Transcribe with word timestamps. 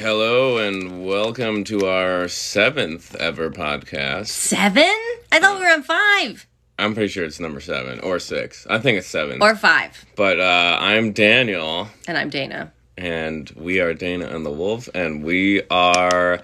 Hello 0.00 0.58
and 0.58 1.04
welcome 1.04 1.64
to 1.64 1.86
our 1.86 2.28
seventh 2.28 3.14
ever 3.16 3.50
podcast. 3.50 4.28
Seven? 4.28 4.84
I 5.32 5.40
thought 5.40 5.58
we 5.58 5.64
were 5.64 5.70
on 5.72 5.82
five 5.82 6.46
I'm 6.78 6.94
pretty 6.94 7.08
sure 7.08 7.24
it's 7.24 7.40
number 7.40 7.60
seven 7.60 7.98
or 8.00 8.18
six. 8.20 8.66
I 8.70 8.78
think 8.78 8.98
it's 8.98 9.08
seven. 9.08 9.42
or 9.42 9.56
five. 9.56 10.04
but 10.16 10.38
uh, 10.38 10.78
I'm 10.80 11.12
Daniel, 11.12 11.88
And 12.06 12.16
I'm 12.16 12.30
Dana. 12.30 12.72
and 12.96 13.50
we 13.56 13.80
are 13.80 13.92
Dana 13.94 14.26
and 14.26 14.46
the 14.46 14.50
Wolf, 14.52 14.88
and 14.94 15.24
we 15.24 15.62
are 15.70 16.40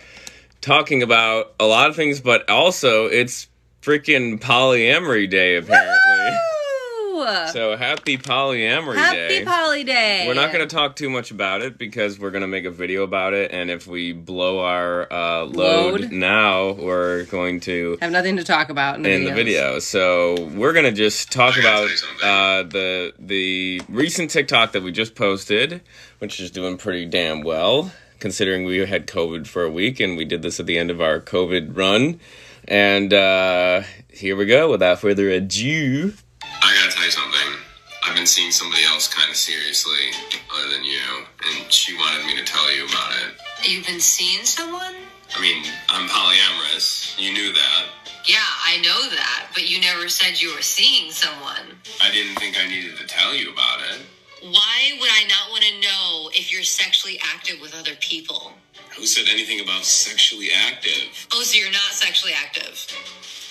talking 0.61 1.02
about 1.05 1.55
a 1.61 1.64
lot 1.66 1.89
of 1.91 1.96
things, 1.96 2.21
but 2.21 2.48
also 2.50 3.07
it's 3.07 3.46
freaking 3.82 4.41
polyamory 4.41 5.30
day 5.30 5.57
apparently. 5.57 5.96
Woo! 7.14 7.46
So 7.52 7.76
happy 7.76 8.18
polyamory 8.18 8.94
day. 8.94 9.00
Happy 9.00 9.38
day. 9.38 9.44
Poly 9.44 9.84
Day. 9.84 10.24
We're 10.26 10.34
not 10.34 10.52
going 10.52 10.66
to 10.68 10.74
talk 10.74 10.96
too 10.96 11.08
much 11.08 11.30
about 11.30 11.62
it 11.62 11.79
because 11.79 12.18
we're 12.18 12.32
going 12.32 12.42
to 12.42 12.48
make 12.48 12.64
a 12.64 12.72
video 12.72 13.04
about 13.04 13.34
it, 13.34 13.52
and 13.52 13.70
if 13.70 13.86
we 13.86 14.12
blow 14.12 14.58
our 14.64 15.12
uh, 15.12 15.44
load, 15.44 16.00
Load. 16.00 16.12
now, 16.12 16.72
we're 16.72 17.25
going 17.26 17.61
to 17.61 17.98
have 18.00 18.11
nothing 18.11 18.36
to 18.36 18.42
talk 18.44 18.68
about 18.68 18.96
in 18.96 19.03
the, 19.03 19.12
in 19.12 19.25
the 19.25 19.30
videos. 19.30 19.34
video. 19.34 19.79
So 19.79 20.44
we're 20.56 20.72
going 20.72 20.86
to 20.86 20.92
just 20.92 21.30
talk 21.30 21.56
about 21.56 21.62
tell 21.62 21.89
you 21.89 21.96
something. 21.96 22.29
uh, 22.29 22.62
the 22.64 23.12
the 23.20 23.82
recent 23.89 24.31
TikTok 24.31 24.72
that 24.72 24.82
we 24.82 24.90
just 24.90 25.14
posted, 25.14 25.82
which 26.18 26.40
is 26.40 26.50
doing 26.50 26.76
pretty 26.78 27.06
damn 27.06 27.42
well 27.42 27.92
considering 28.18 28.64
we 28.64 28.78
had 28.78 29.06
COVID 29.06 29.46
for 29.46 29.64
a 29.64 29.70
week, 29.70 30.00
and 30.00 30.17
we 30.17 30.25
did 30.25 30.42
this 30.42 30.58
at 30.58 30.67
the 30.67 30.78
end 30.78 30.90
of 30.90 31.00
our 31.00 31.20
COVID 31.20 31.76
run. 31.76 32.19
And 32.67 33.12
uh, 33.12 33.83
here 34.08 34.34
we 34.34 34.47
go. 34.47 34.70
Without 34.70 34.98
further 34.98 35.28
ado. 35.28 36.14
I 37.05 37.06
gotta 37.06 37.17
tell 37.17 37.28
you 37.28 37.33
something. 37.34 37.61
I've 38.06 38.17
been 38.17 38.27
seeing 38.27 38.50
somebody 38.50 38.83
else 38.84 39.08
kind 39.08 39.28
of 39.28 39.36
seriously, 39.36 40.08
other 40.56 40.70
than 40.70 40.84
you, 40.84 41.27
and 41.45 41.70
she 41.70 41.95
wanted 41.98 42.25
me 42.25 42.34
to 42.36 42.45
tell 42.45 42.75
you 42.75 42.86
about 42.86 43.12
it. 43.12 43.69
You've 43.69 43.86
been 43.86 44.00
seeing 44.00 44.42
someone? 44.45 44.95
I 45.36 45.41
mean, 45.41 45.64
I'm 45.91 46.09
polyamorous. 46.09 47.12
You 47.20 47.34
knew 47.34 47.53
that. 47.53 47.84
Yeah, 48.27 48.39
I 48.41 48.81
know 48.81 49.11
that, 49.11 49.48
but 49.53 49.69
you 49.69 49.83
never 49.83 50.09
said 50.09 50.41
you 50.41 50.55
were 50.55 50.62
seeing 50.62 51.11
someone. 51.11 51.77
I 52.03 52.11
didn't 52.11 52.37
think 52.37 52.56
I 52.59 52.67
needed 52.67 52.97
to 52.97 53.06
tell 53.06 53.34
you 53.34 53.53
about 53.53 53.81
it. 53.81 54.00
Why 54.41 54.97
would 54.98 55.11
I 55.12 55.25
not 55.28 55.50
want 55.50 55.65
to 55.65 55.81
know 55.81 56.31
if 56.33 56.50
you're 56.50 56.62
sexually 56.62 57.21
active 57.34 57.61
with 57.61 57.75
other 57.78 57.97
people? 58.00 58.53
Who 58.97 59.05
said 59.05 59.27
anything 59.31 59.61
about 59.61 59.84
sexually 59.84 60.48
active? 60.56 61.27
Oh, 61.34 61.43
so 61.43 61.59
you're 61.59 61.71
not 61.71 61.93
sexually 61.93 62.33
active? 62.33 62.87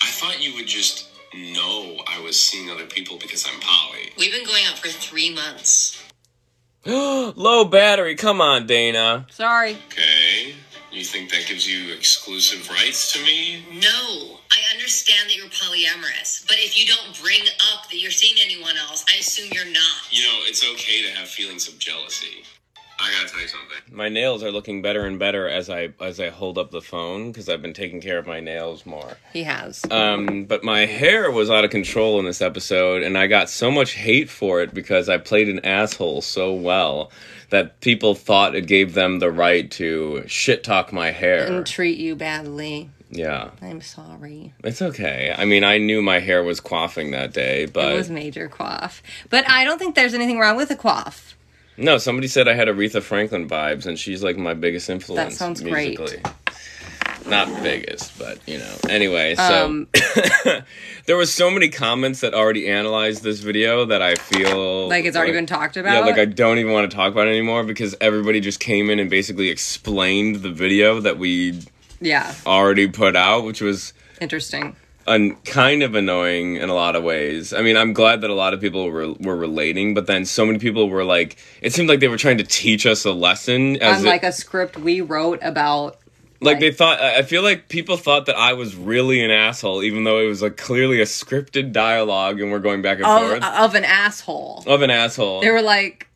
I 0.01 0.09
thought 0.09 0.41
you 0.41 0.55
would 0.55 0.67
just 0.67 1.12
know 1.35 1.97
I 2.07 2.21
was 2.21 2.39
seeing 2.39 2.69
other 2.69 2.85
people 2.85 3.17
because 3.17 3.45
I'm 3.47 3.59
poly. 3.59 4.11
We've 4.17 4.31
been 4.31 4.45
going 4.45 4.63
out 4.65 4.77
for 4.77 4.89
three 4.89 5.33
months. 5.33 6.01
Low 6.85 7.65
battery. 7.65 8.15
Come 8.15 8.41
on, 8.41 8.67
Dana. 8.67 9.25
Sorry. 9.31 9.77
Okay. 9.87 10.55
You 10.91 11.03
think 11.03 11.31
that 11.31 11.47
gives 11.47 11.67
you 11.67 11.91
exclusive 11.91 12.69
rights 12.69 13.13
to 13.13 13.23
me? 13.23 13.65
No, 13.73 14.37
I 14.51 14.59
understand 14.75 15.27
that 15.27 15.35
you're 15.35 15.47
polyamorous, 15.47 16.45
but 16.47 16.57
if 16.59 16.77
you 16.77 16.85
don't 16.85 17.19
bring 17.19 17.41
up 17.73 17.89
that 17.89 17.97
you're 17.97 18.11
seeing 18.11 18.35
anyone 18.39 18.77
else, 18.77 19.03
I 19.11 19.17
assume 19.17 19.49
you're 19.53 19.65
not. 19.65 20.11
You 20.11 20.21
know, 20.21 20.39
it's 20.43 20.63
okay 20.63 21.01
to 21.01 21.09
have 21.17 21.27
feelings 21.27 21.67
of 21.67 21.79
jealousy. 21.79 22.43
I 23.03 23.11
gotta 23.11 23.31
tell 23.33 23.41
you 23.41 23.47
something. 23.47 23.95
My 23.95 24.07
nails 24.09 24.43
are 24.43 24.51
looking 24.51 24.81
better 24.81 25.05
and 25.05 25.19
better 25.19 25.47
as 25.47 25.69
I 25.69 25.89
as 25.99 26.19
I 26.19 26.29
hold 26.29 26.57
up 26.57 26.71
the 26.71 26.81
phone 26.81 27.31
because 27.31 27.49
I've 27.49 27.61
been 27.61 27.73
taking 27.73 27.99
care 28.01 28.17
of 28.17 28.25
my 28.25 28.39
nails 28.39 28.85
more. 28.85 29.17
He 29.33 29.43
has. 29.43 29.83
Um, 29.91 30.45
but 30.45 30.63
my 30.63 30.85
hair 30.85 31.29
was 31.29 31.49
out 31.49 31.65
of 31.65 31.71
control 31.71 32.19
in 32.19 32.25
this 32.25 32.41
episode, 32.41 33.03
and 33.03 33.17
I 33.17 33.27
got 33.27 33.49
so 33.49 33.69
much 33.69 33.91
hate 33.91 34.29
for 34.29 34.61
it 34.61 34.73
because 34.73 35.09
I 35.09 35.17
played 35.17 35.49
an 35.49 35.59
asshole 35.65 36.21
so 36.21 36.53
well 36.53 37.11
that 37.49 37.81
people 37.81 38.15
thought 38.15 38.55
it 38.55 38.67
gave 38.67 38.93
them 38.93 39.19
the 39.19 39.31
right 39.31 39.69
to 39.71 40.23
shit 40.27 40.63
talk 40.63 40.91
my 40.93 41.11
hair. 41.11 41.45
and 41.45 41.65
treat 41.67 41.97
you 41.99 42.15
badly. 42.15 42.89
yeah, 43.11 43.51
I'm 43.61 43.81
sorry. 43.81 44.53
it's 44.63 44.81
okay. 44.81 45.35
I 45.37 45.45
mean, 45.45 45.63
I 45.63 45.77
knew 45.77 46.01
my 46.01 46.19
hair 46.19 46.43
was 46.43 46.59
quaffing 46.61 47.11
that 47.11 47.33
day, 47.33 47.65
but 47.67 47.91
it 47.91 47.95
was 47.95 48.09
major 48.09 48.47
quaff. 48.47 49.03
But 49.29 49.47
I 49.47 49.65
don't 49.65 49.77
think 49.77 49.93
there's 49.93 50.13
anything 50.15 50.39
wrong 50.39 50.55
with 50.55 50.71
a 50.71 50.75
quaff. 50.75 51.32
No, 51.77 51.97
somebody 51.97 52.27
said 52.27 52.47
I 52.47 52.53
had 52.53 52.67
Aretha 52.67 53.01
Franklin 53.01 53.47
vibes, 53.47 53.85
and 53.85 53.97
she's 53.97 54.23
like 54.23 54.37
my 54.37 54.53
biggest 54.53 54.89
influence. 54.89 55.33
That 55.33 55.37
sounds 55.37 55.61
great. 55.61 55.99
musically. 55.99 56.21
Not 57.25 57.47
biggest, 57.63 58.17
but 58.19 58.37
you 58.47 58.57
know. 58.57 58.75
Anyway, 58.89 59.35
so 59.35 59.65
Um, 59.65 59.87
there 61.05 61.15
was 61.15 61.33
so 61.33 61.49
many 61.49 61.69
comments 61.69 62.19
that 62.19 62.33
already 62.33 62.67
analyzed 62.67 63.23
this 63.23 63.39
video 63.39 63.85
that 63.85 64.01
I 64.01 64.15
feel 64.15 64.89
like 64.89 65.05
it's 65.05 65.15
already 65.15 65.31
been 65.31 65.45
talked 65.45 65.77
about. 65.77 65.93
Yeah, 65.93 65.99
like 66.01 66.17
I 66.17 66.25
don't 66.25 66.57
even 66.57 66.73
want 66.73 66.89
to 66.91 66.95
talk 66.95 67.13
about 67.13 67.27
it 67.27 67.31
anymore 67.31 67.63
because 67.63 67.95
everybody 68.01 68.41
just 68.41 68.59
came 68.59 68.89
in 68.89 68.99
and 68.99 69.09
basically 69.09 69.49
explained 69.49 70.37
the 70.37 70.51
video 70.51 70.99
that 70.99 71.17
we 71.17 71.59
yeah, 72.01 72.35
already 72.45 72.87
put 72.89 73.15
out, 73.15 73.45
which 73.45 73.61
was 73.61 73.93
interesting. 74.19 74.75
Un- 75.07 75.35
kind 75.45 75.83
of 75.83 75.95
annoying 75.95 76.55
in 76.55 76.69
a 76.69 76.73
lot 76.73 76.95
of 76.95 77.03
ways. 77.03 77.53
I 77.53 77.61
mean, 77.61 77.75
I'm 77.77 77.93
glad 77.93 78.21
that 78.21 78.29
a 78.29 78.33
lot 78.35 78.53
of 78.53 78.61
people 78.61 78.89
were 78.89 79.13
were 79.13 79.35
relating, 79.35 79.93
but 79.93 80.07
then 80.07 80.25
so 80.25 80.45
many 80.45 80.59
people 80.59 80.89
were 80.89 81.03
like, 81.03 81.37
it 81.61 81.73
seemed 81.73 81.89
like 81.89 81.99
they 81.99 82.07
were 82.07 82.17
trying 82.17 82.37
to 82.37 82.43
teach 82.43 82.85
us 82.85 83.05
a 83.05 83.11
lesson 83.11 83.77
as 83.81 83.99
On 84.01 84.05
it- 84.05 84.09
like 84.09 84.23
a 84.23 84.31
script 84.31 84.77
we 84.77 85.01
wrote 85.01 85.39
about. 85.41 85.97
like 86.41 86.59
they 86.59 86.71
thought. 86.71 86.99
I 87.01 87.19
I 87.19 87.21
feel 87.23 87.41
like 87.43 87.69
people 87.69 87.95
thought 87.97 88.25
that 88.25 88.35
I 88.37 88.53
was 88.53 88.75
really 88.75 89.23
an 89.23 89.31
asshole, 89.31 89.81
even 89.83 90.03
though 90.03 90.19
it 90.19 90.27
was 90.27 90.41
like 90.41 90.57
clearly 90.57 90.99
a 91.01 91.05
scripted 91.05 91.71
dialogue, 91.71 92.41
and 92.41 92.51
we're 92.51 92.59
going 92.59 92.81
back 92.81 92.97
and 92.97 93.05
Of, 93.07 93.21
forth 93.29 93.43
of 93.43 93.75
an 93.75 93.85
asshole. 93.85 94.63
of 94.67 94.81
an 94.81 94.89
asshole. 94.89 95.41
They 95.41 95.51
were 95.51 95.61
like, 95.61 96.07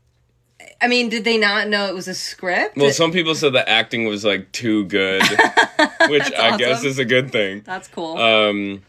I 0.79 0.87
mean, 0.87 1.09
did 1.09 1.23
they 1.23 1.37
not 1.37 1.67
know 1.67 1.87
it 1.87 1.95
was 1.95 2.07
a 2.07 2.13
script? 2.13 2.77
Well, 2.77 2.91
some 2.91 3.11
people 3.11 3.33
said 3.35 3.53
the 3.53 3.67
acting 3.67 4.05
was 4.05 4.23
like 4.23 4.51
too 4.51 4.85
good, 4.85 5.21
which 6.09 6.31
I 6.33 6.55
guess 6.57 6.83
is 6.83 6.99
a 6.99 7.05
good 7.05 7.31
thing. 7.31 7.61
That's 7.65 7.87
cool. 7.87 8.17
Um, 8.17 8.83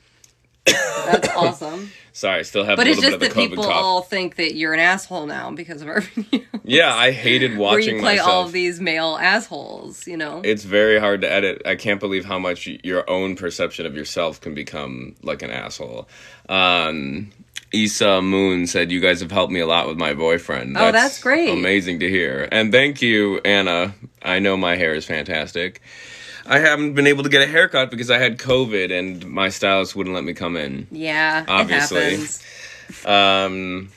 That's 0.66 1.28
awesome. 1.30 1.90
sorry, 2.12 2.40
I 2.40 2.42
still 2.42 2.64
have 2.64 2.76
But 2.76 2.86
a 2.86 2.90
it's 2.90 3.00
little 3.00 3.18
just 3.18 3.20
bit 3.20 3.30
of 3.30 3.34
that 3.34 3.40
the 3.40 3.46
COVID 3.46 3.50
people 3.50 3.64
cough. 3.64 3.72
all 3.84 4.02
think 4.02 4.36
that 4.36 4.54
you're 4.54 4.74
an 4.74 4.80
asshole 4.80 5.24
now 5.26 5.50
because 5.50 5.80
of 5.80 5.88
our 5.88 6.00
video. 6.14 6.42
yeah, 6.62 6.94
I 6.94 7.10
hated 7.10 7.52
Where 7.52 7.60
watching 7.60 7.94
you 7.96 8.00
play 8.02 8.16
myself. 8.16 8.28
all 8.28 8.44
of 8.44 8.52
these 8.52 8.80
male 8.80 9.16
assholes, 9.20 10.06
you 10.06 10.16
know? 10.18 10.42
it's 10.44 10.64
very 10.64 10.98
hard 10.98 11.22
to 11.22 11.30
edit. 11.32 11.62
I 11.64 11.76
can't 11.76 12.00
believe 12.00 12.26
how 12.26 12.38
much 12.38 12.68
your 12.84 13.08
own 13.08 13.34
perception 13.34 13.86
of 13.86 13.96
yourself 13.96 14.40
can 14.42 14.52
become 14.54 15.14
like 15.22 15.40
an 15.42 15.50
asshole. 15.50 16.06
Um, 16.50 17.30
Issa 17.72 18.22
Moon 18.22 18.66
said, 18.66 18.90
"You 18.90 19.00
guys 19.00 19.20
have 19.20 19.30
helped 19.30 19.52
me 19.52 19.60
a 19.60 19.66
lot 19.66 19.88
with 19.88 19.98
my 19.98 20.14
boyfriend." 20.14 20.76
Oh, 20.78 20.90
that's 20.92 21.20
great. 21.22 21.50
Amazing 21.50 22.00
to 22.00 22.08
hear. 22.08 22.48
And 22.50 22.72
thank 22.72 23.02
you, 23.02 23.40
Anna. 23.44 23.94
I 24.22 24.38
know 24.38 24.56
my 24.56 24.76
hair 24.76 24.94
is 24.94 25.04
fantastic. 25.04 25.80
I 26.46 26.60
haven't 26.60 26.94
been 26.94 27.06
able 27.06 27.24
to 27.24 27.28
get 27.28 27.42
a 27.42 27.46
haircut 27.46 27.90
because 27.90 28.10
I 28.10 28.16
had 28.18 28.38
COVID 28.38 28.90
and 28.90 29.26
my 29.26 29.50
stylist 29.50 29.94
wouldn't 29.94 30.14
let 30.14 30.24
me 30.24 30.32
come 30.32 30.56
in. 30.56 30.86
yeah, 30.90 31.44
Obviously. 31.46 31.98
it 31.98 32.10
happens. 32.12 32.42
Um, 33.04 33.90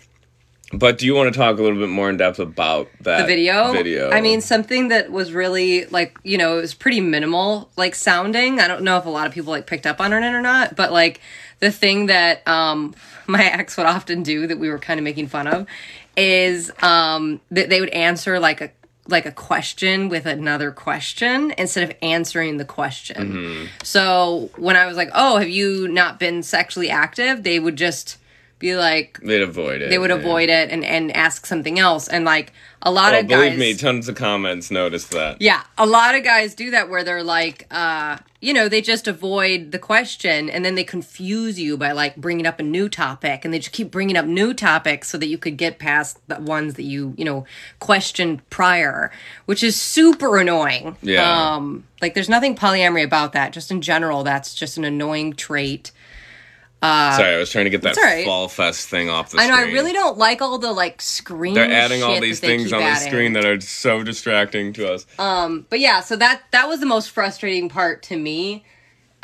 but 0.74 0.98
do 0.98 1.06
you 1.06 1.16
want 1.16 1.34
to 1.34 1.38
talk 1.38 1.58
a 1.58 1.62
little 1.62 1.80
bit 1.80 1.90
more 1.90 2.10
in 2.10 2.18
depth 2.18 2.40
about 2.40 2.90
that 3.02 3.22
The 3.22 3.28
video? 3.28 3.72
Video. 3.72 4.10
I 4.10 4.22
mean, 4.22 4.42
something 4.42 4.90
that 4.90 5.12
was 5.12 5.34
really 5.34 5.86
like, 5.86 6.18
you 6.24 6.38
know, 6.38 6.58
it 6.58 6.62
was 6.62 6.74
pretty 6.74 7.02
minimal 7.02 7.70
like 7.76 7.96
sounding. 7.96 8.60
I 8.60 8.68
don't 8.68 8.84
know 8.84 8.98
if 8.98 9.06
a 9.06 9.10
lot 9.10 9.28
of 9.28 9.34
people 9.34 9.52
like 9.52 9.68
picked 9.68 9.86
up 9.86 10.00
on 10.00 10.14
it 10.14 10.24
or 10.24 10.42
not, 10.42 10.76
but 10.76 10.92
like 10.92 11.22
the 11.60 11.72
thing 11.72 12.08
that 12.08 12.48
um 12.48 12.96
my 13.28 13.44
ex 13.44 13.78
would 13.78 13.86
often 13.86 14.24
do 14.24 14.48
that 14.48 14.60
we 14.60 14.70
were 14.70 14.80
kind 14.80 15.00
of 15.00 15.04
making 15.04 15.28
fun 15.28 15.48
of 15.48 15.68
is 16.18 16.72
um 16.82 17.40
that 17.52 17.70
they 17.70 17.80
would 17.80 17.90
answer 17.90 18.40
like 18.40 18.62
a 18.62 18.72
like 19.08 19.26
a 19.26 19.32
question 19.32 20.10
with 20.10 20.26
another 20.26 20.72
question 20.72 21.54
instead 21.58 21.84
of 21.90 21.96
answering 22.02 22.58
the 22.58 22.66
question. 22.66 23.34
Mm-hmm. 23.34 23.66
So 23.84 24.50
when 24.58 24.76
I 24.76 24.86
was 24.86 24.96
like, 24.96 25.10
"Oh, 25.14 25.38
have 25.38 25.50
you 25.50 25.88
not 25.88 26.20
been 26.20 26.44
sexually 26.44 26.90
active?" 26.90 27.44
they 27.44 27.60
would 27.60 27.76
just 27.76 28.18
be 28.62 28.76
like 28.78 29.20
they'd 29.22 29.42
avoid 29.42 29.82
it. 29.82 29.90
they 29.90 29.98
would 29.98 30.10
yeah. 30.12 30.16
avoid 30.16 30.50
it 30.50 30.70
and 30.72 30.86
and 30.86 31.16
ask 31.16 31.46
something 31.46 31.78
else 31.80 32.08
and 32.08 32.24
like 32.24 32.54
a 32.84 32.92
lot 32.92 33.14
Oh, 33.14 33.20
of 33.20 33.28
guys 33.28 33.52
believe 33.54 33.60
me, 33.60 33.76
tons 33.76 34.08
of 34.08 34.16
comments 34.16 34.72
noticed 34.72 35.12
that. 35.12 35.42
yeah 35.42 35.64
a 35.78 35.86
lot 35.86 36.16
of 36.16 36.24
guys 36.24 36.56
do 36.56 36.72
that 36.72 36.90
where 36.90 37.04
they're 37.04 37.24
like 37.24 37.68
uh 37.72 38.18
you 38.40 38.54
know 38.54 38.68
they 38.70 38.82
just 38.82 39.08
avoid 39.08 39.72
the 39.72 39.78
question 39.78 40.50
and 40.50 40.66
then 40.66 40.74
they 40.76 40.84
confuse 40.84 41.60
you 41.60 41.78
by 41.78 41.92
like 41.92 42.16
bringing 42.16 42.48
up 42.48 42.60
a 42.60 42.64
new 42.64 42.90
topic 42.90 43.46
and 43.46 43.54
they 43.54 43.60
just 43.60 43.72
keep 43.72 43.92
bringing 43.92 44.18
up 44.18 44.26
new 44.26 44.52
topics 44.54 45.10
so 45.10 45.18
that 45.18 45.28
you 45.28 45.38
could 45.38 45.58
get 45.58 45.78
past 45.78 46.18
the 46.28 46.40
ones 46.40 46.74
that 46.76 46.84
you 46.84 47.14
you 47.18 47.26
know 47.26 47.46
questioned 47.80 48.48
prior 48.50 49.12
which 49.46 49.62
is 49.64 49.76
super 49.80 50.38
annoying 50.38 50.96
Yeah. 51.04 51.54
um 51.56 51.84
like 52.02 52.14
there's 52.16 52.30
nothing 52.30 52.56
polyamory 52.56 53.04
about 53.04 53.34
that 53.34 53.54
just 53.54 53.70
in 53.72 53.82
general 53.82 54.24
that's 54.24 54.56
just 54.56 54.78
an 54.78 54.86
annoying 54.86 55.34
trait 55.34 55.92
Uh, 56.82 57.16
Sorry, 57.16 57.36
I 57.36 57.38
was 57.38 57.52
trying 57.52 57.66
to 57.66 57.70
get 57.70 57.84
that 57.84 57.96
right. 57.98 58.26
Fall 58.26 58.48
Fest 58.48 58.90
thing 58.90 59.10
off 59.10 59.30
the 59.30 59.38
screen. 59.38 59.52
I 59.52 59.54
know. 59.54 59.62
screen. 59.62 59.70
I 59.70 59.74
really 59.74 59.94
don't 59.94 60.18
like 60.18 60.42
all 60.42 60.58
the 60.58 60.72
like 60.72 61.00
screen. 61.02 61.54
They're 61.54 61.70
adding 61.70 62.02
all 62.02 62.20
these 62.20 62.40
things 62.40 62.74
on 62.74 62.82
the 62.82 62.96
screen 62.96 63.34
that 63.34 63.46
are 63.46 63.62
so 63.62 64.02
distracting 64.04 64.74
to 64.74 64.92
us. 64.92 65.06
Um, 65.20 65.68
but 65.70 65.80
yeah, 65.80 66.00
so 66.02 66.16
that 66.16 66.42
that 66.52 66.68
was 66.68 66.80
the 66.80 66.88
most 66.88 67.12
frustrating 67.12 67.70
part 67.70 68.02
to 68.04 68.18
me. 68.18 68.66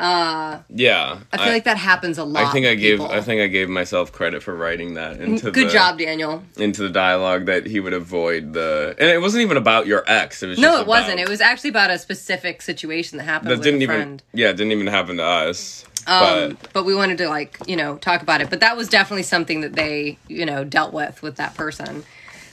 Uh, 0.00 0.60
yeah, 0.68 1.18
I 1.32 1.38
feel 1.38 1.48
like 1.48 1.64
that 1.64 1.76
happens 1.76 2.18
a 2.18 2.24
lot. 2.24 2.44
I 2.44 2.52
think 2.52 2.66
I 2.66 2.76
gave 2.76 3.00
people. 3.00 3.10
I 3.10 3.20
think 3.20 3.40
I 3.40 3.48
gave 3.48 3.68
myself 3.68 4.12
credit 4.12 4.44
for 4.44 4.54
writing 4.54 4.94
that 4.94 5.20
into 5.20 5.50
Good 5.50 5.66
the, 5.66 5.72
job, 5.72 5.98
Daniel. 5.98 6.44
into 6.56 6.82
the 6.82 6.88
dialogue 6.88 7.46
that 7.46 7.66
he 7.66 7.80
would 7.80 7.92
avoid 7.92 8.52
the 8.52 8.94
and 8.96 9.08
it 9.08 9.20
wasn't 9.20 9.42
even 9.42 9.56
about 9.56 9.88
your 9.88 10.04
ex. 10.06 10.40
It 10.44 10.46
was 10.48 10.58
No, 10.60 10.80
it 10.80 10.86
wasn't. 10.86 11.18
It 11.18 11.28
was 11.28 11.40
actually 11.40 11.70
about 11.70 11.90
a 11.90 11.98
specific 11.98 12.62
situation 12.62 13.18
that 13.18 13.24
happened 13.24 13.50
that 13.50 13.60
didn't 13.60 13.80
a 13.80 13.82
even 13.82 14.20
yeah 14.32 14.50
it 14.50 14.56
didn't 14.56 14.72
even 14.72 14.86
happen 14.86 15.16
to 15.16 15.24
us. 15.24 15.84
Um, 16.06 16.58
but 16.60 16.72
but 16.72 16.84
we 16.84 16.94
wanted 16.94 17.18
to 17.18 17.28
like 17.28 17.58
you 17.66 17.76
know 17.76 17.96
talk 17.98 18.22
about 18.22 18.40
it. 18.40 18.50
But 18.50 18.60
that 18.60 18.76
was 18.76 18.88
definitely 18.88 19.24
something 19.24 19.60
that 19.62 19.74
they 19.74 20.18
you 20.28 20.46
know 20.46 20.64
dealt 20.64 20.92
with 20.92 21.22
with 21.22 21.36
that 21.36 21.54
person. 21.54 22.04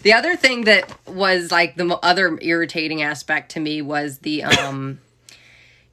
The 0.03 0.13
other 0.13 0.35
thing 0.35 0.65
that 0.65 0.93
was 1.07 1.51
like 1.51 1.75
the 1.75 1.87
other 2.03 2.37
irritating 2.41 3.01
aspect 3.01 3.51
to 3.51 3.59
me 3.59 3.81
was 3.81 4.19
the 4.19 4.43
um, 4.43 4.99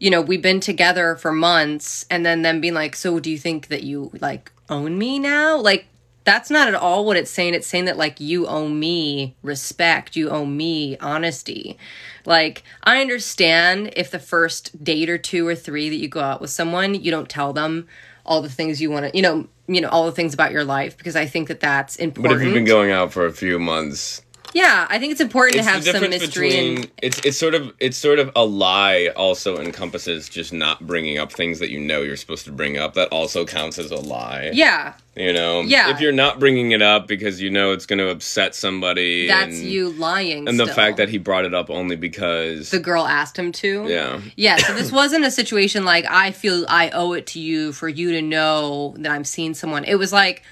you 0.02 0.10
know, 0.10 0.20
we've 0.20 0.43
been 0.43 0.58
together 0.58 1.14
for 1.14 1.32
months, 1.32 2.04
and 2.10 2.26
then 2.26 2.43
them 2.43 2.60
being 2.60 2.75
like, 2.75 2.96
"So 2.96 3.20
do 3.20 3.31
you 3.31 3.38
think 3.38 3.69
that 3.69 3.84
you 3.84 4.10
like 4.20 4.50
own 4.69 4.98
me 4.98 5.20
now?" 5.20 5.58
Like 5.58 5.87
that's 6.24 6.50
not 6.50 6.69
at 6.69 6.74
all 6.74 7.04
what 7.04 7.16
it's 7.16 7.30
saying. 7.30 7.54
It's 7.54 7.66
saying 7.66 7.86
that 7.86 7.96
like 7.96 8.20
you 8.20 8.46
owe 8.46 8.69
me 8.69 9.34
respect, 9.42 10.16
you 10.16 10.30
owe 10.30 10.44
me 10.44 10.96
honesty. 10.98 11.76
Like 12.24 12.62
I 12.84 13.00
understand 13.00 13.92
if 13.96 14.10
the 14.10 14.19
first 14.19 14.82
date 14.84 15.10
or 15.10 15.19
two 15.19 15.46
or 15.46 15.54
three 15.54 15.88
that 15.88 15.96
you 15.96 16.08
go 16.08 16.20
out 16.20 16.40
with 16.40 16.50
someone, 16.50 16.94
you 16.94 17.10
don't 17.10 17.28
tell 17.28 17.52
them 17.52 17.88
all 18.24 18.40
the 18.40 18.48
things 18.48 18.80
you 18.80 18.90
want 18.90 19.10
to, 19.10 19.16
you 19.16 19.22
know, 19.22 19.48
you 19.66 19.80
know 19.80 19.88
all 19.88 20.06
the 20.06 20.12
things 20.12 20.34
about 20.34 20.52
your 20.52 20.64
life 20.64 20.96
because 20.96 21.16
I 21.16 21.26
think 21.26 21.48
that 21.48 21.60
that's 21.60 21.96
important. 21.96 22.34
but 22.34 22.40
if 22.40 22.42
you've 22.44 22.54
been 22.54 22.64
going 22.64 22.90
out 22.90 23.12
for 23.12 23.26
a 23.26 23.32
few 23.32 23.58
months, 23.58 24.21
yeah, 24.54 24.87
I 24.90 24.99
think 24.99 25.12
it's 25.12 25.20
important 25.20 25.56
it's 25.56 25.66
to 25.66 25.72
have 25.72 25.84
the 25.84 25.93
some 25.93 26.10
mystery 26.10 26.49
between 26.49 26.76
and 26.78 26.90
it's 27.02 27.19
it's 27.25 27.38
sort 27.38 27.54
of 27.54 27.72
it's 27.81 27.96
sort 27.96 28.19
of 28.19 28.31
a 28.37 28.44
lie 28.44 29.08
also 29.16 29.58
encompasses 29.58 30.28
just 30.28 30.52
not 30.52 30.87
bringing 30.87 31.19
up 31.19 31.32
things 31.32 31.58
that 31.60 31.70
you 31.70 31.81
know 31.81 32.02
you're 32.02 32.16
supposed 32.16 32.44
to 32.46 32.52
bring 32.52 32.76
up 32.78 32.94
that 32.94 33.08
also 33.08 33.44
counts 33.46 33.78
as 33.78 33.90
a 33.90 33.96
lie 33.96 34.50
yeah, 34.52 34.94
you 35.16 35.32
know 35.32 35.62
Yeah. 35.62 35.90
if 35.90 36.00
you're 36.00 36.12
not 36.12 36.38
bringing 36.38 36.72
it 36.72 36.82
up 36.82 37.06
because 37.08 37.40
you 37.40 37.50
know 37.50 37.72
it's 37.72 37.87
going 37.87 37.99
to 37.99 38.10
upset 38.10 38.54
somebody 38.54 39.26
that's 39.26 39.58
and, 39.58 39.66
you 39.69 39.90
lying. 39.93 40.49
and 40.49 40.58
the 40.60 40.66
fact 40.66 40.96
that 40.98 41.08
he 41.08 41.19
brought 41.19 41.44
it 41.44 41.55
up 41.55 41.70
only 41.70 41.96
because 41.96 42.70
the 42.70 42.78
girl 42.81 43.06
asked 43.06 43.38
him 43.38 43.52
to. 43.52 43.87
yeah 43.88 44.20
Yeah, 44.37 44.56
so 44.56 44.75
this 44.75 44.93
wasn't 45.00 45.25
a 45.25 45.31
situation 45.31 45.84
like 45.84 46.05
I 46.10 46.31
feel 46.32 46.66
I 46.69 46.90
owe 46.90 47.12
it 47.12 47.26
to 47.28 47.40
you 47.40 47.72
for 47.72 47.88
you 47.88 48.12
to 48.12 48.22
know 48.22 48.94
that 48.98 49.10
I'm 49.12 49.25
seeing 49.25 49.55
someone. 49.55 49.84
It 49.84 49.94
was 49.96 50.12
like 50.12 50.43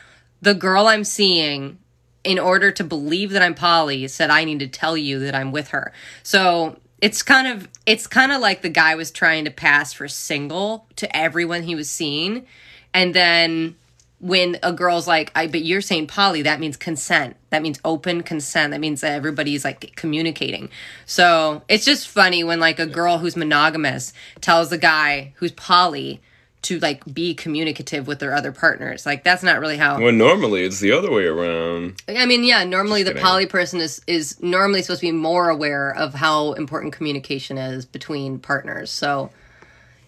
the 0.41 0.55
girl 0.55 0.87
I'm 0.87 1.05
seeing 1.05 1.79
in 2.25 2.39
order 2.39 2.71
to 2.71 2.85
believe 2.85 3.31
that 3.31 3.43
I'm 3.43 3.55
poly 3.55 4.07
said 4.09 4.31
I 4.31 4.45
need 4.45 4.59
to 4.61 4.69
tell 4.69 4.97
you 4.97 5.19
that 5.21 5.35
I'm 5.35 5.53
with 5.53 5.69
her. 5.69 5.93
So 6.23 6.79
it's 7.01 7.23
kind 7.23 7.47
of 7.47 7.69
it's 7.87 8.07
kind 8.07 8.33
of 8.33 8.41
like 8.41 8.63
the 8.63 8.69
guy 8.69 8.95
was 8.95 9.11
trying 9.11 9.45
to 9.47 9.51
pass 9.51 9.93
for 9.93 10.09
single 10.09 10.87
to 10.97 11.17
everyone 11.17 11.63
he 11.63 11.75
was 11.75 11.91
seeing 11.91 12.47
and 12.93 13.15
then 13.15 13.77
when 14.21 14.59
a 14.63 14.73
girl's 14.73 15.09
like, 15.09 15.33
I 15.35 15.47
but 15.47 15.63
you're 15.63 15.81
saying 15.81 16.07
poly," 16.07 16.43
that 16.43 16.61
means 16.61 16.77
consent. 16.77 17.37
That 17.49 17.63
means 17.63 17.81
open 17.85 18.23
consent. 18.23 18.73
That 18.73 18.81
means 18.81 19.01
that 19.01 19.13
everybody's 19.13 19.65
like 19.65 19.97
communicating. 19.97 20.69
So 21.07 21.63
it's 21.69 21.85
just 21.87 22.07
funny 22.09 22.45
when 22.45 22.61
like 22.61 22.79
a 22.79 22.87
girl 22.87 23.19
who's 23.19 23.37
monogamous 23.37 24.13
tells 24.41 24.69
the 24.71 24.79
guy 24.79 25.33
who's 25.37 25.53
poly 25.53 26.21
to 26.63 26.79
like 26.81 27.03
be 27.13 27.35
communicative 27.35 28.07
with 28.07 28.19
their 28.19 28.35
other 28.35 28.53
partners. 28.53 29.07
Like 29.07 29.25
that's 29.25 29.43
not 29.43 29.61
really 29.61 29.77
how 29.79 30.01
Well, 30.01 30.13
normally 30.13 30.63
it's 30.65 30.81
the 30.81 30.93
other 30.93 31.11
way 31.11 31.25
around 31.25 32.03
I 32.09 32.27
mean, 32.27 32.45
yeah, 32.45 32.65
normally 32.65 33.03
the 33.03 33.11
kidding. 33.13 33.23
poly 33.23 33.47
person 33.47 33.81
is 33.81 34.01
is 34.07 34.41
normally 34.43 34.83
supposed 34.83 35.01
to 35.01 35.07
be 35.07 35.13
more 35.13 35.49
aware 35.49 35.95
of 35.95 36.15
how 36.15 36.53
important 36.53 36.93
communication 36.93 37.57
is 37.57 37.87
between 37.87 38.39
partners. 38.39 38.91
So 38.91 39.31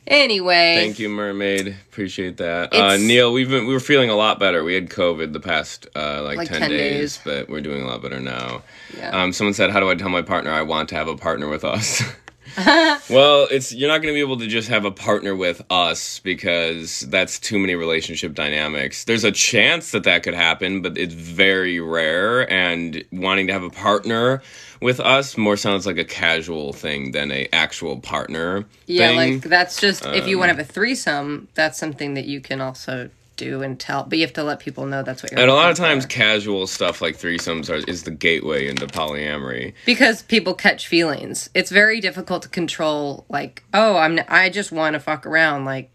anyway, 0.07 0.75
Thank 0.77 0.99
you, 0.99 1.09
Mermaid. 1.09 1.69
Appreciate 1.91 2.37
that. 2.39 2.75
Uh, 2.75 2.97
Neil, 2.97 3.33
we've 3.33 3.49
been 3.49 3.67
we 3.67 3.73
were 3.73 3.81
feeling 3.81 4.11
a 4.11 4.15
lot 4.17 4.39
better. 4.39 4.63
We 4.65 4.75
had 4.75 4.91
COVID 4.91 5.33
the 5.33 5.41
past 5.41 5.87
uh, 5.97 6.23
like, 6.23 6.37
Like 6.39 6.49
10, 6.49 6.61
10 6.61 6.71
days, 6.71 7.17
days. 7.17 7.21
but 7.25 7.49
we're 7.49 7.61
doing 7.61 7.83
a 7.83 7.87
lot 7.87 8.03
better 8.03 8.21
now. 8.21 8.63
Yeah. 8.97 9.11
Um, 9.23 9.33
someone 9.33 9.55
said, 9.55 9.71
"How 9.71 9.81
do 9.81 9.89
I 9.89 9.95
tell 9.95 10.09
my 10.11 10.23
partner 10.23 10.51
I 10.51 10.63
want 10.63 10.89
to 10.91 10.97
have 10.97 11.09
a 11.09 11.17
partner 11.17 11.49
with 11.49 11.65
us?" 11.65 12.03
well, 13.11 13.47
it's 13.51 13.73
you're 13.73 13.89
not 13.89 13.99
going 14.03 14.13
to 14.13 14.17
be 14.17 14.21
able 14.21 14.39
to 14.39 14.47
just 14.47 14.69
have 14.69 14.85
a 14.85 14.91
partner 14.91 15.35
with 15.35 15.63
us 15.71 16.19
because 16.21 17.01
that's 17.01 17.39
too 17.39 17.59
many 17.59 17.75
relationship 17.75 18.35
dynamics. 18.35 19.05
There's 19.05 19.25
a 19.25 19.33
chance 19.33 19.93
that 19.93 20.05
that 20.05 20.23
could 20.23 20.35
happen, 20.35 20.83
but 20.83 20.99
it's 20.99 21.15
very 21.15 21.81
rare. 21.81 22.51
And 22.51 23.05
wanting 23.13 23.47
to 23.47 23.53
have 23.53 23.63
a 23.63 23.71
partner 23.71 24.43
with 24.81 25.01
us 25.01 25.37
more 25.39 25.57
sounds 25.57 25.87
like 25.87 25.99
a 25.99 26.05
casual 26.05 26.73
thing 26.73 27.13
than 27.13 27.31
a 27.31 27.49
actual 27.53 27.99
partner. 28.01 28.65
Yeah, 28.87 29.09
thing. 29.09 29.17
like 29.35 29.43
that's 29.43 29.81
just 29.81 30.05
if 30.07 30.27
you 30.27 30.39
want 30.39 30.51
Um, 30.51 30.57
to 30.57 30.63
have 30.63 30.71
a 30.71 30.73
threesome, 30.73 31.49
that's 31.55 31.79
something 31.79 32.15
that 32.15 32.27
you 32.27 32.41
can 32.41 32.61
also 32.61 33.11
do 33.43 33.63
and 33.63 33.79
tell, 33.79 34.05
but 34.05 34.19
you 34.19 34.25
have 34.25 34.33
to 34.35 34.43
let 34.43 34.61
people 34.61 34.87
know 34.87 35.03
that's 35.03 35.23
what 35.23 35.33
you're. 35.33 35.41
And 35.41 35.51
a 35.51 35.55
lot 35.55 35.71
of 35.71 35.77
times, 35.77 36.05
for. 36.05 36.11
casual 36.11 36.67
stuff 36.67 37.01
like 37.01 37.17
threesomes 37.17 37.69
are, 37.71 37.89
is 37.89 38.05
the 38.05 38.11
gateway 38.11 38.69
into 38.69 38.87
polyamory. 38.87 39.75
because 39.87 40.23
people 40.23 40.55
catch 40.55 40.89
feelings, 40.89 41.51
it's 41.55 41.71
very 41.71 42.01
difficult 42.01 42.43
to 42.43 42.49
control. 42.49 43.25
Like, 43.29 43.63
oh, 43.75 43.97
I'm 43.97 44.21
I 44.29 44.51
just 44.51 44.73
want 44.73 44.95
to 44.95 45.01
fuck 45.01 45.27
around. 45.27 45.65
Like, 45.65 45.91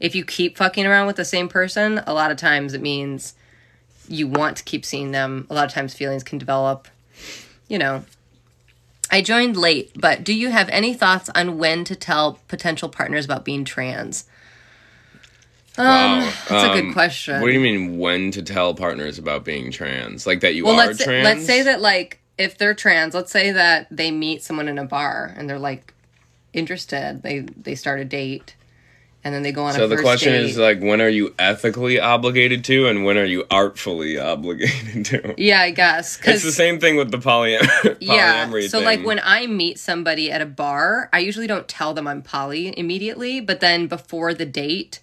if 0.00 0.14
you 0.14 0.24
keep 0.24 0.56
fucking 0.56 0.86
around 0.86 1.06
with 1.06 1.16
the 1.16 1.24
same 1.24 1.48
person, 1.48 2.02
a 2.06 2.14
lot 2.14 2.30
of 2.30 2.36
times 2.36 2.74
it 2.74 2.82
means 2.82 3.34
you 4.08 4.26
want 4.26 4.56
to 4.58 4.64
keep 4.64 4.84
seeing 4.84 5.12
them. 5.12 5.46
A 5.50 5.54
lot 5.54 5.66
of 5.66 5.72
times 5.72 5.94
feelings 5.94 6.24
can 6.24 6.38
develop. 6.38 6.88
You 7.68 7.78
know. 7.78 8.04
I 9.10 9.20
joined 9.20 9.56
late, 9.56 9.92
but 9.94 10.24
do 10.24 10.34
you 10.34 10.50
have 10.50 10.68
any 10.70 10.92
thoughts 10.92 11.30
on 11.34 11.58
when 11.58 11.84
to 11.84 11.94
tell 11.94 12.40
potential 12.48 12.88
partners 12.88 13.24
about 13.24 13.44
being 13.44 13.64
trans? 13.64 14.24
Wow. 15.78 16.20
That's 16.48 16.64
a 16.64 16.68
good 16.74 16.84
Um, 16.84 16.92
question. 16.92 17.40
What 17.40 17.48
do 17.48 17.52
you 17.54 17.60
mean 17.60 17.98
when 17.98 18.30
to 18.32 18.42
tell 18.42 18.74
partners 18.74 19.18
about 19.18 19.44
being 19.44 19.70
trans? 19.72 20.26
Like 20.26 20.40
that 20.40 20.54
you 20.54 20.64
well, 20.64 20.74
are 20.80 20.86
let's 20.86 21.02
trans? 21.02 21.24
let's 21.24 21.44
say 21.46 21.62
that 21.62 21.80
like 21.80 22.20
if 22.38 22.58
they're 22.58 22.74
trans, 22.74 23.14
let's 23.14 23.32
say 23.32 23.52
that 23.52 23.88
they 23.90 24.10
meet 24.10 24.42
someone 24.42 24.68
in 24.68 24.78
a 24.78 24.84
bar 24.84 25.34
and 25.36 25.48
they're 25.48 25.58
like 25.58 25.92
interested. 26.52 27.22
They 27.22 27.40
they 27.40 27.74
start 27.74 27.98
a 28.00 28.04
date, 28.04 28.54
and 29.24 29.34
then 29.34 29.42
they 29.42 29.50
go 29.52 29.64
on 29.64 29.72
So 29.74 29.88
the 29.88 29.96
question 29.96 30.32
date. 30.32 30.44
is 30.44 30.56
like 30.58 30.80
when 30.80 31.00
are 31.00 31.08
you 31.08 31.34
ethically 31.38 31.98
obligated 31.98 32.64
to 32.66 32.86
and 32.86 33.04
when 33.04 33.18
are 33.18 33.24
you 33.24 33.44
artfully 33.50 34.18
obligated 34.32 35.04
to? 35.06 35.34
yeah, 35.36 35.60
I 35.60 35.70
guess 35.70 36.20
It's 36.24 36.44
the 36.44 36.52
same 36.52 36.78
thing 36.78 36.96
with 36.96 37.10
the 37.10 37.18
poly- 37.18 37.58
yeah. 38.00 38.48
So 38.68 38.78
thing. 38.78 38.84
like 38.84 39.04
when 39.04 39.20
I 39.24 39.46
meet 39.48 39.78
somebody 39.78 40.30
at 40.30 40.40
a 40.40 40.46
bar, 40.46 41.08
I 41.12 41.18
usually 41.18 41.46
don't 41.48 41.66
tell 41.66 41.94
them 41.94 42.06
I'm 42.06 42.22
poly 42.22 42.78
immediately, 42.78 43.40
but 43.40 43.58
then 43.60 43.86
before 43.88 44.34
the 44.34 44.46
date. 44.46 45.00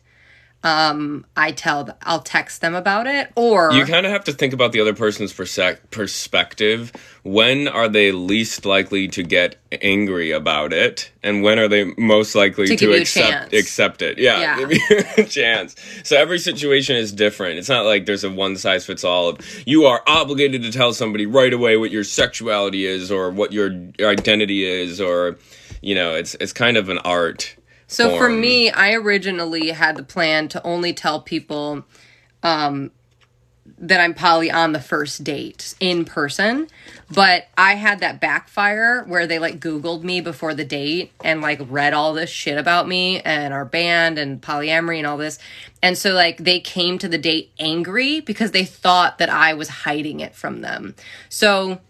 Um, 0.64 1.26
I 1.36 1.52
tell 1.54 1.86
th- 1.86 1.98
I'll 2.04 2.22
text 2.22 2.62
them 2.62 2.76
about 2.76 3.08
it, 3.08 3.32
or 3.36 3.72
you 3.74 3.84
kind 3.86 4.06
of 4.06 4.12
have 4.12 4.24
to 4.26 4.32
think 4.32 4.54
about 4.54 4.72
the 4.74 4.80
other 4.82 4.94
person's 4.94 5.34
perspective. 5.34 6.92
When 7.24 7.68
are 7.68 7.88
they 7.88 8.12
least 8.12 8.66
likely 8.66 9.08
to 9.10 9.24
get 9.24 9.56
angry 9.82 10.30
about 10.32 10.72
it, 10.74 11.12
and 11.24 11.42
when 11.42 11.58
are 11.58 11.68
they 11.68 11.86
most 11.98 12.36
likely 12.36 12.68
To 12.68 12.76
to, 12.76 12.78
give 12.78 12.90
you 12.90 12.96
a 12.98 13.02
accept 13.02 13.54
accept 13.54 14.02
it? 14.04 14.20
Yeah, 14.20 14.40
Yeah. 14.40 14.60
give 14.60 14.72
you 14.74 15.04
a 15.18 15.24
chance. 15.28 15.76
So 16.04 16.16
every 16.16 16.38
situation 16.38 16.96
is 16.96 17.12
different. 17.12 17.58
It's 17.58 17.70
not 17.70 17.86
like 17.86 18.06
there's 18.06 18.24
a 18.24 18.30
one 18.30 18.56
size 18.56 18.86
fits 18.86 19.04
all. 19.04 19.30
Of 19.30 19.64
you 19.68 19.86
are 19.86 20.04
obligated 20.06 20.62
to 20.64 20.72
tell 20.72 20.94
somebody 20.94 21.26
right 21.26 21.54
away 21.54 21.78
what 21.78 21.90
your 21.92 22.04
sexuality 22.04 22.86
is 22.86 23.12
or 23.12 23.32
what 23.32 23.52
your 23.52 23.72
identity 24.00 24.64
is, 24.66 25.02
or 25.02 25.38
you 25.82 25.96
know, 25.96 26.14
it's 26.14 26.36
it's 26.36 26.54
kind 26.54 26.78
of 26.78 26.90
an 26.90 27.00
art. 27.00 27.56
So 27.92 28.18
for 28.18 28.30
me, 28.30 28.72
I 28.72 28.94
originally 28.94 29.70
had 29.70 29.98
the 29.98 30.04
plan 30.04 30.48
to 30.50 30.64
only 30.64 30.94
tell 30.94 31.20
people 31.20 31.84
um, 32.42 32.92
that 33.78 34.00
I'm 34.00 34.14
poly 34.14 34.50
on 34.50 34.72
the 34.72 34.80
first 34.80 35.26
date 35.26 35.76
in 35.82 36.06
person. 36.06 36.68
But 37.14 37.48
I 37.58 37.76
had 37.76 38.00
that 38.00 38.22
backfire 38.22 39.04
where 39.04 39.28
they 39.28 39.40
like 39.40 39.60
Googled 39.60 40.04
me 40.04 40.22
before 40.22 40.54
the 40.54 40.64
date 40.64 41.12
and 41.22 41.42
like 41.42 41.60
read 41.68 41.94
all 41.94 42.14
this 42.14 42.30
shit 42.30 42.58
about 42.58 42.88
me 42.88 43.20
and 43.20 43.54
our 43.54 43.66
band 43.66 44.18
and 44.18 44.42
polyamory 44.42 44.98
and 45.00 45.06
all 45.06 45.18
this. 45.18 45.38
And 45.84 45.98
so 45.98 46.14
like 46.14 46.38
they 46.38 46.62
came 46.62 46.98
to 47.00 47.10
the 47.10 47.18
date 47.18 47.52
angry 47.60 48.22
because 48.22 48.52
they 48.52 48.64
thought 48.64 49.18
that 49.18 49.30
I 49.30 49.54
was 49.54 49.68
hiding 49.68 50.22
it 50.22 50.34
from 50.34 50.62
them. 50.62 50.96
So 51.28 51.82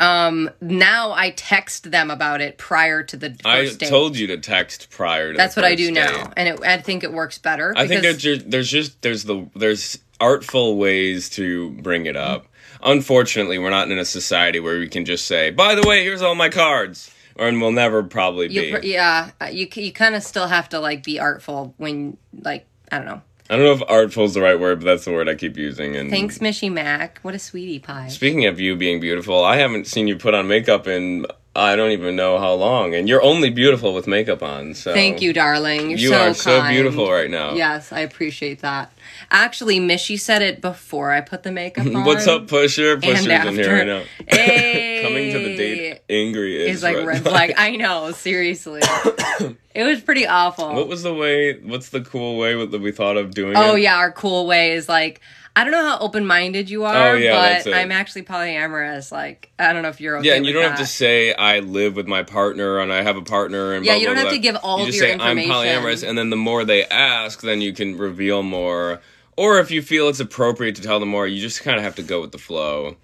um 0.00 0.50
now 0.60 1.12
I 1.12 1.30
text 1.30 1.90
them 1.90 2.10
about 2.10 2.40
it 2.40 2.58
prior 2.58 3.02
to 3.04 3.16
the 3.16 3.30
first 3.30 3.46
I 3.46 3.64
date. 3.74 3.88
told 3.88 4.16
you 4.16 4.26
to 4.28 4.38
text 4.38 4.90
prior 4.90 5.32
to. 5.32 5.36
That's 5.36 5.54
what 5.56 5.64
I 5.64 5.74
do 5.74 5.86
date. 5.86 5.94
now, 5.94 6.32
and 6.36 6.48
it, 6.48 6.60
I 6.64 6.78
think 6.78 7.04
it 7.04 7.12
works 7.12 7.38
better. 7.38 7.72
I 7.76 7.86
think 7.86 8.02
there's 8.02 8.18
just, 8.18 8.50
there's 8.50 8.70
just 8.70 9.00
there's 9.02 9.24
the 9.24 9.48
there's 9.54 9.98
artful 10.20 10.76
ways 10.76 11.28
to 11.30 11.70
bring 11.70 12.06
it 12.06 12.16
up. 12.16 12.46
Unfortunately, 12.82 13.58
we're 13.58 13.70
not 13.70 13.90
in 13.90 13.98
a 13.98 14.04
society 14.04 14.60
where 14.60 14.78
we 14.78 14.88
can 14.88 15.04
just 15.04 15.26
say, 15.26 15.50
"By 15.50 15.74
the 15.74 15.86
way, 15.86 16.02
here's 16.02 16.22
all 16.22 16.34
my 16.34 16.48
cards," 16.48 17.14
or 17.36 17.46
and 17.46 17.60
we'll 17.60 17.72
never 17.72 18.02
probably 18.02 18.48
be. 18.48 18.54
you, 18.54 18.80
yeah, 18.82 19.30
you 19.50 19.68
you 19.74 19.92
kind 19.92 20.14
of 20.14 20.22
still 20.22 20.48
have 20.48 20.68
to 20.70 20.80
like 20.80 21.04
be 21.04 21.18
artful 21.20 21.72
when 21.78 22.16
like 22.42 22.66
I 22.90 22.98
don't 22.98 23.06
know. 23.06 23.22
I 23.54 23.56
don't 23.56 23.66
know 23.66 23.84
if 23.84 23.88
artful 23.88 24.24
is 24.24 24.34
the 24.34 24.40
right 24.40 24.58
word, 24.58 24.80
but 24.80 24.86
that's 24.86 25.04
the 25.04 25.12
word 25.12 25.28
I 25.28 25.36
keep 25.36 25.56
using. 25.56 25.94
And 25.94 26.10
Thanks, 26.10 26.38
Mishy 26.38 26.72
Mac. 26.72 27.20
What 27.22 27.36
a 27.36 27.38
sweetie 27.38 27.78
pie. 27.78 28.08
Speaking 28.08 28.46
of 28.46 28.58
you 28.58 28.74
being 28.74 28.98
beautiful, 28.98 29.44
I 29.44 29.58
haven't 29.58 29.86
seen 29.86 30.08
you 30.08 30.16
put 30.16 30.34
on 30.34 30.48
makeup 30.48 30.88
in 30.88 31.24
I 31.56 31.76
don't 31.76 31.92
even 31.92 32.16
know 32.16 32.38
how 32.38 32.54
long, 32.54 32.94
and 32.94 33.08
you're 33.08 33.22
only 33.22 33.48
beautiful 33.48 33.94
with 33.94 34.08
makeup 34.08 34.42
on. 34.42 34.74
So 34.74 34.92
Thank 34.92 35.22
you, 35.22 35.32
darling. 35.32 35.90
You're 35.90 35.98
You 35.98 36.08
so 36.08 36.20
are 36.20 36.34
so 36.34 36.68
beautiful 36.68 37.10
right 37.10 37.30
now. 37.30 37.54
Yes, 37.54 37.92
I 37.92 38.00
appreciate 38.00 38.60
that. 38.62 38.92
Actually, 39.30 39.78
Mishy 39.78 40.18
said 40.18 40.42
it 40.42 40.60
before 40.60 41.12
I 41.12 41.20
put 41.20 41.44
the 41.44 41.52
makeup 41.52 41.86
on. 41.86 42.04
What's 42.04 42.26
up, 42.26 42.48
Pusher? 42.48 42.96
Pusher's 42.96 43.26
And 43.28 43.48
in 43.50 43.54
here 43.54 43.72
right 43.72 43.86
now. 43.86 44.02
Hey. 44.26 45.02
Coming 45.04 45.32
to 45.32 45.38
the 45.38 45.56
date, 45.56 46.00
angry 46.08 46.66
is 46.66 46.82
like 46.82 46.96
red 46.96 47.06
red 47.06 47.22
flag. 47.22 47.54
flag. 47.54 47.72
I 47.72 47.76
know, 47.76 48.10
seriously. 48.12 48.80
it 49.74 49.84
was 49.84 50.00
pretty 50.00 50.26
awful. 50.26 50.74
What 50.74 50.88
was 50.88 51.02
the 51.02 51.14
way? 51.14 51.60
What's 51.60 51.90
the 51.90 52.00
cool 52.00 52.38
way 52.38 52.66
that 52.66 52.80
we 52.80 52.90
thought 52.90 53.16
of 53.16 53.32
doing 53.32 53.56
oh, 53.56 53.60
it? 53.60 53.70
Oh 53.70 53.74
yeah, 53.74 53.96
our 53.96 54.10
cool 54.10 54.46
way 54.46 54.72
is 54.72 54.88
like 54.88 55.20
I 55.56 55.62
don't 55.62 55.72
know 55.72 55.82
how 55.82 55.98
open 55.98 56.26
minded 56.26 56.68
you 56.68 56.84
oh, 56.84 56.88
are, 56.88 57.10
Oh, 57.10 57.14
yeah, 57.14 57.62
but. 57.62 57.74
I'm 57.74 57.92
actually 57.92 58.22
polyamorous. 58.22 59.12
Like 59.12 59.50
I 59.58 59.72
don't 59.72 59.82
know 59.82 59.88
if 59.88 60.00
you're 60.00 60.18
okay. 60.18 60.28
Yeah, 60.28 60.34
and 60.34 60.44
you 60.44 60.52
don't 60.52 60.68
have 60.68 60.78
to 60.78 60.86
say 60.86 61.32
I 61.32 61.60
live 61.60 61.94
with 61.94 62.08
my 62.08 62.24
partner 62.24 62.80
and 62.80 62.92
I 62.92 63.02
have 63.02 63.16
a 63.16 63.22
partner 63.22 63.74
and 63.74 63.84
Yeah, 63.84 63.92
blah, 63.92 64.00
you 64.00 64.06
don't 64.06 64.14
blah, 64.16 64.22
have 64.22 64.30
blah. 64.30 64.36
to 64.36 64.42
give 64.42 64.56
all 64.56 64.78
you 64.78 64.84
of 64.84 64.86
just 64.88 64.98
your 64.98 65.18
say 65.18 65.24
I'm 65.24 65.36
polyamorous, 65.36 66.06
and 66.06 66.18
then 66.18 66.30
the 66.30 66.36
more 66.36 66.64
they 66.64 66.84
ask, 66.86 67.40
then 67.40 67.60
you 67.60 67.72
can 67.72 67.96
reveal 67.96 68.42
more. 68.42 69.00
Or 69.36 69.58
if 69.58 69.70
you 69.70 69.82
feel 69.82 70.08
it's 70.08 70.20
appropriate 70.20 70.76
to 70.76 70.82
tell 70.82 71.00
them 71.00 71.08
more, 71.08 71.26
you 71.26 71.40
just 71.40 71.62
kind 71.62 71.76
of 71.76 71.82
have 71.84 71.96
to 71.96 72.02
go 72.02 72.20
with 72.20 72.32
the 72.32 72.38
flow. 72.38 72.96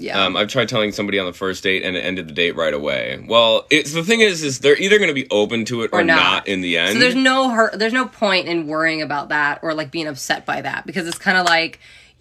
Yeah. 0.00 0.24
Um, 0.24 0.36
I've 0.36 0.46
tried 0.48 0.68
telling 0.68 0.92
somebody 0.92 1.18
on 1.18 1.26
the 1.26 1.32
first 1.32 1.62
date 1.64 1.82
and 1.82 1.96
it 1.96 2.00
ended 2.00 2.28
the 2.28 2.32
date 2.32 2.54
right 2.54 2.72
away. 2.72 3.22
Well, 3.26 3.66
it's 3.68 3.92
the 3.92 4.04
thing 4.04 4.20
is, 4.20 4.44
is 4.44 4.60
they're 4.60 4.76
either 4.78 4.96
going 4.98 5.08
to 5.08 5.14
be 5.14 5.26
open 5.30 5.64
to 5.66 5.82
it 5.82 5.90
or, 5.92 6.00
Or 6.00 6.04
not. 6.04 6.16
not. 6.16 6.48
in 6.48 6.60
the 6.60 6.78
end. 6.78 6.92
so 6.94 6.98
there's 7.00 7.16
no 7.16 7.50
hurt, 7.50 7.76
there's 7.78 7.92
no 7.92 8.06
point 8.06 8.46
in 8.46 8.68
worrying 8.68 9.02
about 9.02 9.30
that 9.30 9.58
or 9.62 9.74
like 9.74 9.90
being 9.90 10.06
upset 10.06 10.46
by 10.46 10.60
that 10.60 10.86
because 10.86 11.08
it's 11.08 11.18
kind 11.18 11.36
of 11.36 11.46
like 11.46 11.80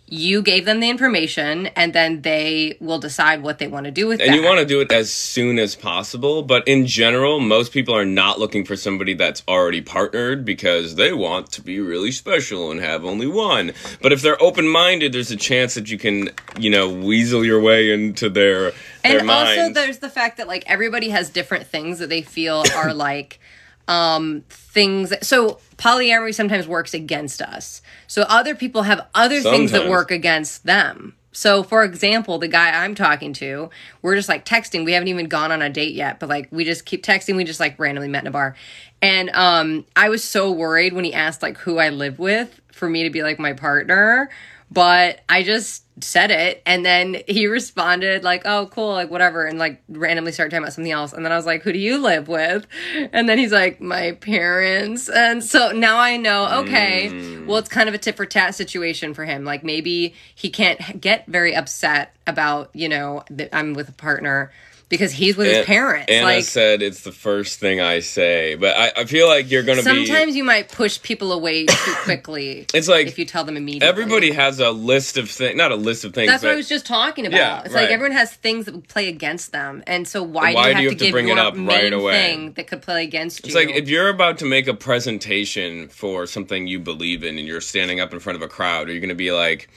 you 0.09 0.41
gave 0.41 0.63
them 0.63 0.79
the 0.79 0.89
information 0.89 1.67
and 1.67 1.91
then 1.91 2.21
they 2.21 2.77
will 2.79 2.99
decide 2.99 3.43
what 3.43 3.59
they 3.59 3.67
want 3.67 3.85
to 3.85 3.91
do 3.91 4.07
with 4.07 4.21
it. 4.21 4.23
and 4.23 4.33
that. 4.33 4.37
you 4.37 4.43
want 4.43 4.57
to 4.57 4.65
do 4.65 4.79
it 4.79 4.89
as 4.91 5.11
soon 5.11 5.59
as 5.59 5.75
possible 5.75 6.41
but 6.43 6.65
in 6.67 6.85
general 6.85 7.41
most 7.41 7.73
people 7.73 7.93
are 7.93 8.05
not 8.05 8.39
looking 8.39 8.63
for 8.63 8.77
somebody 8.77 9.13
that's 9.13 9.43
already 9.47 9.81
partnered 9.81 10.45
because 10.45 10.95
they 10.95 11.11
want 11.11 11.51
to 11.51 11.61
be 11.61 11.79
really 11.79 12.11
special 12.11 12.71
and 12.71 12.79
have 12.79 13.03
only 13.03 13.27
one 13.27 13.73
but 14.01 14.13
if 14.13 14.21
they're 14.21 14.41
open-minded 14.41 15.11
there's 15.11 15.31
a 15.31 15.35
chance 15.35 15.73
that 15.73 15.89
you 15.89 15.97
can 15.97 16.29
you 16.57 16.69
know 16.69 16.89
weasel 16.89 17.43
your 17.43 17.59
way 17.59 17.91
into 17.91 18.29
their 18.29 18.71
their 19.03 19.19
and 19.19 19.29
also 19.29 19.73
there's 19.73 19.99
the 19.99 20.09
fact 20.09 20.37
that 20.37 20.47
like 20.47 20.63
everybody 20.67 21.09
has 21.09 21.29
different 21.29 21.67
things 21.67 21.99
that 21.99 22.07
they 22.07 22.21
feel 22.21 22.63
are 22.75 22.93
like 22.93 23.39
um 23.87 24.43
things 24.49 25.13
so 25.25 25.59
polyamory 25.77 26.33
sometimes 26.33 26.67
works 26.67 26.93
against 26.93 27.41
us. 27.41 27.81
So 28.07 28.23
other 28.23 28.55
people 28.55 28.83
have 28.83 29.07
other 29.15 29.41
things 29.41 29.71
that 29.71 29.89
work 29.89 30.11
against 30.11 30.65
them. 30.65 31.15
So 31.31 31.63
for 31.63 31.83
example 31.83 32.39
the 32.39 32.47
guy 32.47 32.83
i'm 32.83 32.95
talking 32.95 33.33
to 33.33 33.69
we're 34.01 34.15
just 34.15 34.29
like 34.29 34.43
texting. 34.45 34.85
We 34.85 34.93
haven't 34.93 35.07
even 35.09 35.27
gone 35.27 35.51
on 35.51 35.61
a 35.61 35.69
date 35.69 35.93
yet 35.93 36.19
but 36.19 36.29
like 36.29 36.47
we 36.51 36.63
just 36.65 36.85
keep 36.85 37.03
texting. 37.03 37.35
We 37.35 37.43
just 37.43 37.59
like 37.59 37.77
randomly 37.79 38.09
met 38.09 38.23
in 38.23 38.27
a 38.27 38.31
bar. 38.31 38.55
And 39.01 39.29
um 39.31 39.85
i 39.95 40.09
was 40.09 40.23
so 40.23 40.51
worried 40.51 40.93
when 40.93 41.05
he 41.05 41.13
asked 41.13 41.41
like 41.41 41.57
who 41.57 41.77
i 41.77 41.89
live 41.89 42.19
with 42.19 42.59
for 42.71 42.89
me 42.89 43.03
to 43.03 43.09
be 43.09 43.23
like 43.23 43.39
my 43.39 43.53
partner 43.53 44.29
but 44.71 45.21
I 45.29 45.43
just 45.43 45.83
said 46.03 46.29
it 46.29 46.61
and 46.67 46.85
then 46.85 47.23
he 47.27 47.47
responded 47.47 48.23
like, 48.23 48.43
"Oh, 48.45 48.67
cool, 48.67 48.93
like 48.93 49.09
whatever," 49.09 49.45
and 49.45 49.57
like 49.57 49.81
randomly 49.89 50.31
started 50.31 50.51
talking 50.51 50.63
about 50.63 50.73
something 50.73 50.91
else. 50.91 51.11
And 51.13 51.25
then 51.25 51.31
I 51.31 51.35
was 51.35 51.45
like, 51.45 51.63
"Who 51.63 51.73
do 51.73 51.79
you 51.79 51.97
live 51.97 52.27
with?" 52.27 52.67
And 53.13 53.27
then 53.27 53.37
he's 53.37 53.51
like, 53.51 53.81
"My 53.81 54.11
parents." 54.11 55.09
And 55.09 55.43
so 55.43 55.71
now 55.71 55.97
I 55.97 56.17
know, 56.17 56.59
okay, 56.61 57.09
Mm. 57.09 57.45
well, 57.47 57.57
it's 57.57 57.69
kind 57.69 57.89
of 57.89 57.95
a 57.95 57.97
tit 57.97 58.15
for 58.15 58.25
tat 58.25 58.53
situation 58.55 59.13
for 59.13 59.25
him. 59.25 59.43
Like 59.43 59.63
maybe 59.63 60.13
he 60.35 60.49
can't 60.49 61.01
get 61.01 61.25
very 61.27 61.55
upset 61.55 62.13
about 62.27 62.69
you 62.73 62.89
know 62.89 63.23
that 63.31 63.49
I'm 63.55 63.73
with 63.73 63.89
a 63.89 63.93
partner 63.93 64.51
because 64.89 65.11
he's 65.11 65.35
with 65.35 65.47
his 65.47 65.65
parents. 65.65 66.11
Anna 66.11 66.25
like 66.25 66.43
said 66.43 66.81
it's 66.81 67.01
the 67.01 67.11
first 67.11 67.59
thing 67.59 67.81
I 67.81 67.99
say, 67.99 68.55
but 68.55 68.75
I, 68.77 69.01
I 69.01 69.05
feel 69.05 69.27
like 69.27 69.51
you're 69.51 69.63
gonna 69.63 69.81
be. 69.81 69.83
sometimes 69.83 70.35
you 70.35 70.43
might 70.43 70.69
push 70.71 71.01
people 71.01 71.31
away 71.31 71.65
too 71.65 71.93
quickly. 72.03 72.65
It's 72.73 72.87
like 72.87 73.07
if 73.07 73.19
you 73.19 73.25
tell 73.25 73.43
them 73.43 73.57
immediately. 73.57 73.87
Everybody 73.87 74.31
has 74.31 74.59
a 74.59 74.71
list 74.71 75.17
of 75.17 75.29
things, 75.29 75.55
not 75.55 75.71
a 75.71 75.75
list 75.75 76.05
of 76.05 76.13
things. 76.13 76.29
That's 76.29 76.43
what 76.43 76.53
I 76.53 76.55
was 76.55 76.69
just 76.69 76.85
talking 76.85 77.25
about. 77.25 77.37
Yeah, 77.37 77.63
it's 77.63 77.73
right. 77.73 77.81
like 77.81 77.91
everyone 77.91 78.15
has 78.15 78.33
things 78.33 78.65
that 78.65 78.87
play 78.87 79.09
against 79.09 79.51
them, 79.51 79.83
and 79.87 80.07
so 80.07 80.23
why, 80.23 80.53
Why 80.53 80.73
do 80.73 80.81
you 80.81 80.89
have 80.89 80.97
to 80.97 81.05
give 81.05 81.11
bring 81.11 81.29
it 81.29 81.37
up 81.37 81.55
right 81.57 81.91
away? 81.91 82.13
thing 82.13 82.53
that 82.53 82.67
could 82.67 82.81
play 82.81 83.03
against 83.03 83.43
you? 83.43 83.47
It's 83.47 83.55
like 83.55 83.69
if 83.69 83.89
you're 83.89 84.09
about 84.09 84.37
to 84.39 84.45
make 84.45 84.67
a 84.67 84.73
presentation 84.73 85.89
for 85.89 86.25
something 86.25 86.67
you 86.67 86.79
believe 86.79 87.23
in 87.23 87.37
and 87.37 87.47
you're 87.47 87.61
standing 87.61 87.99
up 87.99 88.13
in 88.13 88.19
front 88.19 88.37
of 88.37 88.41
a 88.41 88.47
crowd, 88.47 88.89
are 88.89 88.93
you 88.93 88.99
going 88.99 89.09
to 89.09 89.15
be 89.15 89.31
like, 89.31 89.69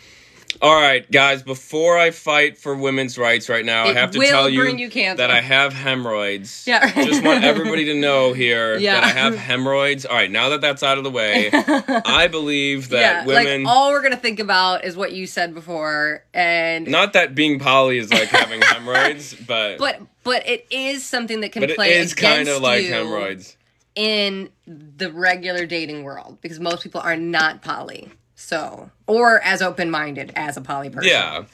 all 0.63 0.75
right, 0.75 1.11
guys, 1.11 1.43
before 1.43 1.97
I 1.97 2.11
fight 2.11 2.59
for 2.59 2.75
women's 2.75 3.17
rights 3.17 3.49
right 3.49 3.65
now, 3.65 3.87
It 3.87 3.97
I 3.97 4.01
have 4.01 4.11
to 4.11 4.19
tell 4.21 4.49
you, 4.49 4.63
you 4.77 4.89
that 5.17 5.31
I 5.31 5.41
have 5.41 5.73
hemorrhoids. 5.73 6.65
Yeah. 6.67 6.91
Just 7.05 7.25
want 7.25 7.45
everybody 7.45 7.85
to 7.87 7.95
know 7.95 8.33
here 8.33 8.77
Yeah. 8.77 8.95
that 9.01 9.05
I 9.05 9.09
have 9.09 9.37
hemorrhoids. 9.37 10.05
All 10.05 10.15
right, 10.17 10.31
now 10.31 10.51
that 10.51 10.61
that's 10.61 10.83
out 10.83 10.99
of 10.99 11.05
the 11.05 11.11
way, 11.11 11.51
I 11.53 12.29
believe 12.29 12.89
that 12.91 13.01
yeah, 13.01 13.27
women. 13.27 13.65
like 13.65 13.73
all 13.73 13.91
we're 13.91 14.03
gonna 14.03 14.17
think 14.17 14.41
about 14.41 14.85
is 14.85 14.97
what 14.97 15.13
you 15.13 15.27
said 15.27 15.55
before, 15.55 16.25
and 16.35 16.87
not 16.89 17.13
that 17.15 17.35
being 17.35 17.59
poly 17.59 17.99
is 17.99 18.11
like 18.11 18.29
having 18.29 18.61
hemorrhoids, 18.63 19.35
but 19.35 19.79
but 19.79 20.01
but 20.25 20.47
it 20.49 20.67
is 20.71 21.05
something 21.05 21.41
that 21.41 21.53
can 21.53 21.61
but 21.63 21.71
it 21.71 21.77
play 21.77 21.95
is 21.95 22.13
kind 22.15 22.49
of 22.49 22.61
like 22.61 22.85
hemorrhoids. 22.85 23.57
in 23.95 24.51
the 24.67 25.11
regular 25.13 25.65
dating 25.67 26.03
world 26.03 26.39
because 26.43 26.61
most 26.61 26.83
people 26.83 27.01
are 27.01 27.17
not 27.17 27.63
poly, 27.63 28.11
so 28.41 28.91
or 29.07 29.41
as 29.43 29.63
open 29.63 29.91
minded 29.91 30.33
as 30.35 30.57
a 30.57 30.61
poly 30.61 30.91
person. 30.91 31.11
Yeah. 31.11 31.45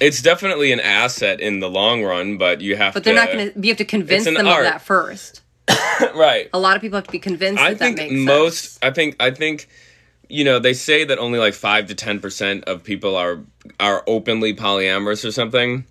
It's 0.00 0.20
definitely 0.22 0.72
an 0.72 0.80
asset 0.80 1.40
in 1.40 1.60
the 1.60 1.70
long 1.70 2.02
run, 2.02 2.36
but 2.38 2.60
you 2.60 2.76
have 2.76 2.94
But 2.94 3.00
to 3.00 3.04
they're 3.04 3.14
not 3.14 3.30
going 3.32 3.52
to. 3.52 3.60
You 3.60 3.68
have 3.68 3.78
to 3.78 3.84
convince 3.84 4.24
them 4.24 4.36
art. 4.36 4.64
of 4.66 4.72
that 4.72 4.82
first. 4.82 5.42
right. 6.14 6.48
A 6.52 6.58
lot 6.58 6.76
of 6.76 6.82
people 6.82 6.96
have 6.96 7.06
to 7.06 7.12
be 7.12 7.18
convinced 7.18 7.60
I 7.60 7.70
that 7.70 7.78
that 7.78 7.84
think 7.96 8.12
makes 8.12 8.12
most 8.26 8.64
sense. 8.64 8.78
I 8.82 8.90
think 8.90 9.16
I 9.20 9.30
think 9.30 9.68
you 10.28 10.44
know, 10.44 10.58
they 10.58 10.72
say 10.72 11.04
that 11.04 11.18
only 11.18 11.38
like 11.38 11.52
5 11.52 11.88
to 11.88 11.94
10% 11.94 12.64
of 12.64 12.82
people 12.82 13.16
are 13.16 13.40
are 13.78 14.02
openly 14.06 14.54
polyamorous 14.54 15.26
or 15.26 15.30
something. 15.30 15.84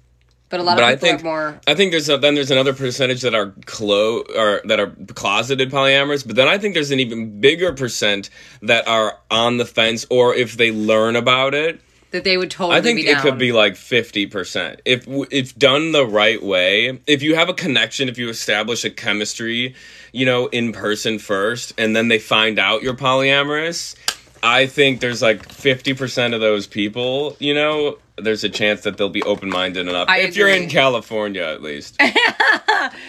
But 0.51 0.59
a 0.59 0.63
lot 0.63 0.75
But 0.75 0.83
of 0.83 0.89
I 0.89 0.95
think 0.97 1.21
are 1.21 1.23
more. 1.23 1.61
I 1.65 1.73
think 1.73 1.91
there's 1.91 2.09
a, 2.09 2.17
then 2.17 2.35
there's 2.35 2.51
another 2.51 2.73
percentage 2.73 3.21
that 3.21 3.33
are 3.33 3.53
clo 3.65 4.19
or 4.37 4.61
that 4.65 4.81
are 4.81 4.93
closeted 5.13 5.71
polyamorous, 5.71 6.27
but 6.27 6.35
then 6.35 6.49
I 6.49 6.57
think 6.57 6.73
there's 6.73 6.91
an 6.91 6.99
even 6.99 7.39
bigger 7.39 7.71
percent 7.71 8.29
that 8.61 8.85
are 8.85 9.17
on 9.31 9.57
the 9.57 9.65
fence 9.65 10.05
or 10.09 10.35
if 10.35 10.57
they 10.57 10.71
learn 10.71 11.15
about 11.15 11.53
it, 11.53 11.79
that 12.11 12.25
they 12.25 12.37
would 12.37 12.51
totally 12.51 12.77
I 12.77 12.81
think 12.81 12.97
be 12.97 13.07
it 13.07 13.19
could 13.19 13.37
be 13.37 13.53
like 13.53 13.77
fifty 13.77 14.25
percent 14.27 14.81
if 14.83 15.05
if 15.07 15.57
done 15.57 15.93
the 15.93 16.05
right 16.05 16.43
way. 16.43 16.99
If 17.07 17.21
you 17.21 17.35
have 17.35 17.47
a 17.47 17.53
connection, 17.53 18.09
if 18.09 18.17
you 18.17 18.27
establish 18.27 18.83
a 18.83 18.89
chemistry, 18.89 19.73
you 20.11 20.25
know, 20.25 20.47
in 20.47 20.73
person 20.73 21.17
first, 21.17 21.73
and 21.77 21.95
then 21.95 22.09
they 22.09 22.19
find 22.19 22.59
out 22.59 22.83
you're 22.83 22.93
polyamorous. 22.93 23.95
I 24.43 24.65
think 24.65 24.99
there's 24.99 25.21
like 25.21 25.49
fifty 25.49 25.93
percent 25.93 26.33
of 26.33 26.41
those 26.41 26.67
people. 26.67 27.37
You 27.39 27.53
know, 27.53 27.97
there's 28.23 28.43
a 28.43 28.49
chance 28.49 28.81
that 28.81 28.97
they'll 28.97 29.09
be 29.09 29.23
open 29.23 29.49
minded 29.49 29.87
enough. 29.87 30.07
I 30.09 30.19
if 30.19 30.35
you're 30.35 30.47
in. 30.47 30.69
California, 30.69 31.43
at 31.43 31.61
least. 31.61 31.97
it, 31.99 32.15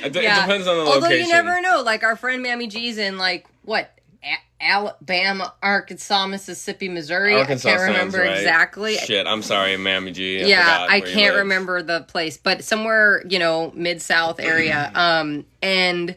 it 0.04 0.12
depends 0.12 0.66
on 0.66 0.76
the 0.76 0.83
location. 0.83 0.87
Although 0.87 1.00
location. 1.00 1.26
you 1.26 1.33
never 1.33 1.61
know. 1.61 1.83
Like 1.83 2.02
our 2.02 2.16
friend 2.16 2.42
Mammy 2.42 2.66
G's 2.66 2.99
in 2.99 3.19
like 3.19 3.47
what 3.62 3.99
A- 4.23 4.64
Alabama, 4.64 5.54
Arkansas, 5.62 6.26
Mississippi, 6.26 6.88
Missouri. 6.88 7.35
Arkansas 7.35 7.69
I 7.69 7.73
can't 7.73 7.83
remember 7.83 8.19
right. 8.19 8.38
exactly. 8.38 8.97
Shit, 8.97 9.26
I'm 9.26 9.42
sorry, 9.42 9.76
Mammy 9.76 10.12
G. 10.12 10.42
I 10.42 10.47
yeah, 10.47 10.87
I 10.88 11.00
can't 11.00 11.37
remember 11.37 11.83
the 11.83 12.02
place, 12.02 12.37
but 12.37 12.64
somewhere 12.64 13.25
you 13.28 13.38
know 13.38 13.73
mid 13.75 14.02
South 14.02 14.40
area. 14.40 14.90
um, 14.95 15.45
and 15.61 16.16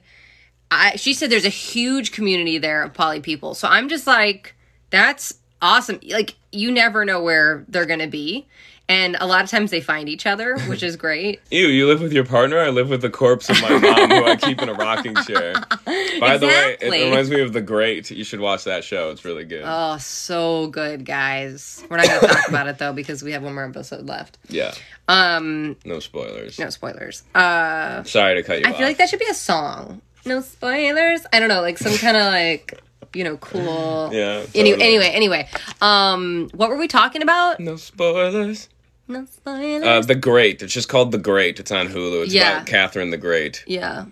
I 0.72 0.96
she 0.96 1.14
said 1.14 1.30
there's 1.30 1.46
a 1.46 1.50
huge 1.50 2.12
community 2.12 2.58
there 2.58 2.84
of 2.84 2.94
poly 2.94 3.22
people. 3.22 3.54
So 3.54 3.68
I'm 3.68 3.90
just 3.90 4.08
like, 4.08 4.56
that's 4.90 5.36
awesome. 5.62 6.00
Like 6.10 6.36
you 6.52 6.72
never 6.72 7.06
know 7.06 7.22
where 7.22 7.66
they're 7.68 7.86
gonna 7.86 8.08
be. 8.08 8.48
And 8.88 9.18
a 9.20 9.25
lot 9.25 9.44
of 9.44 9.50
times 9.50 9.72
they 9.72 9.82
find 9.82 10.08
each 10.08 10.27
other, 10.27 10.60
which 10.68 10.84
is 10.84 10.96
great. 10.96 11.42
Ew, 11.51 11.68
you 11.70 11.88
live 11.88 12.01
with 12.01 12.13
your 12.13 12.24
partner? 12.24 12.60
I 12.60 12.70
live 12.70 12.88
with 12.88 13.01
the 13.01 13.10
corpse 13.10 13.50
of 13.50 13.60
my 13.62 13.70
mom, 13.80 14.10
who 14.12 14.24
I 14.25 14.36
keep 14.36 14.62
in 14.62 14.70
a 14.70 14.74
rocking 14.75 15.15
chair. 15.15 15.54
By 16.20 16.38
the 16.38 16.46
way, 16.46 16.77
it 16.80 16.92
reminds 17.06 17.32
me 17.32 17.42
of 17.42 17.51
The 17.51 17.62
Great. 17.62 18.12
You 18.12 18.24
should 18.24 18.39
watch 18.42 18.65
that 18.65 18.84
show. 18.84 19.10
It's 19.10 19.25
really 19.25 19.44
good. 19.44 19.63
Oh, 19.65 19.98
so 19.98 20.68
good, 20.68 21.04
guys. 21.04 21.84
We're 21.89 21.98
not 21.98 22.06
gonna 22.08 22.27
talk 22.27 22.48
about 22.48 22.68
it 22.68 22.77
though 22.77 22.94
because 22.94 23.24
we 23.24 23.32
have 23.32 23.42
one 23.42 23.56
more 23.56 23.65
episode 23.65 24.06
left. 24.06 24.38
yeah, 24.50 24.74
Um, 25.08 25.77
no 25.84 26.00
spoilers. 26.00 26.60
no 26.60 26.70
spoilers. 26.70 27.24
Uh, 27.34 28.04
Sorry 28.04 28.36
to 28.36 28.44
cut 28.44 28.60
you 28.60 28.65
I 28.68 28.70
off. 28.70 28.77
feel 28.77 28.86
like 28.86 28.98
that 28.98 29.10
should 29.10 29.20
be 29.20 29.27
a 29.30 29.34
song. 29.34 30.01
No 30.27 30.42
spoilers. 30.42 31.22
I 31.34 31.39
don't 31.39 31.50
know, 31.50 31.62
like 31.62 31.80
some 31.80 31.96
kind 31.98 32.18
of 32.18 32.24
like 32.24 32.80
you 33.15 33.24
know 33.24 33.38
cool. 33.38 34.12
Yeah. 34.13 34.42
Totally. 34.42 34.74
anyway, 34.74 35.10
anyway, 35.10 35.50
um, 35.82 36.50
what 36.54 36.70
were 36.70 36.77
we 36.77 36.88
talking 36.88 37.24
about? 37.24 37.60
No 37.60 37.77
spoilers. 37.77 38.70
No 39.08 39.26
spoilers. 39.26 39.84
Uh, 39.86 40.02
the 40.02 40.16
Great. 40.16 40.62
It's 40.62 40.74
just 40.74 40.90
called 40.90 41.12
The 41.12 41.18
Great. 41.18 41.60
It's 41.60 41.72
on 41.72 41.90
Hulu. 41.90 42.24
It's 42.26 42.34
Yeah. 42.34 42.54
about 42.58 42.68
Catherine 42.68 43.12
the 43.12 43.18
Great 43.18 43.64
yeah, 43.68 44.06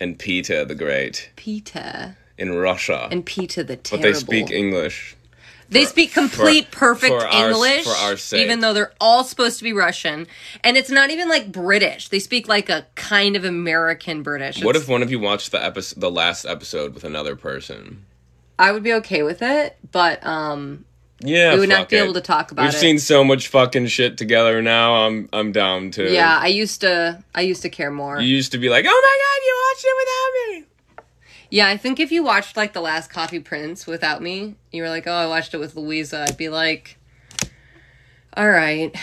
and 0.00 0.18
Peter 0.18 0.64
the 0.64 0.74
Great 0.74 1.30
Peter 1.36 2.16
in 2.38 2.54
Russia. 2.56 3.08
and 3.10 3.24
Peter 3.24 3.62
the 3.62 3.76
but 3.90 4.02
they 4.02 4.12
speak 4.12 4.50
English. 4.50 5.16
They 5.68 5.86
speak 5.86 6.12
complete 6.12 6.70
perfect 6.70 7.14
for 7.14 7.26
our- 7.26 7.48
English, 7.50 7.84
for 7.84 7.90
our 7.96 8.18
sake. 8.18 8.42
even 8.44 8.60
though 8.60 8.74
they're 8.74 8.92
all 9.00 9.24
supposed 9.24 9.56
to 9.58 9.64
be 9.64 9.72
Russian, 9.72 10.26
and 10.62 10.76
it's 10.76 10.90
not 10.90 11.08
even 11.10 11.30
like 11.30 11.50
British. 11.50 12.08
They 12.08 12.18
speak 12.18 12.46
like 12.46 12.68
a 12.68 12.86
kind 12.94 13.36
of 13.36 13.44
American 13.46 14.22
British. 14.22 14.62
What 14.62 14.76
It's- 14.76 14.82
if 14.82 14.88
one 14.90 15.02
of 15.02 15.10
you 15.10 15.18
watched 15.18 15.50
the 15.50 15.64
episode, 15.64 15.98
the 16.00 16.10
last 16.10 16.44
episode 16.44 16.92
with 16.92 17.04
another 17.04 17.36
person? 17.36 18.04
I 18.58 18.70
would 18.72 18.82
be 18.82 18.92
okay 18.94 19.22
with 19.22 19.40
it, 19.40 19.78
but 19.92 20.24
um, 20.26 20.84
Yeah, 21.24 21.54
We 21.54 21.60
would 21.60 21.68
not 21.68 21.88
be 21.88 21.96
it. 21.96 22.02
able 22.02 22.14
to 22.14 22.20
talk 22.20 22.50
about 22.50 22.62
it. 22.64 22.66
We've 22.66 22.74
seen 22.74 22.98
so 22.98 23.22
much 23.22 23.48
fucking 23.48 23.86
shit 23.86 24.18
together 24.18 24.60
now. 24.60 25.06
I'm 25.06 25.28
I'm 25.32 25.52
down 25.52 25.90
to. 25.92 26.12
yeah, 26.12 26.38
I 26.40 26.48
used 26.48 26.80
to, 26.80 27.22
I 27.34 27.42
used 27.42 27.62
to 27.62 27.68
care 27.70 27.90
more. 27.90 28.20
You 28.20 28.34
used 28.34 28.52
to 28.52 28.58
be 28.58 28.68
like, 28.68 28.84
oh 28.88 28.88
my 28.88 29.18
god, 29.24 29.42
you 29.46 29.62
watched 29.70 29.84
it 29.84 29.96
without 30.02 30.32
me. 30.64 31.06
Yeah, 31.50 31.68
I 31.68 31.76
think 31.76 32.00
if 32.00 32.10
you 32.10 32.22
watched 32.24 32.56
like 32.56 32.72
the 32.72 32.80
last 32.80 33.10
Coffee 33.10 33.38
Prince 33.40 33.86
without 33.86 34.22
me, 34.22 34.56
you 34.72 34.82
were 34.82 34.88
like, 34.88 35.06
"Oh, 35.06 35.12
I 35.12 35.26
watched 35.26 35.52
it 35.52 35.58
with 35.58 35.76
Louisa." 35.76 36.24
I'd 36.26 36.38
be 36.38 36.48
like, 36.48 36.96
"All 38.36 38.48
right." 38.48 38.94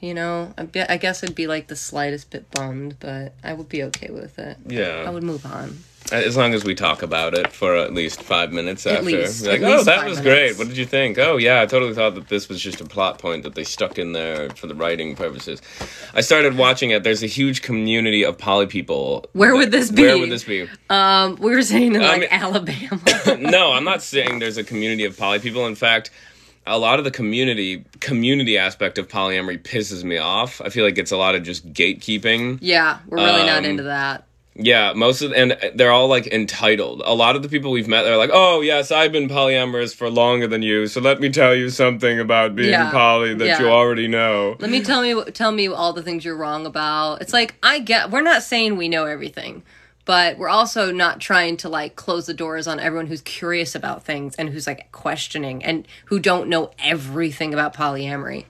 You 0.00 0.14
know, 0.14 0.52
I, 0.58 0.64
be- 0.64 0.80
I 0.82 0.96
guess 0.96 1.22
I'd 1.22 1.34
be 1.36 1.46
like 1.46 1.68
the 1.68 1.76
slightest 1.76 2.30
bit 2.30 2.50
bummed, 2.50 2.96
but 2.98 3.34
I 3.44 3.52
would 3.54 3.68
be 3.68 3.84
okay 3.84 4.10
with 4.10 4.36
it. 4.38 4.58
Yeah. 4.66 5.04
I 5.06 5.10
would 5.10 5.22
move 5.22 5.46
on. 5.46 5.78
As 6.10 6.36
long 6.36 6.52
as 6.52 6.64
we 6.64 6.74
talk 6.74 7.02
about 7.02 7.32
it 7.34 7.52
for 7.52 7.76
at 7.76 7.94
least 7.94 8.22
five 8.22 8.52
minutes 8.52 8.86
after. 8.86 9.02
least- 9.04 9.46
like, 9.46 9.62
at 9.62 9.70
oh, 9.70 9.82
that 9.84 10.04
was 10.06 10.18
minutes." 10.18 10.20
great. 10.20 10.58
What 10.58 10.68
did 10.68 10.76
you 10.76 10.84
think? 10.84 11.18
Oh, 11.18 11.36
yeah, 11.38 11.62
I 11.62 11.66
totally 11.66 11.94
thought 11.94 12.14
that 12.16 12.28
this 12.28 12.48
was 12.48 12.60
just 12.60 12.80
a 12.80 12.84
plot 12.84 13.18
point 13.18 13.44
that 13.44 13.54
they 13.54 13.64
stuck 13.64 13.98
in 13.98 14.12
there 14.12 14.50
for 14.50 14.66
the 14.66 14.74
writing 14.74 15.14
purposes. 15.16 15.62
I 16.12 16.20
started 16.20 16.56
watching 16.58 16.90
it. 16.90 17.02
There's 17.02 17.22
a 17.22 17.26
huge 17.28 17.62
community 17.62 18.24
of 18.24 18.36
poly 18.36 18.66
people. 18.66 19.24
Where 19.32 19.54
would 19.54 19.70
this 19.70 19.90
be? 19.90 20.02
Where 20.02 20.18
would 20.18 20.30
this 20.30 20.44
be? 20.44 20.68
Um, 20.90 21.36
we 21.36 21.50
were 21.52 21.62
saying 21.62 21.94
in 21.94 22.02
like 22.02 22.20
mean- 22.20 22.28
Alabama. 22.30 23.00
no, 23.38 23.72
I'm 23.72 23.84
not 23.84 24.02
saying 24.02 24.38
there's 24.40 24.58
a 24.58 24.64
community 24.64 25.04
of 25.04 25.16
poly 25.16 25.38
people. 25.38 25.66
In 25.66 25.74
fact, 25.76 26.10
a 26.66 26.78
lot 26.78 26.98
of 26.98 27.04
the 27.04 27.10
community 27.10 27.84
community 28.00 28.58
aspect 28.58 28.98
of 28.98 29.08
polyamory 29.08 29.60
pisses 29.62 30.04
me 30.04 30.18
off. 30.18 30.60
I 30.60 30.68
feel 30.68 30.84
like 30.84 30.98
it's 30.98 31.10
a 31.12 31.16
lot 31.16 31.34
of 31.34 31.42
just 31.42 31.72
gatekeeping. 31.72 32.58
yeah, 32.60 32.98
we're 33.08 33.16
really 33.24 33.46
not 33.46 33.60
Um, 33.60 33.64
into 33.64 33.82
that. 33.84 34.26
Yeah, 34.54 34.92
most 34.94 35.22
of 35.22 35.32
and 35.32 35.56
they're 35.74 35.92
all 35.92 36.08
like 36.08 36.26
entitled. 36.26 37.02
A 37.06 37.14
lot 37.14 37.36
of 37.36 37.42
the 37.42 37.48
people 37.48 37.70
we've 37.70 37.88
met, 37.88 38.02
they're 38.02 38.18
like, 38.18 38.30
"Oh 38.32 38.60
yes, 38.60 38.92
I've 38.92 39.10
been 39.10 39.28
polyamorous 39.28 39.94
for 39.94 40.10
longer 40.10 40.46
than 40.46 40.60
you, 40.60 40.86
so 40.88 41.00
let 41.00 41.20
me 41.20 41.30
tell 41.30 41.54
you 41.54 41.70
something 41.70 42.20
about 42.20 42.54
being 42.54 42.70
Yeah, 42.70 42.90
poly 42.90 43.32
that 43.34 43.60
you 43.60 43.68
already 43.68 44.08
know." 44.08 44.56
Let 44.58 44.70
me 44.70 44.82
tell 44.82 45.00
me 45.00 45.22
tell 45.32 45.52
me 45.52 45.68
all 45.68 45.94
the 45.94 46.02
things 46.02 46.24
you're 46.24 46.36
wrong 46.36 46.66
about. 46.66 47.22
It's 47.22 47.32
like 47.32 47.54
I 47.62 47.78
get 47.78 48.10
we're 48.10 48.20
not 48.20 48.42
saying 48.42 48.76
we 48.76 48.90
know 48.90 49.06
everything, 49.06 49.62
but 50.04 50.36
we're 50.36 50.50
also 50.50 50.92
not 50.92 51.18
trying 51.18 51.56
to 51.58 51.70
like 51.70 51.96
close 51.96 52.26
the 52.26 52.34
doors 52.34 52.66
on 52.66 52.78
everyone 52.78 53.06
who's 53.06 53.22
curious 53.22 53.74
about 53.74 54.04
things 54.04 54.34
and 54.34 54.50
who's 54.50 54.66
like 54.66 54.92
questioning 54.92 55.64
and 55.64 55.88
who 56.06 56.18
don't 56.18 56.48
know 56.48 56.72
everything 56.78 57.54
about 57.54 57.74
polyamory. 57.74 58.44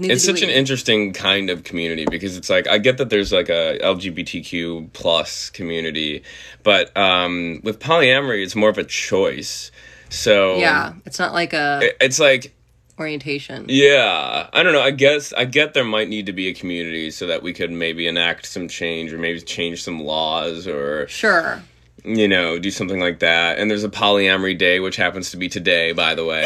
It's 0.00 0.24
such 0.24 0.42
an 0.42 0.50
interesting 0.50 1.12
kind 1.12 1.50
of 1.50 1.64
community 1.64 2.06
because 2.10 2.36
it's 2.36 2.48
like 2.50 2.66
I 2.68 2.78
get 2.78 2.98
that 2.98 3.10
there's 3.10 3.32
like 3.32 3.48
a 3.48 3.78
LGBTQ 3.82 4.92
plus 4.92 5.50
community, 5.50 6.22
but 6.62 6.96
um, 6.96 7.60
with 7.64 7.78
polyamory, 7.80 8.42
it's 8.42 8.54
more 8.56 8.68
of 8.70 8.78
a 8.78 8.84
choice. 8.84 9.70
So 10.10 10.56
yeah. 10.56 10.94
It's 11.06 11.18
not 11.18 11.32
like 11.32 11.52
a 11.52 11.80
it- 11.82 11.96
it's 12.00 12.18
like 12.18 12.54
orientation. 12.98 13.66
Yeah, 13.68 14.48
I 14.52 14.62
don't 14.62 14.72
know. 14.72 14.80
I 14.82 14.90
guess 14.90 15.32
I 15.32 15.44
get 15.44 15.74
there 15.74 15.84
might 15.84 16.08
need 16.08 16.26
to 16.26 16.32
be 16.32 16.48
a 16.48 16.54
community 16.54 17.10
so 17.10 17.26
that 17.28 17.42
we 17.42 17.52
could 17.52 17.70
maybe 17.70 18.06
enact 18.08 18.46
some 18.46 18.66
change 18.68 19.12
or 19.12 19.18
maybe 19.18 19.40
change 19.40 19.82
some 19.84 20.00
laws 20.04 20.66
or 20.66 21.06
Sure. 21.08 21.62
you 22.04 22.26
know 22.26 22.58
do 22.58 22.70
something 22.70 22.98
like 23.00 23.18
that. 23.20 23.58
And 23.58 23.70
there's 23.70 23.84
a 23.84 23.88
polyamory 23.88 24.56
day, 24.58 24.80
which 24.80 24.96
happens 24.96 25.30
to 25.32 25.36
be 25.36 25.48
today, 25.48 25.92
by 25.92 26.14
the 26.14 26.24
way. 26.24 26.44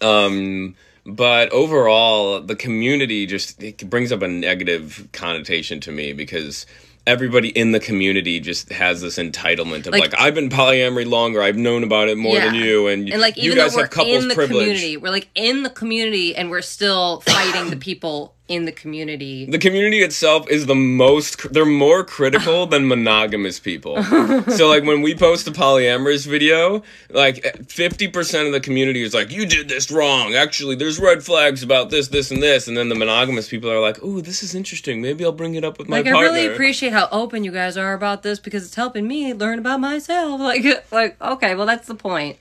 Um, 0.00 0.74
but 1.06 1.50
overall, 1.52 2.40
the 2.40 2.56
community 2.56 3.26
just 3.26 3.62
it 3.62 3.88
brings 3.90 4.10
up 4.12 4.22
a 4.22 4.28
negative 4.28 5.08
connotation 5.12 5.80
to 5.80 5.92
me 5.92 6.12
because. 6.12 6.66
Everybody 7.06 7.50
in 7.50 7.72
the 7.72 7.80
community 7.80 8.40
just 8.40 8.72
has 8.72 9.02
this 9.02 9.18
entitlement 9.18 9.80
of 9.86 9.88
Like- 9.92 10.00
like, 10.12 10.14
I've 10.18 10.34
been 10.34 10.48
polyamory 10.48 11.04
longer, 11.06 11.42
I've 11.42 11.58
known 11.58 11.84
about 11.84 12.08
it 12.08 12.16
more 12.16 12.34
than 12.40 12.54
you, 12.54 12.86
and, 12.86 13.10
And 13.10 13.20
like 13.20 13.36
you 13.36 13.52
even 13.52 13.58
guys 13.58 13.72
though 13.72 13.80
we're 13.80 13.82
have 13.82 13.90
couples 13.90 14.22
in 14.22 14.28
the 14.28 14.34
privilege. 14.34 14.62
community, 14.64 14.96
we're 14.96 15.10
like 15.10 15.28
in 15.34 15.64
the 15.64 15.68
community 15.68 16.34
and 16.34 16.48
we're 16.48 16.62
still 16.62 17.20
fighting 17.20 17.68
the 17.68 17.76
people 17.76 18.34
in 18.46 18.66
the 18.66 18.72
community. 18.72 19.46
the 19.46 19.58
community 19.58 20.02
itself 20.02 20.48
is 20.50 20.66
the 20.66 20.74
most 20.74 21.52
they're 21.52 21.64
more 21.64 22.04
critical 22.04 22.66
than 22.72 22.86
monogamous 22.86 23.58
people 23.58 24.02
so 24.48 24.68
like 24.68 24.84
when 24.84 25.00
we 25.00 25.14
post 25.14 25.46
a 25.48 25.50
polyamorous 25.50 26.26
video 26.26 26.82
like 27.10 27.36
50% 27.36 28.46
of 28.46 28.52
the 28.52 28.60
community 28.60 29.02
is 29.02 29.14
like 29.14 29.30
you 29.30 29.46
did 29.46 29.68
this 29.68 29.90
wrong 29.90 30.34
actually 30.34 30.74
there's 30.74 30.98
red 30.98 31.22
flags 31.22 31.62
about 31.62 31.90
this 31.90 32.08
this 32.08 32.30
and 32.30 32.42
this 32.42 32.68
and 32.68 32.76
then 32.76 32.88
the 32.88 32.94
monogamous 32.94 33.48
people 33.48 33.70
are 33.70 33.80
like 33.80 34.02
ooh 34.02 34.20
this 34.20 34.42
is 34.42 34.54
interesting 34.54 35.00
maybe 35.00 35.24
i'll 35.24 35.32
bring 35.32 35.54
it 35.54 35.64
up 35.64 35.78
with 35.78 35.88
my 35.88 35.98
like 35.98 36.06
I 36.06 36.20
really 36.20 36.46
appreciate 36.46 36.92
how 36.92 37.08
open 37.10 37.44
you 37.44 37.52
guys 37.52 37.76
are 37.76 37.94
about 37.94 38.22
this 38.22 38.38
because 38.38 38.64
it's 38.64 38.74
helping 38.74 39.06
me 39.08 39.32
learn 39.34 39.58
about 39.58 39.80
myself. 39.80 40.40
Like, 40.44 40.92
like 40.92 41.20
okay, 41.20 41.54
well 41.54 41.66
that's 41.66 41.88
the 41.88 41.94
point. 41.94 42.38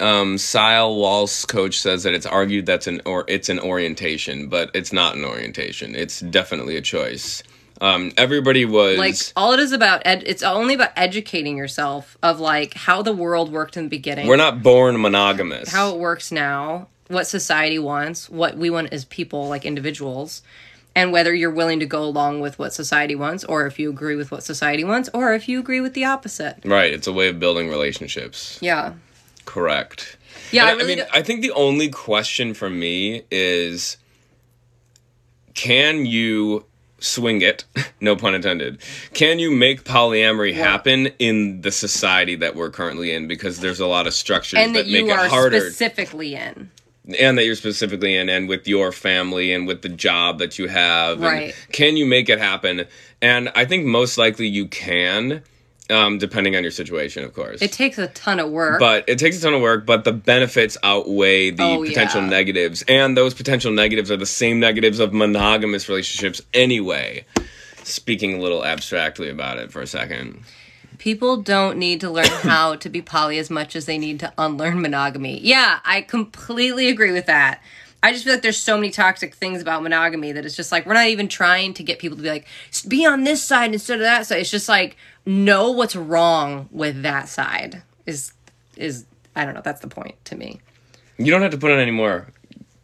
Um 0.00 0.38
Sile 0.38 0.94
Walsh 0.94 1.44
coach 1.44 1.78
says 1.80 2.02
that 2.04 2.14
it's 2.14 2.26
argued 2.26 2.66
that's 2.66 2.86
an 2.86 3.00
or 3.04 3.24
it's 3.28 3.48
an 3.48 3.58
orientation 3.60 4.48
but 4.48 4.70
it's 4.74 4.92
not 4.92 5.16
an 5.16 5.24
orientation. 5.24 5.94
It's 5.94 6.20
definitely 6.20 6.76
a 6.76 6.82
choice. 6.82 7.42
Um 7.80 8.12
everybody 8.16 8.64
was 8.64 8.98
Like 8.98 9.16
all 9.36 9.52
it 9.52 9.60
is 9.60 9.72
about, 9.72 10.02
ed- 10.04 10.24
it's 10.26 10.42
only 10.42 10.74
about 10.74 10.90
educating 10.96 11.56
yourself 11.56 12.16
of 12.22 12.40
like 12.40 12.74
how 12.74 13.02
the 13.02 13.12
world 13.12 13.52
worked 13.52 13.76
in 13.76 13.84
the 13.84 13.90
beginning, 13.90 14.26
we're 14.28 14.36
not 14.36 14.62
born 14.62 15.00
monogamous. 15.00 15.70
How 15.70 15.94
it 15.94 15.98
works 15.98 16.32
now, 16.32 16.88
what 17.08 17.26
society 17.26 17.78
wants, 17.78 18.28
what 18.30 18.56
we 18.56 18.70
want 18.70 18.92
as 18.92 19.04
people, 19.04 19.48
like 19.48 19.64
individuals, 19.64 20.42
and 20.94 21.12
whether 21.12 21.34
you're 21.34 21.50
willing 21.50 21.78
to 21.80 21.86
go 21.86 22.02
along 22.02 22.40
with 22.40 22.58
what 22.58 22.72
society 22.72 23.14
wants, 23.14 23.44
or 23.44 23.66
if 23.66 23.78
you 23.78 23.90
agree 23.90 24.16
with 24.16 24.30
what 24.30 24.42
society 24.42 24.82
wants, 24.82 25.10
or 25.12 25.34
if 25.34 25.46
you 25.46 25.60
agree 25.60 25.80
with 25.80 25.92
the 25.92 26.04
opposite. 26.04 26.56
right 26.64 26.92
it's 26.92 27.06
a 27.06 27.12
way 27.12 27.28
of 27.28 27.38
building 27.38 27.68
relationships. 27.68 28.58
Yeah. 28.62 28.94
Correct. 29.46 30.18
Yeah, 30.52 30.66
I 30.66 30.72
really 30.72 30.96
mean, 30.96 30.98
do- 30.98 31.10
I 31.12 31.22
think 31.22 31.40
the 31.40 31.52
only 31.52 31.88
question 31.88 32.52
for 32.52 32.68
me 32.68 33.22
is 33.30 33.96
can 35.54 36.04
you 36.06 36.64
swing 36.98 37.40
it? 37.42 37.64
no 38.00 38.16
pun 38.16 38.34
intended. 38.34 38.78
Can 39.14 39.38
you 39.38 39.50
make 39.50 39.84
polyamory 39.84 40.54
happen 40.54 41.06
in 41.18 41.62
the 41.62 41.70
society 41.72 42.36
that 42.36 42.54
we're 42.54 42.70
currently 42.70 43.12
in? 43.12 43.26
Because 43.28 43.60
there's 43.60 43.80
a 43.80 43.86
lot 43.86 44.06
of 44.06 44.14
structures 44.14 44.58
And 44.60 44.74
that, 44.76 44.84
that 44.86 44.92
make 44.92 45.06
it 45.06 45.10
are 45.10 45.28
harder. 45.28 45.60
specifically 45.60 46.34
in. 46.34 46.70
and 47.18 47.38
that 47.38 47.44
you're 47.44 47.54
specifically 47.54 48.14
in, 48.16 48.28
and 48.28 48.48
with 48.48 48.66
your 48.68 48.92
family 48.92 49.52
and 49.52 49.66
with 49.66 49.82
the 49.82 49.88
job 49.88 50.38
that 50.40 50.58
you 50.58 50.68
have. 50.68 51.20
Right. 51.20 51.54
can 51.72 51.96
you 51.96 52.04
make 52.06 52.28
it 52.28 52.38
happen? 52.38 52.86
And 53.22 53.50
I 53.54 53.64
think 53.64 53.86
most 53.86 54.18
likely 54.18 54.46
you 54.48 54.66
can, 54.68 55.42
um, 55.90 56.18
depending 56.18 56.56
on 56.56 56.62
your 56.62 56.70
situation, 56.72 57.24
of 57.24 57.32
course. 57.34 57.62
It 57.62 57.72
takes 57.72 57.98
a 57.98 58.08
ton 58.08 58.40
of 58.40 58.50
work. 58.50 58.78
But 58.80 59.04
it 59.08 59.18
takes 59.18 59.38
a 59.38 59.42
ton 59.42 59.54
of 59.54 59.60
work, 59.60 59.86
but 59.86 60.04
the 60.04 60.12
benefits 60.12 60.76
outweigh 60.82 61.50
the 61.50 61.62
Oh, 61.62 61.84
potential 61.84 62.22
yeah. 62.22 62.28
negatives. 62.28 62.84
And 62.88 63.16
those 63.16 63.34
potential 63.34 63.72
negatives 63.72 64.10
are 64.10 64.16
the 64.16 64.26
same 64.26 64.58
negatives 64.60 64.98
of 64.98 65.12
monogamous 65.12 65.88
relationships 65.88 66.42
anyway. 66.54 67.24
Speaking 67.84 68.34
a 68.34 68.38
little 68.38 68.64
abstractly 68.64 69.28
about 69.30 69.58
it 69.58 69.70
for 69.70 69.80
a 69.80 69.86
second. 69.86 70.40
People 70.98 71.36
don't 71.36 71.78
need 71.78 72.00
to 72.00 72.10
learn 72.10 72.26
how 72.42 72.74
to 72.76 72.88
be 72.88 73.00
poly 73.02 73.38
as 73.38 73.50
much 73.50 73.76
as 73.76 73.84
they 73.86 73.98
need 73.98 74.18
to 74.20 74.32
unlearn 74.38 74.80
monogamy. 74.80 75.38
Yeah, 75.40 75.78
I 75.84 76.00
completely 76.00 76.88
agree 76.88 77.12
with 77.12 77.26
that. 77.26 77.62
I 78.06 78.12
just 78.12 78.22
feel 78.22 78.34
like 78.34 78.42
there's 78.42 78.56
so 78.56 78.76
many 78.76 78.92
toxic 78.92 79.34
things 79.34 79.60
about 79.60 79.82
monogamy 79.82 80.30
that 80.30 80.46
it's 80.46 80.54
just 80.54 80.70
like 80.70 80.86
we're 80.86 80.94
not 80.94 81.08
even 81.08 81.26
trying 81.26 81.74
to 81.74 81.82
get 81.82 81.98
people 81.98 82.16
to 82.16 82.22
be 82.22 82.28
like 82.28 82.46
be 82.86 83.04
on 83.04 83.24
this 83.24 83.42
side 83.42 83.72
instead 83.72 83.96
of 83.98 84.04
that 84.04 84.26
side. 84.26 84.38
It's 84.38 84.50
just 84.50 84.68
like 84.68 84.96
know 85.26 85.72
what's 85.72 85.96
wrong 85.96 86.68
with 86.70 87.02
that 87.02 87.28
side. 87.28 87.82
Is 88.06 88.32
is 88.76 89.06
I 89.34 89.44
don't 89.44 89.54
know. 89.54 89.60
That's 89.60 89.80
the 89.80 89.88
point 89.88 90.24
to 90.26 90.36
me. 90.36 90.60
You 91.18 91.32
don't 91.32 91.42
have 91.42 91.50
to 91.50 91.58
put 91.58 91.72
on 91.72 91.80
any 91.80 91.90
more. 91.90 92.28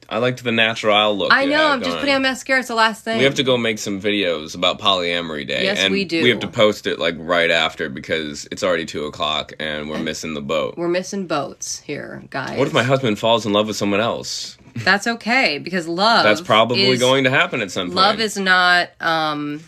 I 0.09 0.19
liked 0.19 0.43
the 0.43 0.51
natural 0.51 0.95
eye 0.95 1.07
look. 1.07 1.33
I 1.33 1.45
know. 1.45 1.69
I'm 1.69 1.83
just 1.83 1.99
putting 1.99 2.15
on 2.15 2.23
mascara. 2.23 2.59
It's 2.59 2.69
the 2.69 2.75
last 2.75 3.05
thing. 3.05 3.19
We 3.19 3.25
have 3.25 3.37
to 3.37 3.45
go 3.45 3.57
make 3.57 3.79
some 3.79 4.01
videos 4.01 4.57
about 4.57 4.81
polyamory 4.81 5.47
day. 5.47 5.63
Yes, 5.63 5.79
and 5.79 5.93
we 5.93 6.05
do. 6.05 6.21
We 6.23 6.31
have 6.31 6.41
to 6.41 6.49
post 6.49 6.89
it 6.89 6.99
like 6.99 7.15
right 7.17 7.51
after 7.51 7.89
because 7.89 8.49
it's 8.51 8.65
already 8.65 8.87
two 8.87 9.07
o'clock 9.07 9.53
and 9.61 9.89
we're 9.89 10.01
missing 10.01 10.35
the 10.35 10.43
boat. 10.43 10.77
We're 10.77 10.89
missing 10.89 11.29
boats 11.29 11.79
here, 11.79 12.25
guys. 12.29 12.59
What 12.59 12.67
if 12.67 12.75
my 12.75 12.83
husband 12.83 13.21
falls 13.21 13.47
in 13.47 13.53
love 13.53 13.69
with 13.69 13.77
someone 13.77 14.01
else? 14.01 14.59
That's 14.77 15.07
okay 15.07 15.59
because 15.59 15.87
love. 15.89 16.25
That's 16.25 16.41
probably 16.41 16.83
is- 16.83 17.01
going 17.01 17.25
to 17.25 17.31
happen 17.31 17.61
at 17.61 17.71
some 17.71 17.89
point. 17.89 17.97
love 17.97 18.21
is 18.21 18.37
not 18.37 18.91
um 19.01 19.63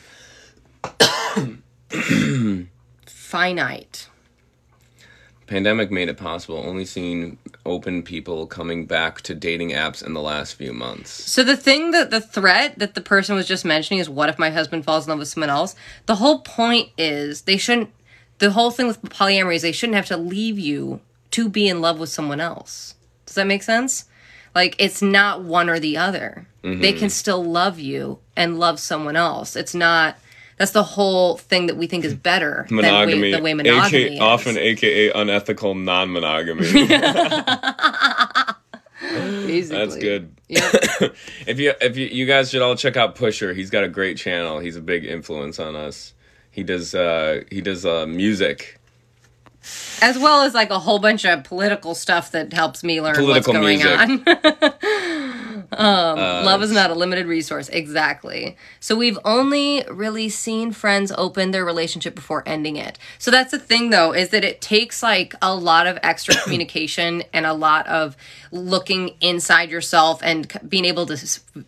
finite 3.06 4.08
Pandemic 5.46 5.90
made 5.90 6.08
it 6.08 6.16
possible. 6.16 6.56
Only 6.56 6.86
seen 6.86 7.36
open 7.66 8.02
people 8.02 8.46
coming 8.46 8.86
back 8.86 9.20
to 9.22 9.34
dating 9.34 9.70
apps 9.70 10.04
in 10.04 10.14
the 10.14 10.20
last 10.22 10.54
few 10.54 10.72
months. 10.72 11.10
so 11.10 11.42
the 11.42 11.56
thing 11.56 11.90
that 11.90 12.10
the 12.10 12.20
threat 12.20 12.78
that 12.78 12.94
the 12.94 13.00
person 13.00 13.34
was 13.34 13.46
just 13.46 13.64
mentioning 13.64 14.00
is 14.00 14.08
what 14.08 14.28
if 14.28 14.38
my 14.38 14.50
husband 14.50 14.84
falls 14.84 15.06
in 15.06 15.10
love 15.10 15.18
with 15.18 15.28
someone 15.28 15.50
else 15.50 15.74
the 16.06 16.16
whole 16.16 16.40
point 16.40 16.90
is 16.98 17.42
they 17.42 17.56
shouldn't 17.56 17.90
the 18.38 18.50
whole 18.50 18.70
thing 18.70 18.86
with 18.86 19.00
polyamory 19.02 19.56
is 19.56 19.62
they 19.62 19.72
shouldn't 19.72 19.96
have 19.96 20.06
to 20.06 20.16
leave 20.16 20.58
you 20.58 21.00
to 21.30 21.48
be 21.48 21.68
in 21.68 21.80
love 21.80 21.98
with 21.98 22.08
someone 22.08 22.40
else. 22.40 22.94
Does 23.26 23.34
that 23.34 23.46
make 23.46 23.62
sense? 23.62 24.04
Like 24.54 24.76
it's 24.78 25.02
not 25.02 25.42
one 25.42 25.68
or 25.68 25.78
the 25.78 25.96
other. 25.96 26.46
They 26.62 26.94
can 26.94 27.10
still 27.10 27.44
love 27.44 27.78
you 27.78 28.20
and 28.36 28.58
love 28.58 28.80
someone 28.80 29.16
else. 29.16 29.54
It's 29.54 29.74
not. 29.74 30.16
That's 30.56 30.70
the 30.70 30.82
whole 30.82 31.36
thing 31.36 31.66
that 31.66 31.76
we 31.76 31.86
think 31.86 32.04
is 32.06 32.14
better 32.14 32.66
monogamy, 32.70 33.12
than 33.12 33.20
way, 33.20 33.32
the 33.32 33.42
way 33.42 33.54
monogamy 33.54 34.04
aka, 34.04 34.14
is. 34.14 34.20
often 34.20 34.56
aka 34.56 35.10
unethical 35.10 35.74
non-monogamy. 35.74 36.62
Basically. 39.46 39.78
That's 39.78 39.96
good. 39.96 40.34
Yep. 40.48 40.62
if 41.46 41.58
you 41.58 41.74
if 41.80 41.96
you, 41.96 42.06
you 42.06 42.24
guys 42.24 42.50
should 42.50 42.62
all 42.62 42.76
check 42.76 42.96
out 42.96 43.14
Pusher. 43.14 43.52
He's 43.52 43.68
got 43.68 43.84
a 43.84 43.88
great 43.88 44.16
channel. 44.16 44.58
He's 44.58 44.76
a 44.76 44.80
big 44.80 45.04
influence 45.04 45.58
on 45.58 45.76
us. 45.76 46.14
He 46.50 46.62
does 46.62 46.94
uh 46.94 47.42
he 47.50 47.60
does 47.60 47.84
uh 47.84 48.06
music. 48.06 48.80
As 50.00 50.18
well 50.18 50.42
as 50.42 50.54
like 50.54 50.70
a 50.70 50.78
whole 50.78 50.98
bunch 50.98 51.24
of 51.24 51.44
political 51.44 51.94
stuff 51.94 52.32
that 52.32 52.52
helps 52.52 52.82
me 52.84 53.00
learn 53.00 53.14
Political 53.14 53.54
what's 53.54 53.62
going 53.62 53.78
music. 53.78 54.26
on. 54.28 55.64
um, 55.72 56.44
love 56.44 56.62
is 56.62 56.70
not 56.70 56.90
a 56.90 56.94
limited 56.94 57.26
resource. 57.26 57.68
Exactly. 57.68 58.56
So 58.80 58.96
we've 58.96 59.18
only 59.24 59.84
really 59.90 60.28
seen 60.28 60.72
friends 60.72 61.12
open 61.16 61.50
their 61.52 61.64
relationship 61.64 62.14
before 62.14 62.42
ending 62.46 62.76
it. 62.76 62.98
So 63.18 63.30
that's 63.30 63.50
the 63.50 63.58
thing 63.58 63.90
though, 63.90 64.12
is 64.12 64.30
that 64.30 64.44
it 64.44 64.60
takes 64.60 65.02
like 65.02 65.34
a 65.40 65.54
lot 65.54 65.86
of 65.86 65.98
extra 66.02 66.34
communication 66.42 67.22
and 67.32 67.46
a 67.46 67.54
lot 67.54 67.86
of 67.86 68.16
looking 68.52 69.16
inside 69.20 69.70
yourself 69.70 70.20
and 70.22 70.50
being 70.68 70.84
able 70.84 71.06
to 71.06 71.16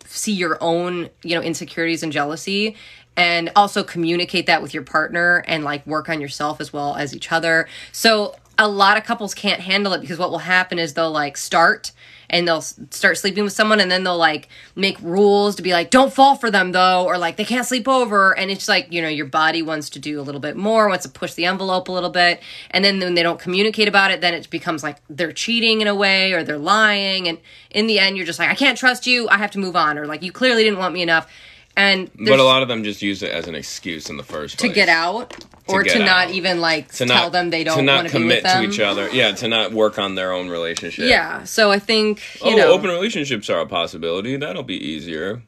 see 0.05 0.33
your 0.33 0.57
own, 0.61 1.09
you 1.23 1.35
know, 1.35 1.41
insecurities 1.41 2.03
and 2.03 2.11
jealousy 2.11 2.75
and 3.17 3.51
also 3.55 3.83
communicate 3.83 4.45
that 4.45 4.61
with 4.61 4.73
your 4.73 4.83
partner 4.83 5.43
and 5.47 5.63
like 5.63 5.85
work 5.87 6.07
on 6.07 6.21
yourself 6.21 6.61
as 6.61 6.71
well 6.71 6.95
as 6.95 7.15
each 7.15 7.31
other. 7.31 7.67
So 7.91 8.35
a 8.59 8.67
lot 8.67 8.97
of 8.97 9.03
couples 9.03 9.33
can't 9.33 9.61
handle 9.61 9.93
it 9.93 10.01
because 10.01 10.19
what 10.19 10.29
will 10.29 10.39
happen 10.39 10.79
is 10.79 10.93
they'll 10.93 11.11
like 11.11 11.35
start 11.35 11.91
and 12.29 12.47
they'll 12.47 12.61
start 12.61 13.17
sleeping 13.17 13.43
with 13.43 13.53
someone 13.53 13.79
and 13.79 13.89
then 13.89 14.03
they'll 14.03 14.17
like 14.17 14.49
make 14.75 14.99
rules 15.01 15.55
to 15.55 15.61
be 15.61 15.71
like 15.71 15.89
don't 15.89 16.11
fall 16.11 16.35
for 16.35 16.51
them 16.51 16.71
though 16.71 17.05
or 17.05 17.17
like 17.17 17.37
they 17.37 17.45
can't 17.45 17.65
sleep 17.65 17.87
over 17.87 18.37
and 18.37 18.51
it's 18.51 18.67
like 18.67 18.91
you 18.91 19.01
know 19.01 19.07
your 19.07 19.25
body 19.25 19.61
wants 19.61 19.89
to 19.91 19.99
do 19.99 20.19
a 20.19 20.23
little 20.23 20.41
bit 20.41 20.57
more 20.57 20.89
wants 20.89 21.05
to 21.05 21.11
push 21.11 21.35
the 21.35 21.45
envelope 21.45 21.87
a 21.87 21.91
little 21.91 22.09
bit 22.09 22.41
and 22.71 22.83
then 22.83 22.99
when 22.99 23.13
they 23.13 23.23
don't 23.23 23.39
communicate 23.39 23.87
about 23.87 24.11
it 24.11 24.21
then 24.21 24.33
it 24.33 24.49
becomes 24.49 24.83
like 24.83 24.97
they're 25.09 25.31
cheating 25.31 25.81
in 25.81 25.87
a 25.87 25.95
way 25.95 26.33
or 26.33 26.43
they're 26.43 26.57
lying 26.57 27.27
and 27.27 27.37
in 27.69 27.87
the 27.87 27.99
end 27.99 28.17
you're 28.17 28.25
just 28.25 28.39
like 28.39 28.49
I 28.49 28.55
can't 28.55 28.77
trust 28.77 29.07
you 29.07 29.29
I 29.29 29.37
have 29.37 29.51
to 29.51 29.59
move 29.59 29.75
on 29.75 29.97
or 29.97 30.05
like 30.05 30.23
you 30.23 30.31
clearly 30.31 30.63
didn't 30.63 30.79
want 30.79 30.93
me 30.93 31.03
enough 31.03 31.31
and 31.77 32.09
But 32.17 32.39
a 32.39 32.43
lot 32.43 32.61
of 32.63 32.67
them 32.67 32.83
just 32.83 33.01
use 33.01 33.23
it 33.23 33.31
as 33.31 33.47
an 33.47 33.55
excuse 33.55 34.09
in 34.09 34.17
the 34.17 34.23
first 34.23 34.57
place 34.57 34.69
to 34.69 34.75
get 34.75 34.89
out 34.89 35.33
or 35.67 35.83
get 35.83 35.93
to 35.93 35.99
not 35.99 36.27
out. 36.27 36.31
even 36.31 36.59
like 36.59 36.91
To 36.93 37.05
tell 37.05 37.25
not, 37.25 37.31
them 37.31 37.49
they 37.51 37.63
don't 37.63 37.77
to 37.77 37.83
not 37.83 38.07
commit 38.07 38.43
to 38.43 38.63
each 38.63 38.79
other. 38.79 39.09
Yeah, 39.09 39.31
to 39.33 39.47
not 39.47 39.71
work 39.71 39.97
on 39.99 40.15
their 40.15 40.33
own 40.33 40.49
relationship. 40.49 41.05
Yeah, 41.07 41.43
so 41.45 41.71
I 41.71 41.79
think 41.79 42.21
you 42.43 42.53
oh, 42.53 42.57
know, 42.57 42.71
open 42.73 42.89
relationships 42.89 43.49
are 43.49 43.59
a 43.61 43.67
possibility. 43.67 44.35
That'll 44.37 44.63
be 44.63 44.75
easier. 44.83 45.43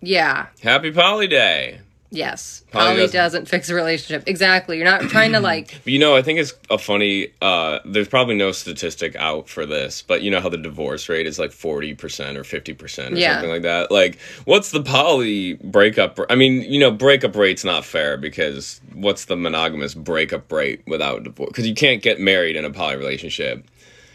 yeah, 0.00 0.46
Happy 0.62 0.90
Poly 0.90 1.26
Day. 1.28 1.80
Yes, 2.10 2.62
Poly 2.70 2.84
poly 2.84 2.96
doesn't- 3.02 3.12
doesn't 3.16 3.48
fix 3.48 3.68
a 3.68 3.74
relationship. 3.74 4.24
Exactly, 4.26 4.76
you're 4.76 4.84
not 4.86 5.02
trying 5.02 5.32
to 5.32 5.40
like 5.40 5.80
you 5.86 5.98
know, 5.98 6.14
I 6.16 6.22
think 6.22 6.38
it's 6.38 6.52
a 6.70 6.78
funny. 6.78 7.28
Uh, 7.42 7.78
there's 7.84 8.08
probably 8.08 8.34
no 8.36 8.52
statistic 8.52 9.14
out 9.16 9.48
for 9.48 9.66
this, 9.66 10.02
but 10.02 10.22
you 10.22 10.30
know 10.30 10.40
how 10.40 10.48
the 10.48 10.56
divorce 10.58 11.08
rate 11.08 11.26
is 11.26 11.38
like 11.38 11.52
forty 11.52 11.94
percent 11.94 12.36
or 12.38 12.44
fifty 12.44 12.72
percent 12.74 13.14
or 13.14 13.18
Yeah. 13.18 13.34
something 13.34 13.50
like 13.50 13.62
that. 13.62 13.90
Like, 13.90 14.18
what's 14.44 14.70
the 14.70 14.82
poly 14.82 15.54
breakup? 15.54 16.18
I 16.30 16.34
mean, 16.34 16.62
you 16.62 16.78
know, 16.80 16.90
breakup 16.90 17.34
rate's 17.36 17.64
not 17.64 17.84
fair 17.84 18.16
because 18.16 18.80
what's 18.92 19.26
the 19.26 19.36
monogamous 19.36 19.94
breakup 19.94 20.50
rate 20.52 20.82
without 20.86 21.24
divorce? 21.24 21.48
Because 21.48 21.66
you 21.66 21.74
can't 21.74 22.02
get 22.02 22.20
married 22.20 22.56
in 22.56 22.64
a 22.64 22.70
poly 22.70 22.96
relationship. 22.96 23.64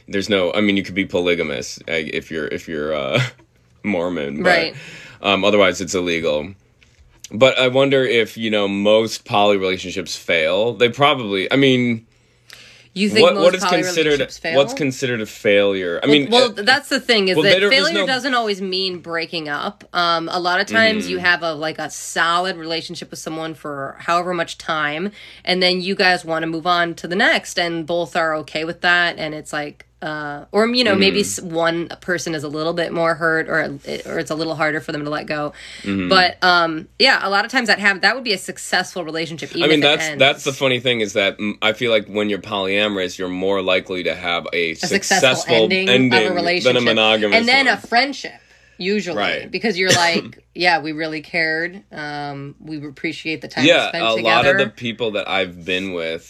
There's 0.07 0.29
no. 0.29 0.51
I 0.53 0.61
mean, 0.61 0.75
you 0.77 0.83
could 0.83 0.95
be 0.95 1.05
polygamous 1.05 1.77
uh, 1.87 1.93
if 1.93 2.31
you're 2.31 2.47
if 2.47 2.67
you're 2.67 2.93
uh, 2.93 3.21
Mormon, 3.83 4.43
but, 4.43 4.49
Right. 4.49 4.75
Um, 5.23 5.45
otherwise, 5.45 5.81
it's 5.81 5.93
illegal. 5.93 6.53
But 7.33 7.57
I 7.57 7.69
wonder 7.69 8.03
if 8.03 8.37
you 8.37 8.49
know 8.49 8.67
most 8.67 9.25
poly 9.25 9.57
relationships 9.57 10.15
fail. 10.17 10.73
They 10.73 10.89
probably. 10.89 11.51
I 11.51 11.55
mean, 11.55 12.05
you 12.93 13.09
think 13.09 13.25
what 13.25 13.35
what 13.35 13.55
is 13.55 13.63
considered 13.63 14.31
fail. 14.31 14.57
what's 14.57 14.73
considered 14.73 15.21
a 15.21 15.25
failure? 15.25 16.01
I 16.03 16.07
well, 16.07 16.19
mean, 16.19 16.29
well, 16.29 16.49
uh, 16.49 16.61
that's 16.61 16.89
the 16.89 16.99
thing 16.99 17.29
is 17.29 17.37
well, 17.37 17.43
that 17.43 17.69
failure 17.69 17.93
no- 17.93 18.05
doesn't 18.05 18.33
always 18.33 18.61
mean 18.61 18.99
breaking 18.99 19.47
up. 19.47 19.85
Um, 19.93 20.27
a 20.29 20.39
lot 20.39 20.59
of 20.59 20.67
times 20.67 21.05
Mm-hmm. 21.05 21.11
you 21.11 21.17
have 21.19 21.41
a 21.41 21.53
like 21.53 21.79
a 21.79 21.89
solid 21.89 22.57
relationship 22.57 23.09
with 23.11 23.19
someone 23.19 23.53
for 23.53 23.95
however 23.99 24.33
much 24.33 24.57
time, 24.57 25.11
and 25.45 25.63
then 25.63 25.79
you 25.79 25.95
guys 25.95 26.25
want 26.25 26.43
to 26.43 26.47
move 26.47 26.67
on 26.67 26.93
to 26.95 27.07
the 27.07 27.15
next, 27.15 27.57
and 27.57 27.87
both 27.87 28.15
are 28.17 28.35
okay 28.35 28.65
with 28.65 28.81
that, 28.81 29.17
and 29.17 29.33
it's 29.33 29.53
like. 29.53 29.85
Uh, 30.01 30.45
or 30.51 30.65
you 30.67 30.83
know 30.83 30.95
maybe 30.95 31.19
Mm-hmm. 31.21 31.45
s 31.45 31.53
one 31.53 31.87
person 32.01 32.33
is 32.33 32.43
a 32.43 32.47
little 32.47 32.73
bit 32.73 32.91
more 32.91 33.13
hurt 33.13 33.47
or 33.47 33.77
it, 33.85 34.05
or 34.07 34.17
it's 34.17 34.31
a 34.31 34.35
little 34.35 34.55
harder 34.55 34.81
for 34.81 34.91
them 34.91 35.03
to 35.03 35.11
let 35.11 35.27
go 35.27 35.53
Mm-hmm. 35.83 36.09
but 36.09 36.37
um 36.43 36.87
yeah 36.97 37.19
a 37.21 37.29
lot 37.29 37.45
of 37.45 37.51
times 37.51 37.67
that 37.67 37.77
have 37.79 38.01
that 38.01 38.15
would 38.15 38.23
be 38.23 38.33
a 38.33 38.37
successful 38.37 39.03
relationship 39.05 39.51
even 39.55 39.63
I 39.63 39.67
mean 39.67 39.79
that's 39.81 40.09
that's 40.17 40.43
the 40.43 40.53
funny 40.53 40.79
thing 40.79 41.01
is 41.01 41.13
that 41.13 41.37
mm, 41.37 41.53
I 41.61 41.73
feel 41.73 41.91
like 41.91 42.07
when 42.07 42.29
you're 42.29 42.39
polyamorous, 42.41 43.17
you're 43.19 43.29
more 43.29 43.61
likely 43.61 44.01
to 44.03 44.15
have 44.15 44.47
a, 44.53 44.71
a 44.71 44.75
successful, 44.75 45.55
ending, 45.65 46.11
of 46.13 46.31
a 46.31 46.33
relationship 46.33 46.73
than 46.73 46.77
a 46.77 46.81
monogamous 46.81 47.37
and 47.37 47.47
then 47.47 47.65
one. 47.67 47.75
a 47.75 47.77
friendship 47.77 48.33
usually 48.77 49.17
Right. 49.17 49.51
because 49.51 49.77
you're 49.77 49.91
like 50.07 50.43
yeah 50.55 50.79
we 50.81 50.91
really 50.93 51.21
cared 51.21 51.83
um 51.91 52.55
we 52.59 52.83
appreciate 52.83 53.41
the 53.41 53.47
time 53.47 53.63
we 53.65 53.69
yeah, 53.69 53.89
spent 53.89 54.03
a 54.03 54.15
together 54.15 54.23
lot 54.23 54.45
of 54.47 54.57
the 54.57 54.67
people 54.73 55.11
that 55.11 55.29
I've 55.29 55.63
been 55.63 55.93
with, 55.93 56.25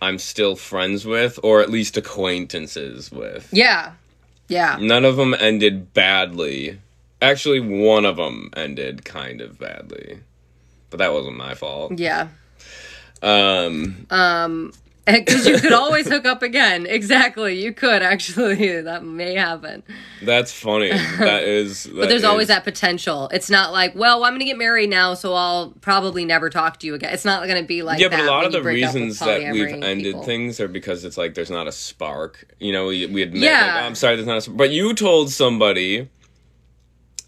I'm 0.00 0.18
still 0.18 0.56
friends 0.56 1.04
with, 1.06 1.38
or 1.42 1.60
at 1.62 1.70
least 1.70 1.96
acquaintances 1.96 3.10
with. 3.10 3.48
yeah 3.52 3.92
yeah 4.48 4.78
None 4.80 5.04
of 5.04 5.16
them 5.16 5.34
ended 5.34 5.92
badly. 5.94 6.78
Actually, 7.22 7.60
one 7.60 8.04
of 8.04 8.16
them 8.16 8.50
ended 8.56 9.04
kind 9.04 9.40
of 9.40 9.58
badly, 9.58 10.18
but 10.90 10.98
that 10.98 11.12
wasn't 11.12 11.36
my 11.36 11.54
fault. 11.54 11.98
yeah 11.98 12.28
Um 13.22 14.06
Um, 14.10 14.72
because 15.24 15.46
you 15.46 15.58
could 15.58 15.72
always 15.72 16.08
hook 16.08 16.26
up 16.26 16.42
again 16.42 16.84
exactly 16.86 17.62
you 17.62 17.72
could 17.72 18.02
actually 18.02 18.80
that 18.82 19.04
may 19.04 19.34
happen 19.34 19.82
that's 20.22 20.52
funny. 20.52 20.88
That 20.90 21.44
is. 21.46 21.86
but 21.86 22.08
there's 22.08 22.24
always 22.24 22.48
that 22.48 22.64
potential 22.64 23.28
it's 23.32 23.48
not 23.48 23.72
like 23.72 23.94
well 23.94 24.24
i'm 24.24 24.34
gonna 24.34 24.44
get 24.44 24.58
married 24.58 24.90
now 24.90 25.14
so 25.14 25.34
i'll 25.34 25.70
probably 25.80 26.24
never 26.24 26.50
talk 26.50 26.80
to 26.80 26.86
you 26.86 26.94
again 26.94 27.12
it's 27.14 27.24
not 27.24 27.46
gonna 27.46 27.62
be 27.62 27.82
like 27.82 28.00
yeah, 28.00 28.08
that 28.08 28.18
but 28.18 28.26
a 28.26 28.30
lot 28.30 28.44
of 28.44 28.52
the 28.52 28.60
break 28.60 28.82
up 28.84 28.94
with 28.94 29.02
reasons 29.02 29.18
that 29.20 29.52
we've 29.52 29.68
ended 29.82 30.04
people. 30.04 30.22
things 30.24 30.58
are 30.60 30.68
because 30.68 31.04
it's 31.04 31.16
like 31.16 31.34
there's 31.34 31.50
not 31.50 31.66
a 31.66 31.72
spark. 31.72 32.54
You 32.58 32.72
know, 32.72 32.86
we, 32.88 33.06
we 33.06 33.22
admit, 33.22 33.42
Yeah. 33.42 33.60
like, 33.60 33.82
oh, 33.82 33.86
I'm 33.86 33.94
sorry, 33.94 34.16
there's 34.16 34.26
not 34.26 34.38
a 34.38 34.40
spark. 34.40 34.58
But 34.58 34.70
you 34.70 34.92
told 34.94 35.30
somebody 35.30 36.08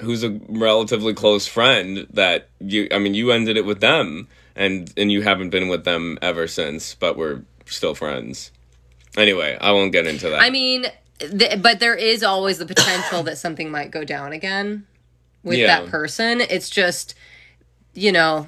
who's 0.03 0.23
a 0.25 0.39
relatively 0.49 1.15
close 1.15 1.47
friend 1.47 2.07
that 2.11 2.49
you, 2.61 2.89
I 2.93 2.99
mean, 2.99 3.15
you 3.15 3.31
ended 3.33 3.57
it 3.57 3.65
with 3.65 3.81
them, 3.81 4.29
and 4.57 4.93
and 4.97 5.11
you 5.13 5.23
haven't 5.23 5.51
been 5.51 5.69
with 5.69 5.85
them 5.85 6.19
ever 6.23 6.47
since, 6.47 6.95
but 6.95 7.17
we're 7.17 7.43
still 7.69 7.95
friends. 7.95 8.51
Anyway, 9.17 9.57
I 9.61 9.73
won't 9.73 9.93
get 9.93 10.07
into 10.07 10.29
that. 10.31 10.41
I 10.41 10.51
mean, 10.51 10.87
th- 11.19 11.61
but 11.63 11.81
there 11.81 11.95
is 11.95 12.23
always 12.23 12.59
the 12.59 12.67
potential 12.67 13.23
that 13.25 13.39
something 13.39 13.71
might 13.71 13.91
go 13.91 14.05
down 14.05 14.33
again 14.33 14.87
with 15.43 15.59
Yeah. 15.59 15.81
that 15.81 15.91
person. 15.91 16.41
It's 16.41 16.71
just, 16.71 17.15
you 17.95 18.13
know, 18.13 18.47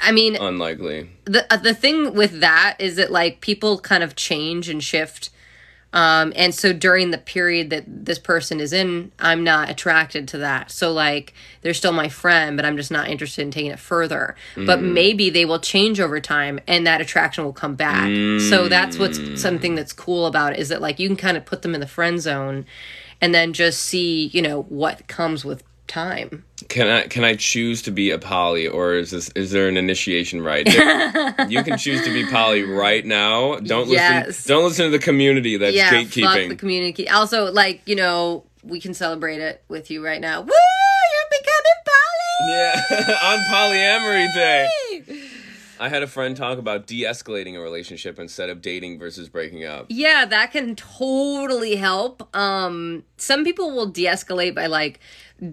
I 0.00 0.12
mean, 0.12 0.36
unlikely. 0.36 1.10
the 1.24 1.52
uh, 1.52 1.56
the 1.56 1.74
thing 1.74 2.14
with 2.14 2.40
that 2.40 2.76
is 2.78 2.96
that 2.96 3.10
like 3.10 3.40
people 3.40 3.78
kind 3.80 4.02
of 4.04 4.14
change 4.16 4.68
and 4.68 4.82
shift. 4.82 5.30
Um, 5.92 6.32
and 6.36 6.54
so 6.54 6.72
during 6.72 7.10
the 7.10 7.18
period 7.18 7.70
that 7.70 7.84
this 7.86 8.18
person 8.18 8.60
is 8.60 8.72
in, 8.72 9.12
I'm 9.18 9.44
not 9.44 9.68
attracted 9.68 10.26
to 10.28 10.38
that. 10.38 10.70
So 10.70 10.90
like 10.92 11.34
they're 11.60 11.74
still 11.74 11.92
my 11.92 12.08
friend, 12.08 12.56
but 12.56 12.64
I'm 12.64 12.76
just 12.76 12.90
not 12.90 13.08
interested 13.08 13.42
in 13.42 13.50
taking 13.50 13.70
it 13.70 13.78
further. 13.78 14.34
But 14.66 14.80
maybe 14.82 15.28
they 15.30 15.44
will 15.44 15.60
change 15.60 16.00
over 16.00 16.18
time 16.20 16.60
and 16.66 16.86
that 16.86 17.00
attraction 17.00 17.44
will 17.44 17.52
come 17.52 17.74
back. 17.74 18.08
So 18.40 18.68
that's 18.68 18.98
what's 18.98 19.40
something 19.40 19.74
that's 19.74 19.92
cool 19.92 20.26
about 20.26 20.54
it 20.54 20.58
is 20.60 20.70
that 20.70 20.80
like 20.80 20.98
you 20.98 21.08
can 21.08 21.16
kind 21.16 21.36
of 21.36 21.44
put 21.44 21.62
them 21.62 21.74
in 21.74 21.80
the 21.80 21.86
friend 21.86 22.20
zone 22.20 22.64
and 23.20 23.34
then 23.34 23.52
just 23.52 23.80
see, 23.82 24.26
you 24.28 24.42
know, 24.42 24.62
what 24.62 25.06
comes 25.08 25.44
with 25.44 25.62
time. 25.86 26.44
Can 26.68 26.88
I 26.88 27.06
can 27.06 27.24
I 27.24 27.36
choose 27.36 27.82
to 27.82 27.90
be 27.90 28.10
a 28.10 28.18
poly, 28.18 28.66
or 28.68 28.94
is 28.94 29.10
this 29.10 29.30
is 29.30 29.50
there 29.50 29.68
an 29.68 29.76
initiation 29.76 30.42
right? 30.42 30.66
You 31.48 31.62
can 31.64 31.78
choose 31.78 32.02
to 32.04 32.12
be 32.12 32.26
poly 32.26 32.62
right 32.62 33.04
now. 33.04 33.56
Don't 33.56 33.88
listen. 33.88 34.48
Don't 34.48 34.64
listen 34.64 34.84
to 34.86 34.90
the 34.90 35.02
community 35.02 35.56
that's 35.56 35.74
yeah, 35.74 35.90
fuck 35.90 36.06
gatekeeping. 36.06 36.48
the 36.50 36.56
community. 36.56 37.08
Also, 37.08 37.50
like 37.50 37.82
you 37.86 37.96
know, 37.96 38.44
we 38.62 38.80
can 38.80 38.94
celebrate 38.94 39.40
it 39.40 39.62
with 39.68 39.90
you 39.90 40.04
right 40.04 40.20
now. 40.20 40.40
Woo! 40.40 40.52
You're 41.12 41.40
becoming 41.40 41.78
poly. 41.86 42.52
yeah, 42.52 43.18
on 43.24 43.38
polyamory 43.50 44.34
day. 44.34 44.68
I 45.80 45.88
had 45.88 46.04
a 46.04 46.06
friend 46.06 46.36
talk 46.36 46.58
about 46.58 46.86
de-escalating 46.86 47.56
a 47.56 47.60
relationship 47.60 48.20
instead 48.20 48.50
of 48.50 48.62
dating 48.62 49.00
versus 49.00 49.28
breaking 49.28 49.64
up. 49.64 49.86
Yeah, 49.88 50.24
that 50.26 50.52
can 50.52 50.76
totally 50.76 51.74
help. 51.74 52.34
Um, 52.36 53.02
some 53.16 53.42
people 53.42 53.72
will 53.72 53.86
de-escalate 53.86 54.54
by 54.54 54.66
like 54.66 55.00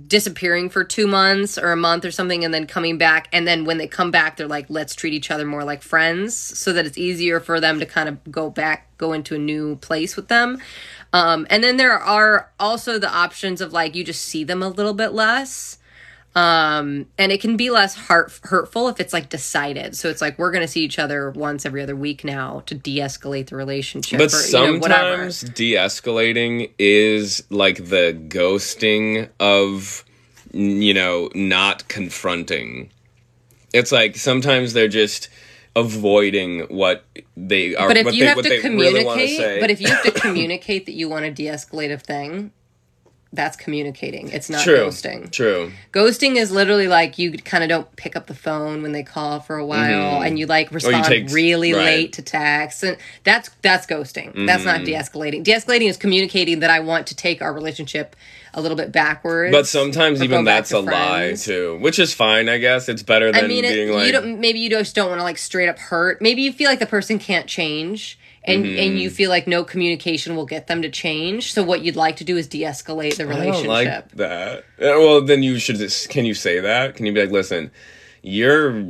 disappearing 0.08 0.70
for 0.70 0.84
two 0.84 1.08
months 1.08 1.58
or 1.58 1.72
a 1.72 1.78
month 1.78 2.06
or 2.06 2.12
something, 2.12 2.46
and 2.46 2.54
then 2.54 2.68
coming 2.68 2.98
back. 2.98 3.28
And 3.34 3.48
then 3.48 3.66
when 3.66 3.78
they 3.78 3.88
come 3.88 4.12
back, 4.12 4.38
they're 4.38 4.48
like, 4.48 4.68
"Let's 4.70 4.96
treat 4.96 5.14
each 5.14 5.32
other 5.32 5.46
more 5.46 5.64
like 5.64 5.82
friends," 5.82 6.36
so 6.36 6.72
that 6.74 6.86
it's 6.86 6.98
easier 6.98 7.40
for 7.40 7.60
them 7.60 7.80
to 7.80 7.86
kind 7.86 8.08
of 8.08 8.32
go 8.32 8.50
back, 8.50 8.96
go 8.98 9.14
into 9.14 9.36
a 9.36 9.40
new 9.40 9.78
place 9.78 10.16
with 10.16 10.28
them. 10.28 10.60
Um, 11.12 11.48
and 11.50 11.64
then 11.64 11.78
there 11.78 11.98
are 11.98 12.52
also 12.60 13.00
the 13.00 13.12
options 13.12 13.62
of 13.62 13.74
like 13.74 13.96
you 13.96 14.04
just 14.04 14.24
see 14.24 14.44
them 14.44 14.62
a 14.62 14.70
little 14.70 14.94
bit 14.94 15.14
less 15.14 15.79
um 16.40 17.06
and 17.18 17.32
it 17.32 17.42
can 17.42 17.58
be 17.58 17.70
less 17.70 17.96
heart 17.96 18.40
hurtful 18.44 18.88
if 18.88 19.00
it's 19.00 19.14
like 19.14 19.30
decided 19.30 19.96
so 19.96 20.10
it's 20.10 20.22
like 20.22 20.38
we're 20.38 20.52
gonna 20.52 20.68
see 20.68 20.84
each 20.84 21.00
other 21.00 21.32
once 21.32 21.66
every 21.66 21.82
other 21.82 21.96
week 21.96 22.24
now 22.24 22.62
to 22.66 22.76
de-escalate 22.76 23.48
the 23.48 23.56
relationship 23.56 24.20
But 24.20 24.34
or, 24.34 24.38
you 24.38 24.54
know, 24.54 24.80
sometimes 24.80 25.42
de-escalating 25.42 26.72
is 26.78 27.44
like 27.50 27.78
the 27.90 28.18
ghosting 28.30 29.30
of 29.40 30.04
you 30.52 30.94
know 30.94 31.30
not 31.36 31.88
confronting. 31.88 32.90
It's 33.74 33.92
like 33.92 34.16
sometimes 34.16 34.74
they're 34.74 34.88
just 34.88 35.30
avoiding 35.76 36.62
what 36.62 37.06
they 37.38 37.76
are. 37.76 37.88
but 37.88 37.98
if 37.98 38.06
what 38.06 38.16
you 38.16 38.22
they, 38.22 38.28
have 38.28 38.38
to 38.38 38.44
they 38.50 38.62
really 38.62 39.06
want 39.06 39.20
to 39.20 39.28
communicate 39.28 39.38
say. 39.38 39.60
but 39.60 39.70
if 39.70 39.80
you 39.80 39.88
have 39.88 40.04
to 40.04 40.12
communicate 40.20 40.86
that 40.88 40.94
you 40.94 41.08
want 41.08 41.26
to 41.26 41.32
de-escalate 41.32 41.94
a 41.94 41.98
thing 41.98 42.52
that's 43.32 43.56
communicating 43.56 44.28
it's 44.30 44.50
not 44.50 44.64
true, 44.64 44.78
ghosting 44.78 45.30
true. 45.30 45.72
ghosting 45.92 46.36
is 46.36 46.52
literally 46.52 46.88
like 46.88 47.20
you 47.20 47.32
kind 47.32 47.64
of 47.64 47.70
don't 47.70 47.96
pick 47.96 48.16
up 48.16 48.26
the 48.26 48.34
phone 48.34 48.82
when 48.82 48.92
they 48.92 49.04
call 49.04 49.40
for 49.40 49.58
a 49.58 49.66
while 49.66 50.16
mm-hmm. 50.16 50.26
and 50.26 50.40
you 50.40 50.48
like 50.48 50.72
respond 50.72 51.06
take- 51.06 51.30
really 51.30 51.74
right. 51.74 51.86
late 51.86 52.14
to 52.14 52.24
texts 52.24 52.82
and 52.82 52.98
that's 53.24 53.50
that's 53.62 53.86
ghosting 53.86 54.48
that's 54.48 54.66
not 54.66 54.78
mm-hmm. 54.78 54.86
de-escalating 54.86 55.44
de-escalating 55.44 55.88
is 55.88 55.98
communicating 55.98 56.60
that 56.60 56.72
i 56.72 56.80
want 56.80 57.06
to 57.06 57.16
take 57.16 57.42
our 57.42 57.54
relationship 57.54 58.16
a 58.54 58.62
little 58.62 58.78
bit 58.78 58.92
backwards 58.92 59.52
But 59.52 59.68
sometimes 59.68 60.24
even 60.24 60.44
that's 60.44 60.72
a 60.72 60.80
lie 60.80 61.34
too, 61.34 61.78
which 61.82 62.00
is 62.00 62.14
fine, 62.14 62.50
I 62.50 62.58
guess. 62.58 62.90
It's 62.90 63.04
better 63.04 63.32
than 63.32 63.46
I 63.46 63.48
mean, 63.48 63.66
it, 63.66 63.74
being 63.74 63.92
like 63.92 64.08
you 64.08 64.12
don't. 64.12 64.40
Maybe 64.40 64.60
you 64.60 64.70
just 64.70 64.96
don't 64.96 65.10
want 65.10 65.20
to 65.20 65.24
like 65.24 65.38
straight 65.38 65.70
up 65.70 65.78
hurt. 65.78 66.22
Maybe 66.22 66.42
you 66.42 66.52
feel 66.52 66.70
like 66.70 66.80
the 66.80 66.86
person 66.86 67.20
can't 67.20 67.48
change, 67.48 68.18
and 68.50 68.66
Mm-hmm. 68.66 68.80
and 68.80 69.00
you 69.00 69.10
feel 69.10 69.30
like 69.30 69.48
no 69.48 69.64
communication 69.64 70.36
will 70.36 70.46
get 70.46 70.68
them 70.68 70.82
to 70.82 70.90
change. 70.90 71.54
So 71.54 71.64
what 71.64 71.82
you'd 71.82 71.96
like 71.96 72.18
to 72.18 72.24
do 72.24 72.38
is 72.38 72.48
de-escalate 72.48 73.18
the 73.18 73.28
relationship. 73.28 73.70
I 73.70 73.84
don't 73.84 73.94
like 73.94 74.12
that. 74.16 74.64
Well, 74.80 75.22
then 75.22 75.44
you 75.44 75.60
should 75.60 75.78
just. 75.78 76.10
Can 76.10 76.26
you 76.26 76.34
say 76.34 76.60
that? 76.60 76.96
Can 76.96 77.06
you 77.06 77.14
be 77.14 77.22
like, 77.22 77.32
listen, 77.32 77.72
you're 78.22 78.84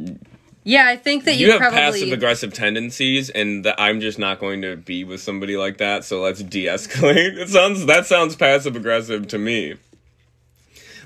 yeah, 0.63 0.87
I 0.87 0.97
think 0.97 1.23
that 1.23 1.37
you, 1.37 1.47
you 1.47 1.51
have 1.53 1.61
probably. 1.61 1.79
passive 1.79 2.11
aggressive 2.11 2.53
tendencies, 2.53 3.29
and 3.29 3.65
that 3.65 3.75
I'm 3.79 4.01
just 4.01 4.19
not 4.19 4.39
going 4.39 4.61
to 4.61 4.75
be 4.75 5.03
with 5.03 5.21
somebody 5.21 5.57
like 5.57 5.77
that. 5.77 6.03
So 6.03 6.21
let's 6.21 6.43
de-escalate. 6.43 7.37
It 7.39 7.49
sounds 7.49 7.85
that 7.85 8.05
sounds 8.05 8.35
passive 8.35 8.75
aggressive 8.75 9.27
to 9.29 9.37
me. 9.37 9.75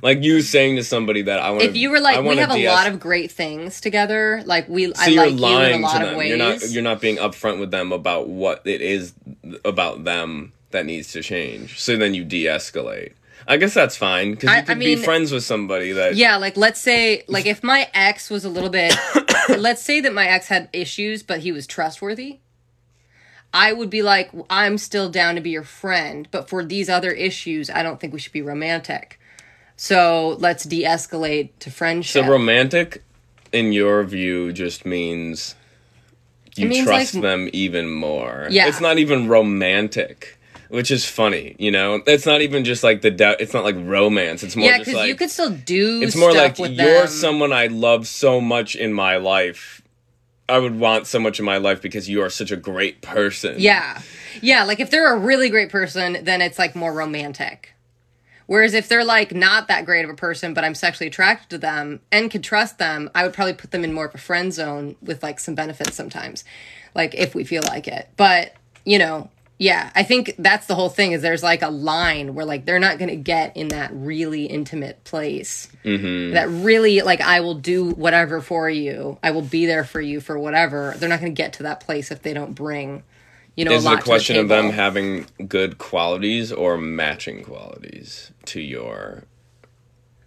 Like 0.04 0.22
you 0.22 0.42
saying 0.42 0.76
to 0.76 0.84
somebody 0.84 1.22
that 1.24 1.40
I 1.40 1.50
want. 1.52 1.64
if 1.64 1.76
you 1.78 1.90
were 1.90 2.02
like, 2.02 2.22
we 2.22 2.36
have 2.36 2.52
a 2.52 2.66
lot 2.68 2.88
of 2.88 3.00
great 3.00 3.32
things 3.32 3.80
together. 3.80 4.44
Like 4.46 4.68
we, 4.68 4.94
So 4.94 5.02
I 5.02 5.08
you're 5.08 5.30
like 5.30 5.32
you 5.32 5.38
in 5.38 5.40
a 5.40 5.42
lying 5.42 5.82
lot 5.82 5.98
to 5.98 6.04
of 6.04 6.10
them. 6.10 6.18
ways. 6.18 6.30
You're 6.30 6.38
not. 6.38 6.70
You're 6.70 6.84
not 6.84 7.00
being 7.02 7.16
upfront 7.18 7.60
with 7.60 7.72
them 7.72 7.92
about 7.94 8.28
what 8.28 8.62
it 8.68 8.82
is 8.82 9.14
about 9.64 10.04
them 10.04 10.52
that 10.72 10.86
needs 10.86 11.14
to 11.14 11.22
change. 11.24 11.80
So 11.80 11.96
then 11.96 12.14
you 12.14 12.26
de-escalate. 12.26 13.14
I 13.48 13.58
guess 13.58 13.74
that's 13.74 13.96
fine 13.96 14.32
because 14.32 14.50
I- 14.50 14.58
you 14.58 14.64
could 14.64 14.72
I 14.72 14.76
mean- 14.76 14.98
be 15.00 15.04
friends 15.04 15.32
with 15.32 15.44
somebody 15.46 15.94
that. 15.94 16.16
Yeah, 16.16 16.36
like 16.38 16.58
let's 16.58 16.82
say 16.82 17.24
like 17.28 17.46
if 17.46 17.64
my 17.64 17.90
ex 17.94 18.30
was 18.30 18.44
a 18.44 18.50
little 18.50 18.70
bit 18.70 18.94
let's 19.58 19.82
say 19.82 20.02
that 20.02 20.14
my 20.14 20.28
ex 20.28 20.48
had 20.48 20.68
issues 20.74 21.24
but 21.24 21.40
he 21.40 21.52
was 21.54 21.66
trustworthy. 21.68 22.40
I 23.54 23.72
would 23.74 23.90
be 23.90 24.02
like 24.02 24.32
I'm 24.50 24.78
still 24.78 25.10
down 25.10 25.36
to 25.36 25.42
be 25.42 25.52
your 25.52 25.64
friend, 25.64 26.28
but 26.32 26.50
for 26.50 26.64
these 26.64 26.90
other 26.90 27.12
issues 27.12 27.70
I 27.70 27.84
don't 27.84 28.00
think 28.00 28.12
we 28.14 28.20
should 28.20 28.34
be 28.34 28.42
romantic. 28.42 29.20
So, 29.84 30.38
let's 30.40 30.64
de-escalate 30.64 31.50
to 31.60 31.70
friendship. 31.70 32.24
So 32.24 32.32
romantic, 32.32 33.04
in 33.52 33.74
your 33.74 34.02
view, 34.06 34.54
just 34.54 34.86
means 34.86 35.56
you 36.56 36.70
means, 36.70 36.86
trust 36.86 37.16
like- 37.16 37.22
them 37.22 37.50
even 37.52 37.90
more. 37.90 38.48
Yeah. 38.50 38.70
it's 38.70 38.80
not 38.80 38.98
even 38.98 39.28
romantic, 39.28 40.40
which 40.70 40.90
is 40.90 41.06
funny. 41.06 41.58
You 41.60 41.72
know, 41.72 42.02
it's 42.08 42.26
not 42.26 42.42
even 42.42 42.64
just 42.64 42.82
like 42.82 43.02
the. 43.02 43.12
doubt. 43.12 43.42
it's 43.42 43.54
not 43.54 43.66
like 43.66 43.76
romance. 43.78 44.42
It's 44.42 44.56
more 44.56 44.70
yeah, 44.70 44.78
because 44.78 44.94
like 44.94 45.10
you 45.10 45.16
could 45.16 45.30
still 45.30 45.50
do 45.50 46.02
it's 46.02 46.16
more 46.16 46.32
like 46.32 46.58
you're 46.60 46.68
them. 46.68 47.08
someone 47.08 47.52
I 47.52 47.68
love 47.68 48.08
so 48.08 48.40
much 48.40 48.78
in 48.78 48.94
my 48.94 49.18
life. 49.18 49.82
I 50.48 50.60
would 50.60 50.80
want 50.80 51.08
so 51.08 51.20
much 51.20 51.40
in 51.40 51.46
my 51.46 51.58
life 51.58 51.82
because 51.82 52.08
you 52.08 52.22
are 52.22 52.30
such 52.30 52.52
a 52.52 52.58
great 52.58 53.02
person. 53.02 53.56
Yeah. 53.58 54.02
Yeah, 54.42 54.64
like 54.64 54.80
if 54.80 54.92
they're 54.92 55.14
a 55.14 55.20
really 55.20 55.50
great 55.50 55.72
person, 55.72 56.20
then 56.24 56.42
it's 56.42 56.58
like 56.58 56.74
more 56.74 56.94
romantic. 56.94 57.73
Whereas 58.54 58.76
if 58.76 58.88
they're 58.88 59.04
like 59.04 59.34
not 59.34 59.68
that 59.70 59.84
great 59.84 60.06
of 60.06 60.12
a 60.12 60.14
person, 60.14 60.54
but 60.54 60.64
I'm 60.64 60.76
sexually 60.76 61.08
attracted 61.08 61.50
to 61.50 61.58
them 61.58 62.02
and 62.12 62.30
could 62.30 62.44
trust 62.44 62.78
them, 62.78 63.10
I 63.16 63.24
would 63.24 63.34
probably 63.34 63.56
put 63.56 63.72
them 63.72 63.84
in 63.84 63.92
more 63.92 64.06
of 64.06 64.14
a 64.14 64.20
friend 64.20 64.54
zone 64.54 64.96
with 65.02 65.24
like 65.24 65.40
some 65.40 65.56
benefits 65.56 65.96
sometimes. 65.96 66.44
Like 66.94 67.16
if 67.16 67.34
we 67.34 67.46
feel 67.46 67.64
like 67.64 67.88
it. 67.88 68.10
But, 68.16 68.54
you 68.86 69.00
know, 69.00 69.32
yeah, 69.58 69.90
I 69.96 70.04
think 70.04 70.36
that's 70.38 70.68
the 70.68 70.76
whole 70.76 70.90
thing 70.90 71.14
is 71.14 71.24
there's 71.24 71.42
like 71.42 71.64
a 71.64 71.70
line 71.70 72.36
where 72.36 72.46
like 72.46 72.66
they're 72.66 72.78
not 72.78 73.00
going 73.00 73.10
to 73.10 73.16
get 73.16 73.58
in 73.58 73.70
that 73.70 73.90
really 73.92 74.46
intimate 74.46 75.04
place. 75.04 75.68
Mm-hmm. 75.84 76.36
That 76.36 76.48
really 76.48 77.02
like 77.02 77.22
I 77.22 77.40
will 77.40 77.56
do 77.56 77.90
whatever 77.90 78.40
for 78.40 78.70
you. 78.70 79.18
I 79.24 79.32
will 79.32 79.42
be 79.42 79.66
there 79.66 79.84
for 79.84 80.00
you 80.00 80.22
for 80.22 80.38
whatever. 80.38 80.94
They're 80.98 81.10
not 81.10 81.22
going 81.22 81.34
to 81.34 81.42
get 81.42 81.54
to 81.54 81.64
that 81.64 81.80
place 81.80 82.12
if 82.12 82.22
they 82.22 82.36
don't 82.36 82.54
bring 82.54 83.02
you 83.56 83.66
know, 83.66 83.72
Is 83.74 83.86
it 83.86 83.92
a 83.94 84.02
question 84.02 84.38
of 84.38 84.48
them 84.48 84.70
having 84.72 85.26
good 85.48 85.78
qualities 85.78 86.52
or 86.52 86.78
matching 86.78 87.44
qualities 87.44 88.32
to 88.46 88.60
your? 88.62 89.26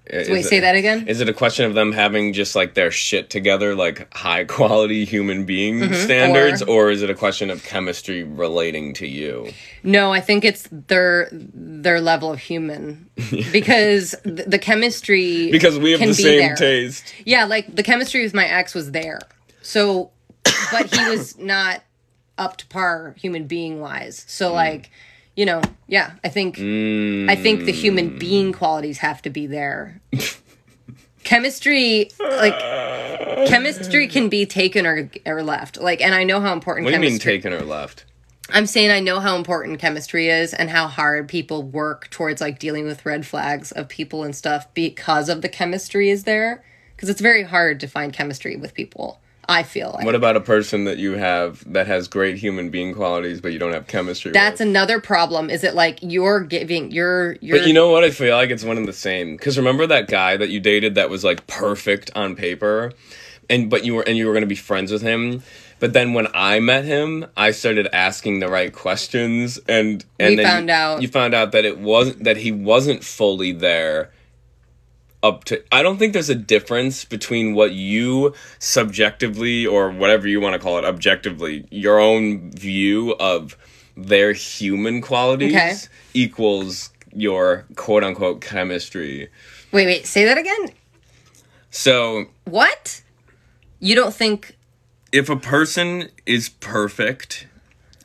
Wait, 0.08 0.28
it- 0.28 0.44
say 0.44 0.60
that 0.60 0.76
again. 0.76 1.08
Is 1.08 1.20
it 1.20 1.28
a 1.28 1.32
question 1.34 1.64
of 1.64 1.74
them 1.74 1.90
having 1.90 2.32
just 2.32 2.54
like 2.54 2.74
their 2.74 2.92
shit 2.92 3.28
together, 3.28 3.74
like 3.74 4.14
high 4.14 4.44
quality 4.56 5.04
human 5.04 5.44
being 5.44 5.92
standards, 5.92 6.62
Mm-hmm. 6.62 6.70
Or- 6.70 6.84
or, 6.86 6.90
is 6.92 7.02
it 7.02 7.10
a 7.10 7.14
question 7.14 7.50
of 7.50 7.64
chemistry 7.64 8.22
relating 8.22 8.94
to 8.94 9.06
you? 9.08 9.50
No, 9.82 10.12
I 10.12 10.20
think 10.20 10.44
it's 10.44 10.68
their 10.70 11.28
their 11.32 12.00
level 12.00 12.30
of 12.30 12.38
human 12.38 13.10
because 13.50 14.14
the, 14.22 14.44
the 14.46 14.58
chemistry 14.60 15.50
Because 15.50 15.76
we 15.76 15.90
have 15.90 16.00
the 16.00 16.14
same 16.14 16.38
there. 16.38 16.54
taste. 16.54 17.12
Yeah, 17.24 17.44
like 17.44 17.74
the 17.74 17.82
chemistry 17.82 18.22
with 18.22 18.34
my 18.34 18.46
ex 18.46 18.72
was 18.76 18.92
there. 18.92 19.18
So, 19.62 20.12
but 20.70 20.94
he 20.94 21.10
was 21.10 21.36
not 21.36 21.82
up 22.38 22.56
to 22.58 22.66
par 22.66 23.14
human 23.18 23.46
being 23.46 23.80
wise. 23.80 24.22
Hmm. 24.22 24.28
So 24.28 24.52
like, 24.52 24.90
you 25.36 25.44
know, 25.44 25.60
yeah, 25.86 26.12
I 26.24 26.28
think 26.28 26.58
I 26.58 27.36
think 27.36 27.64
the 27.64 27.72
human 27.72 28.18
being 28.18 28.52
qualities 28.52 28.98
have 28.98 29.22
to 29.22 29.30
be 29.30 29.46
there. 29.46 30.00
chemistry 31.24 32.08
like 32.20 32.56
chemistry 33.48 34.06
can 34.06 34.28
be 34.28 34.46
taken 34.46 34.86
or 34.86 35.10
or 35.26 35.42
left. 35.42 35.78
Like 35.78 36.00
and 36.00 36.14
I 36.14 36.24
know 36.24 36.40
how 36.40 36.52
important 36.52 36.84
What 36.84 36.90
do 36.92 36.96
you 36.96 37.10
mean 37.10 37.18
taken 37.18 37.52
or 37.52 37.62
left? 37.62 38.04
I'm 38.50 38.66
saying 38.66 38.90
I 38.90 39.00
know 39.00 39.18
how 39.18 39.36
important 39.36 39.80
chemistry 39.80 40.28
is 40.28 40.54
and 40.54 40.70
how 40.70 40.86
hard 40.86 41.28
people 41.28 41.64
work 41.64 42.08
towards 42.10 42.40
like 42.40 42.58
dealing 42.58 42.84
with 42.86 43.04
red 43.04 43.26
flags 43.26 43.72
of 43.72 43.88
people 43.88 44.22
and 44.22 44.36
stuff 44.36 44.72
because 44.72 45.28
of 45.28 45.42
the 45.42 45.48
chemistry 45.48 46.10
is 46.10 46.24
there. 46.24 46.64
Because 46.94 47.08
it's 47.08 47.20
very 47.20 47.42
hard 47.42 47.80
to 47.80 47.88
find 47.88 48.12
chemistry 48.12 48.56
with 48.56 48.72
people. 48.72 49.20
I 49.48 49.62
feel 49.62 49.92
like 49.94 50.04
What 50.04 50.14
about 50.14 50.36
a 50.36 50.40
person 50.40 50.84
that 50.84 50.98
you 50.98 51.12
have 51.12 51.62
that 51.72 51.86
has 51.86 52.08
great 52.08 52.36
human 52.36 52.70
being 52.70 52.94
qualities, 52.94 53.40
but 53.40 53.52
you 53.52 53.58
don't 53.58 53.72
have 53.72 53.86
chemistry? 53.86 54.32
that's 54.32 54.60
with? 54.60 54.68
another 54.68 55.00
problem. 55.00 55.50
Is 55.50 55.62
it 55.64 55.74
like 55.74 55.98
you're 56.02 56.40
giving 56.40 56.90
you're 56.90 57.36
you're 57.40 57.58
But 57.58 57.66
you 57.66 57.72
know 57.74 57.90
what? 57.90 58.04
I 58.04 58.10
feel 58.10 58.34
like 58.36 58.50
it's 58.50 58.64
one 58.64 58.76
and 58.76 58.88
the 58.88 58.92
same. 58.92 59.36
Because 59.36 59.56
remember 59.56 59.86
that 59.86 60.08
guy 60.08 60.36
that 60.36 60.48
you 60.48 60.60
dated 60.60 60.94
that 60.96 61.10
was 61.10 61.22
like 61.24 61.46
perfect 61.46 62.10
on 62.16 62.34
paper, 62.36 62.92
and 63.48 63.70
but 63.70 63.84
you 63.84 63.94
were 63.94 64.02
and 64.02 64.16
you 64.16 64.26
were 64.26 64.32
going 64.32 64.42
to 64.42 64.46
be 64.48 64.54
friends 64.56 64.90
with 64.92 65.02
him. 65.02 65.42
But 65.78 65.92
then 65.92 66.14
when 66.14 66.26
I 66.32 66.58
met 66.58 66.84
him, 66.86 67.26
I 67.36 67.50
started 67.50 67.86
asking 67.92 68.40
the 68.40 68.48
right 68.48 68.72
questions, 68.72 69.58
and 69.68 70.04
and 70.18 70.30
We 70.30 70.36
then 70.36 70.46
found 70.46 70.68
you, 70.68 70.74
out- 70.74 71.02
you 71.02 71.08
found 71.08 71.34
out 71.34 71.52
that 71.52 71.64
it 71.66 71.78
wasn't 71.78 72.24
that 72.24 72.38
he 72.38 72.50
wasn't 72.50 73.04
fully 73.04 73.52
there. 73.52 74.10
Up 75.26 75.44
to, 75.44 75.62
I 75.72 75.82
don't 75.82 75.98
think 75.98 76.12
there's 76.12 76.28
a 76.30 76.34
difference 76.36 77.04
between 77.04 77.54
what 77.54 77.72
you 77.72 78.32
subjectively 78.58 79.66
or 79.66 79.90
whatever 79.90 80.28
you 80.28 80.40
want 80.40 80.52
to 80.54 80.58
call 80.60 80.78
it 80.78 80.84
objectively, 80.84 81.66
your 81.70 81.98
own 81.98 82.52
view 82.52 83.16
of 83.18 83.56
their 83.96 84.32
human 84.32 85.00
qualities 85.00 85.54
Okay. 85.54 85.72
equals 86.14 86.90
your 87.12 87.64
quote 87.76 88.04
unquote 88.04 88.40
chemistry. 88.40 89.28
wait 89.72 89.86
wait 89.86 90.06
say 90.06 90.24
that 90.26 90.38
again. 90.38 90.70
So 91.70 92.26
What? 92.44 93.02
You 93.80 93.94
don't 93.94 94.14
think 94.14 94.56
if 95.12 95.28
a 95.28 95.36
person 95.36 96.08
is 96.26 96.48
perfect 96.48 97.46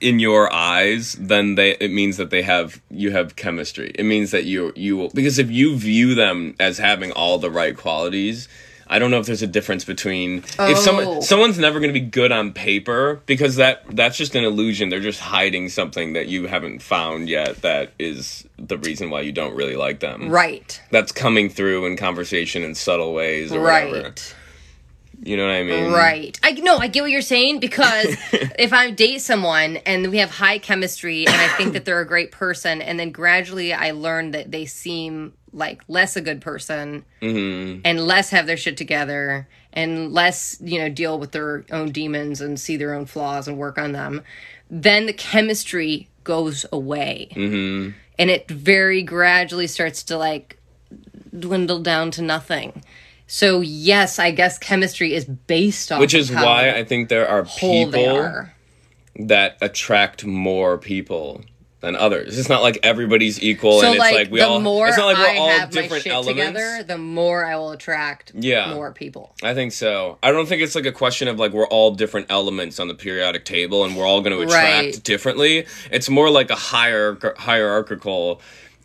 in 0.02 0.20
your 0.20 0.52
eyes, 0.52 1.14
then 1.20 1.56
they 1.56 1.72
it 1.76 1.92
means 1.92 2.18
that 2.18 2.30
they 2.30 2.42
have 2.42 2.82
you 2.90 3.12
have 3.12 3.36
chemistry. 3.36 3.92
It 3.96 4.04
means 4.04 4.32
that 4.32 4.46
you 4.46 4.74
you 4.76 4.98
will 4.98 5.10
because 5.10 5.40
if 5.40 5.50
you 5.50 5.76
view 5.78 6.16
them 6.16 6.56
as 6.60 6.78
having 6.78 7.12
all 7.12 7.38
the 7.38 7.52
right 7.52 7.76
qualities, 7.78 8.48
I 8.88 9.00
don't 9.00 9.10
know 9.12 9.20
if 9.20 9.26
there's 9.26 9.42
a 9.42 9.48
difference 9.48 9.86
between 9.86 10.40
if 10.40 10.60
Oh. 10.60 10.76
someone 10.76 11.22
someone's 11.22 11.58
never 11.58 11.80
going 11.80 11.94
to 11.94 12.00
be 12.00 12.06
good 12.06 12.32
on 12.32 12.52
paper 12.52 13.22
because 13.26 13.56
that 13.56 13.84
that's 13.96 14.18
just 14.18 14.36
an 14.36 14.44
illusion. 14.44 14.90
They're 14.90 15.00
just 15.00 15.22
hiding 15.22 15.70
something 15.70 16.14
that 16.14 16.28
you 16.28 16.48
haven't 16.48 16.82
found 16.82 17.30
yet 17.30 17.62
that 17.62 17.92
is 18.00 18.46
the 18.58 18.78
reason 18.78 19.10
why 19.10 19.22
you 19.22 19.32
don't 19.32 19.56
really 19.56 19.76
like 19.76 20.02
them. 20.02 20.30
Right. 20.30 20.82
That's 20.92 21.12
coming 21.12 21.50
through 21.50 21.86
in 21.86 21.96
conversation 21.96 22.64
in 22.64 22.76
subtle 22.76 23.14
ways 23.14 23.52
or 23.52 23.62
whatever. 23.62 24.14
You 25.24 25.38
know 25.38 25.46
what 25.46 25.54
I 25.54 25.64
mean? 25.64 25.92
Right. 25.92 26.40
I 26.44 26.52
no, 26.54 26.78
I 26.78 26.88
get 26.88 27.02
what 27.02 27.12
you're 27.12 27.22
saying 27.22 27.60
because 27.60 28.08
if 28.32 28.74
I 28.74 28.90
date 28.92 29.22
someone 29.22 29.78
and 29.78 30.10
we 30.10 30.18
have 30.18 30.32
high 30.32 30.58
chemistry 30.58 31.28
and 31.28 31.36
I 31.36 31.48
think 31.58 31.74
that 31.74 31.86
they're 31.86 32.02
a 32.02 32.08
great 32.08 32.32
person 32.32 32.82
and 32.82 33.00
then 33.00 33.12
gradually 33.12 33.74
I 33.74 33.92
learn 33.92 34.32
that 34.32 34.52
they 34.52 34.66
seem 34.66 35.34
like 35.54 35.82
less 35.88 36.16
a 36.16 36.22
good 36.22 36.42
person 36.42 37.06
Mm-hmm. 37.22 37.82
and 37.86 38.00
less 38.00 38.32
have 38.32 38.48
their 38.48 38.58
shit 38.58 38.78
together 38.78 39.48
and 39.74 40.12
less, 40.12 40.58
you 40.62 40.80
know, 40.80 40.90
deal 40.90 41.20
with 41.20 41.32
their 41.32 41.66
own 41.72 41.92
demons 41.92 42.42
and 42.42 42.60
see 42.60 42.78
their 42.78 42.94
own 42.94 43.06
flaws 43.06 43.48
and 43.48 43.58
work 43.58 43.78
on 43.78 43.92
them, 43.92 44.24
then 44.70 45.06
the 45.06 45.14
chemistry 45.14 46.10
goes 46.24 46.66
away. 46.72 47.30
Mm-hmm. 47.32 47.92
And 48.18 48.30
it 48.30 48.50
very 48.50 49.04
gradually 49.04 49.68
starts 49.68 50.04
to 50.04 50.18
like 50.18 50.58
dwindle 51.38 51.82
down 51.82 52.12
to 52.12 52.22
nothing. 52.22 52.84
So 53.34 53.62
yes, 53.62 54.20
I 54.20 54.32
guess 54.32 54.58
chemistry 54.58 55.13
is 55.13 55.24
based 55.24 55.89
on 55.89 56.02
Which 56.02 56.13
is 56.13 56.30
why 56.30 56.72
I 56.72 56.84
think 56.84 57.08
there 57.08 57.26
are 57.30 57.46
people 57.46 58.17
are. 58.17 58.54
that 59.15 59.58
attract 59.62 60.26
more 60.26 60.78
people 60.78 61.39
than 61.80 61.96
others. 61.96 62.38
It's 62.38 62.50
not 62.50 62.62
like 62.62 62.78
everybody's 62.84 63.41
equal 63.41 63.80
So 63.80 63.86
and 63.86 63.96
it's 63.96 64.00
like, 64.02 64.13
like, 64.13 64.32
we 64.32 64.39
the 64.39 64.48
all 64.48 64.60
more 64.60 64.89
it's 64.89 64.98
not 64.98 65.06
like 65.06 65.17
we're 65.17 65.24
I 65.30 65.38
all 65.38 65.67
different 65.67 66.08
elements. 66.08 66.28
together, 66.60 66.84
the 66.84 66.98
more 66.98 67.46
I 67.46 67.56
will 67.56 67.72
attract 67.72 68.34
Yeah. 68.36 68.74
more 68.74 68.91
people. 68.91 69.34
I 69.41 69.54
think 69.54 69.72
so. 69.72 70.17
I 70.22 70.32
don't 70.34 70.46
think 70.46 70.62
it's 70.62 70.76
like 70.76 70.86
a 70.86 70.91
question 70.91 71.30
of 71.30 71.39
like 71.39 71.54
we're 71.54 71.67
all 71.67 71.91
different 71.91 72.28
elements 72.30 72.82
on 72.82 72.89
the 72.89 72.96
periodic 72.96 73.46
table 73.46 73.86
and 73.86 73.96
we're 73.96 74.06
all 74.06 74.20
going 74.20 74.36
to 74.36 74.44
attract 74.44 74.65
Right. 74.84 75.04
differently. 75.06 75.65
It's 75.89 76.10
more 76.10 76.30
like 76.30 76.50
a 76.52 76.56
higher 76.56 77.17
hierarchical, 77.38 78.41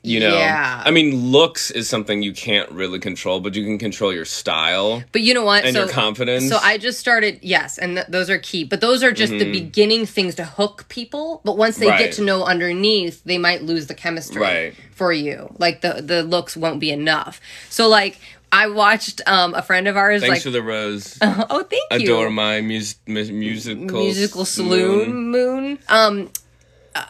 you 0.07 0.21
know. 0.21 0.37
Yeah. 0.37 0.83
I 0.85 0.91
mean, 0.91 1.31
looks 1.31 1.71
is 1.71 1.89
something 1.89 2.23
you 2.23 2.33
can't 2.33 2.71
really 2.71 2.99
control, 2.99 3.41
but 3.41 3.55
you 3.55 3.65
can 3.65 3.79
control 3.79 4.13
your 4.13 4.25
style. 4.25 5.03
But 5.13 5.23
you 5.23 5.35
know 5.35 5.45
what? 5.45 5.65
And 5.65 5.75
so, 5.75 5.81
your 5.85 5.89
confidence. 5.93 6.49
So 6.49 6.59
I 6.63 6.79
just 6.79 6.99
started, 7.01 7.41
yes, 7.43 7.79
and 7.79 7.97
th- 7.97 8.07
those 8.09 8.31
are 8.31 8.39
key. 8.39 8.65
But 8.65 8.81
those 8.81 9.03
are 9.03 9.13
just 9.13 9.33
the 9.33 9.51
beginning 9.51 10.07
things 10.07 10.35
to 10.37 10.45
hook 10.45 10.87
people. 10.89 11.41
But 11.45 11.57
once 11.57 11.77
they 11.79 11.87
Mm-hmm. 11.87 11.91
Right. 11.93 12.05
get 12.07 12.15
to 12.15 12.23
know 12.23 12.45
underneath, 12.45 13.23
they 13.25 13.39
might 13.39 13.63
lose 13.63 13.87
the 13.87 13.95
chemistry 13.95 14.43
Right. 14.43 14.75
for 14.93 15.13
you. 15.13 15.55
Like 15.59 15.81
the 15.83 16.03
the 16.03 16.23
looks 16.23 16.57
won't 16.57 16.81
be 16.81 16.91
enough. 16.91 17.41
So 17.71 17.89
like 17.89 18.19
I 18.53 18.69
watched 18.69 19.21
um 19.27 19.55
a 19.55 19.63
friend 19.63 19.87
of 19.89 19.97
ours 19.97 20.21
Thanks 20.23 20.37
like 20.37 20.43
for 20.43 20.51
the 20.51 20.63
rose. 20.63 21.19
oh 21.23 21.63
thank 21.65 22.03
you 22.03 22.07
Adore 22.09 22.31
my 22.31 22.61
mus- 22.61 22.97
mus- 23.07 23.29
musical 23.31 24.01
musical 24.01 24.45
saloon 24.45 25.31
moon. 25.31 25.79
Um, 25.89 26.31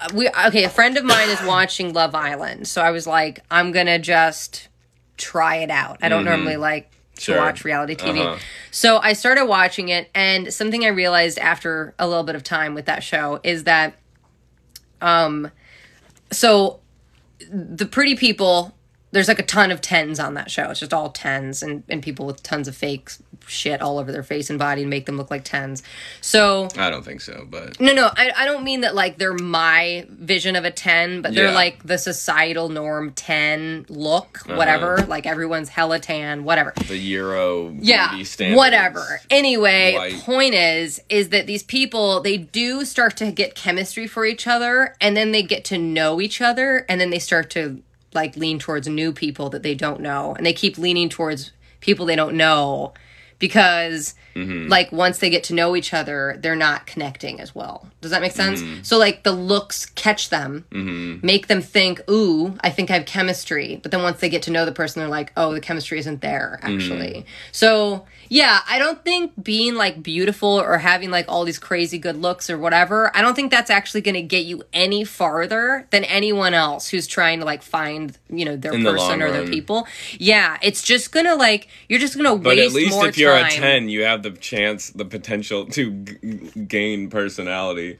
uh, 0.02 0.08
we 0.14 0.28
okay. 0.46 0.64
A 0.64 0.68
friend 0.68 0.96
of 0.96 1.04
mine 1.04 1.28
is 1.30 1.42
watching 1.42 1.92
Love 1.92 2.14
Island, 2.14 2.66
so 2.68 2.82
I 2.82 2.90
was 2.90 3.06
like, 3.06 3.40
I'm 3.50 3.72
gonna 3.72 3.98
just 3.98 4.68
try 5.16 5.56
it 5.56 5.70
out. 5.70 5.98
I 6.02 6.08
don't 6.08 6.24
normally 6.24 6.56
like 6.56 6.84
Mm-hmm. 6.84 6.92
Sure. 7.22 7.36
to 7.36 7.40
watch 7.40 7.64
reality 7.64 7.94
TV, 7.96 8.20
Uh-huh. 8.20 8.38
so 8.70 8.98
I 8.98 9.14
started 9.14 9.46
watching 9.46 9.88
it, 9.88 10.10
and 10.14 10.52
something 10.52 10.84
I 10.84 10.88
realized 10.88 11.38
after 11.38 11.94
a 11.98 12.06
little 12.06 12.24
bit 12.24 12.34
of 12.34 12.42
time 12.42 12.74
with 12.74 12.84
that 12.84 13.02
show 13.02 13.40
is 13.42 13.64
that, 13.64 13.94
um, 15.00 15.50
so 16.30 16.80
the 17.50 17.86
pretty 17.86 18.16
people. 18.16 18.75
There's 19.16 19.28
like 19.28 19.38
a 19.38 19.42
ton 19.44 19.70
of 19.70 19.80
tens 19.80 20.20
on 20.20 20.34
that 20.34 20.50
show. 20.50 20.68
It's 20.70 20.80
just 20.80 20.92
all 20.92 21.08
tens 21.10 21.62
and, 21.62 21.82
and 21.88 22.02
people 22.02 22.26
with 22.26 22.42
tons 22.42 22.68
of 22.68 22.76
fake 22.76 23.10
shit 23.46 23.80
all 23.80 23.98
over 23.98 24.12
their 24.12 24.22
face 24.22 24.50
and 24.50 24.58
body 24.58 24.82
and 24.82 24.90
make 24.90 25.06
them 25.06 25.16
look 25.16 25.30
like 25.30 25.42
tens. 25.42 25.82
So 26.20 26.68
I 26.76 26.90
don't 26.90 27.04
think 27.04 27.20
so, 27.22 27.46
but 27.48 27.80
no, 27.80 27.94
no, 27.94 28.10
I, 28.14 28.32
I 28.36 28.44
don't 28.44 28.62
mean 28.64 28.82
that 28.82 28.94
like 28.94 29.16
they're 29.18 29.32
my 29.32 30.04
vision 30.10 30.54
of 30.56 30.64
a 30.64 30.70
10, 30.70 31.22
but 31.22 31.32
they're 31.34 31.46
Yeah. 31.46 31.54
like 31.54 31.82
the 31.84 31.96
societal 31.96 32.68
norm 32.68 33.12
10 33.12 33.86
look, 33.88 34.40
Uh-huh. 34.44 34.56
whatever. 34.56 34.98
Like 35.08 35.26
everyone's 35.26 35.68
hella 35.70 35.98
tan, 35.98 36.44
whatever. 36.44 36.74
the 36.88 36.96
Euro 36.98 37.74
Yeah, 37.80 38.16
whatever. 38.54 39.20
Anyway, 39.30 39.94
White. 39.94 40.20
point 40.22 40.54
is, 40.54 41.00
is 41.08 41.30
that 41.30 41.46
these 41.46 41.62
people, 41.62 42.20
they 42.20 42.36
do 42.36 42.84
start 42.84 43.16
to 43.18 43.30
get 43.32 43.54
chemistry 43.54 44.06
for 44.06 44.26
each 44.26 44.46
other 44.46 44.94
and 45.00 45.16
then 45.16 45.32
they 45.32 45.42
get 45.42 45.64
to 45.66 45.78
know 45.78 46.20
each 46.20 46.40
other 46.40 46.84
and 46.88 47.00
then 47.00 47.10
they 47.10 47.18
start 47.18 47.48
to 47.50 47.82
like 48.16 48.36
lean 48.36 48.58
towards 48.58 48.88
new 48.88 49.12
people 49.12 49.50
that 49.50 49.62
they 49.62 49.76
don't 49.76 50.00
know. 50.00 50.34
And 50.34 50.44
they 50.44 50.52
keep 50.52 50.76
leaning 50.76 51.08
towards 51.08 51.52
people 51.80 52.06
they 52.06 52.16
don't 52.16 52.36
know 52.36 52.94
because 53.38 54.14
Mm-hmm. 54.36 54.68
like 54.68 54.92
once 54.92 55.16
they 55.16 55.30
get 55.30 55.44
to 55.44 55.54
know 55.54 55.74
each 55.76 55.94
other 55.94 56.36
they're 56.42 56.54
not 56.54 56.84
connecting 56.86 57.40
as 57.40 57.54
well. 57.54 57.88
Does 58.02 58.10
that 58.10 58.20
make 58.20 58.32
sense? 58.32 58.60
Mm-hmm. 58.60 58.82
so 58.82 58.98
like 58.98 59.22
the 59.22 59.32
looks 59.32 59.86
catch 59.86 60.28
them 60.28 60.66
make 61.22 61.46
them 61.46 61.62
think 61.62 62.02
ooh 62.10 62.54
i 62.60 62.68
think 62.68 62.90
i 62.90 62.92
have 62.92 63.06
chemistry. 63.06 63.80
But 63.82 63.92
then 63.92 64.02
once 64.02 64.20
they 64.20 64.28
get 64.28 64.42
to 64.42 64.50
know 64.50 64.66
the 64.66 64.72
person 64.72 65.00
they're 65.00 65.08
like 65.08 65.32
oh 65.38 65.54
the 65.54 65.60
chemistry 65.62 65.98
isn't 66.00 66.20
there 66.20 66.58
actually. 66.62 67.12
Mm-hmm. 67.20 67.28
so 67.52 68.04
yeah 68.28 68.60
i 68.68 68.78
don't 68.78 69.02
think 69.04 69.32
being 69.42 69.74
like 69.74 70.02
beautiful 70.02 70.50
or 70.60 70.76
having 70.76 71.10
like 71.10 71.24
all 71.28 71.44
these 71.46 71.58
crazy 71.58 71.96
good 71.96 72.16
looks 72.20 72.50
or 72.50 72.58
whatever 72.58 73.10
i 73.16 73.22
don't 73.22 73.36
think 73.36 73.50
that's 73.50 73.70
actually 73.70 74.02
going 74.02 74.16
to 74.16 74.20
get 74.22 74.44
you 74.44 74.62
any 74.74 75.02
farther 75.02 75.86
than 75.92 76.04
anyone 76.04 76.52
else 76.52 76.88
who's 76.88 77.06
trying 77.06 77.38
to 77.38 77.46
like 77.46 77.62
find 77.62 78.18
you 78.28 78.44
know 78.44 78.54
their 78.54 78.74
In 78.74 78.84
person 78.84 78.98
long 79.20 79.22
or 79.22 79.30
their 79.32 79.46
people. 79.46 79.86
Yeah 80.18 80.58
it's 80.60 80.82
just 80.82 81.10
gonna 81.10 81.36
like 81.36 81.68
you're 81.88 82.00
just 82.00 82.16
gonna 82.18 82.36
But 82.36 82.58
waste 82.58 82.90
more 82.90 83.08
if 83.08 83.16
you're 83.26 83.46
a 83.46 83.50
10, 83.50 83.88
you 83.88 84.02
have 84.04 84.22
the 84.22 84.30
chance, 84.30 84.90
the 84.90 85.04
potential 85.04 85.66
to 85.66 85.90
g- 85.90 86.50
gain 86.66 87.10
personality. 87.10 87.98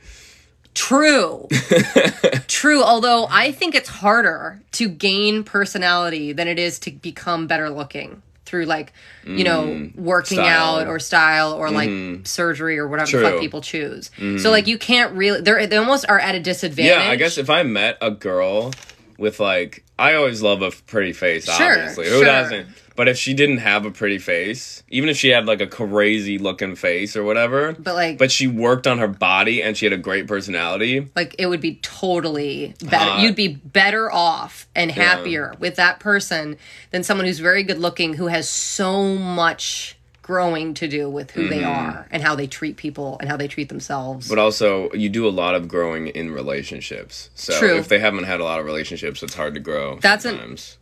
True. 0.74 1.48
True. 2.48 2.82
Although 2.82 3.26
I 3.30 3.52
think 3.52 3.74
it's 3.74 3.88
harder 3.88 4.60
to 4.72 4.88
gain 4.88 5.42
personality 5.44 6.32
than 6.32 6.48
it 6.48 6.58
is 6.58 6.78
to 6.80 6.90
become 6.90 7.46
better 7.46 7.70
looking 7.70 8.22
through 8.44 8.66
like, 8.66 8.92
you 9.24 9.42
know, 9.42 9.90
working 9.96 10.38
Mm. 10.38 10.42
Style. 10.42 10.76
out 10.76 10.86
or 10.86 10.98
style 11.00 11.52
or 11.54 11.70
like 11.70 11.90
surgery 12.26 12.78
or 12.78 12.86
whatever 12.86 13.10
the 13.18 13.22
fuck 13.30 13.40
people 13.40 13.60
choose. 13.60 14.10
So 14.42 14.50
like 14.50 14.66
you 14.66 14.78
can't 14.78 15.12
really 15.14 15.40
they're 15.40 15.66
they 15.66 15.76
almost 15.76 16.04
are 16.08 16.18
at 16.18 16.34
a 16.34 16.40
disadvantage. 16.40 16.90
Yeah, 16.92 17.10
I 17.10 17.16
guess 17.16 17.38
if 17.38 17.48
I 17.50 17.62
met 17.64 17.96
a 18.00 18.10
girl 18.10 18.72
with 19.18 19.40
like, 19.40 19.82
I 19.98 20.14
always 20.14 20.42
love 20.42 20.60
a 20.62 20.70
pretty 20.70 21.12
face. 21.14 21.46
Sure, 21.50 21.72
obviously, 21.72 22.04
who 22.04 22.16
sure. 22.18 22.24
doesn't? 22.24 22.68
But 22.96 23.08
if 23.08 23.16
she 23.18 23.34
didn't 23.34 23.58
have 23.58 23.84
a 23.84 23.90
pretty 23.90 24.18
face, 24.18 24.82
even 24.88 25.08
if 25.08 25.16
she 25.16 25.28
had 25.28 25.46
like 25.46 25.60
a 25.60 25.66
crazy 25.66 26.38
looking 26.38 26.74
face 26.76 27.14
or 27.16 27.22
whatever, 27.24 27.72
But, 27.78 27.94
like- 27.94 28.18
but 28.18 28.30
she 28.32 28.46
worked 28.46 28.86
on 28.86 28.98
her 28.98 29.08
body 29.08 29.62
and 29.62 29.76
she 29.76 29.84
had 29.86 29.92
a 29.92 29.98
great 29.98 30.26
personality. 30.26 31.08
like 31.14 31.34
it 31.38 31.46
would 31.46 31.60
be 31.60 31.76
totally 31.82 32.74
better. 32.82 32.96
Hot. 33.10 33.20
You'd 33.20 33.36
be 33.36 33.48
better 33.48 34.10
off 34.10 34.66
and 34.74 34.90
happier 34.90 35.54
with 35.58 35.76
that 35.76 36.00
person 36.00 36.56
than 36.90 37.02
someone 37.02 37.26
who's 37.26 37.38
very 37.38 37.62
good 37.62 37.78
looking 37.78 38.14
who 38.14 38.28
has 38.28 38.48
so 38.48 39.14
much 39.16 39.96
growing 40.22 40.74
to 40.74 40.88
do 40.88 41.08
with 41.08 41.30
who 41.30 41.46
they 41.48 41.62
are 41.62 42.08
and 42.10 42.20
how 42.20 42.34
they 42.34 42.48
treat 42.48 42.76
people 42.76 43.16
and 43.20 43.28
how 43.28 43.36
they 43.36 43.46
treat 43.46 43.68
themselves. 43.68 44.26
Mm-hmm. 44.26 44.34
But 44.34 44.40
also, 44.42 44.90
you 44.92 45.08
do 45.08 45.24
a 45.26 45.30
lot 45.30 45.54
of 45.54 45.68
growing 45.68 46.08
in 46.08 46.32
relationships. 46.32 47.30
So 47.36 47.56
True. 47.58 47.76
if 47.78 47.86
they 47.88 48.00
haven't 48.00 48.24
had 48.24 48.40
a 48.40 48.44
lot 48.44 48.58
of 48.58 48.66
relationships, 48.66 49.22
it's 49.22 49.34
hard 49.34 49.54
to 49.54 49.60
grow. 49.60 49.98
That's 50.00 50.24
an- 50.24 50.32
sometimes. 50.32 50.78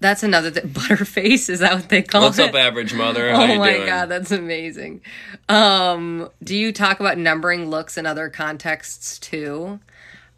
That's 0.00 0.22
another 0.22 0.50
thing. 0.50 0.68
Butterface 0.72 1.48
is 1.48 1.60
that 1.60 1.74
what 1.74 1.88
they 1.88 2.02
call 2.02 2.22
What's 2.22 2.38
it? 2.38 2.42
What's 2.42 2.54
up, 2.54 2.60
average 2.60 2.94
mother? 2.94 3.30
How 3.34 3.42
Oh 3.44 3.56
my 3.58 3.72
doing? 3.74 3.86
god, 3.86 4.06
that's 4.06 4.30
amazing. 4.30 5.00
Um, 5.48 6.30
do 6.42 6.56
you 6.56 6.72
talk 6.72 7.00
about 7.00 7.18
numbering 7.18 7.68
looks 7.70 7.96
in 7.98 8.06
other 8.06 8.28
contexts 8.28 9.18
too? 9.18 9.80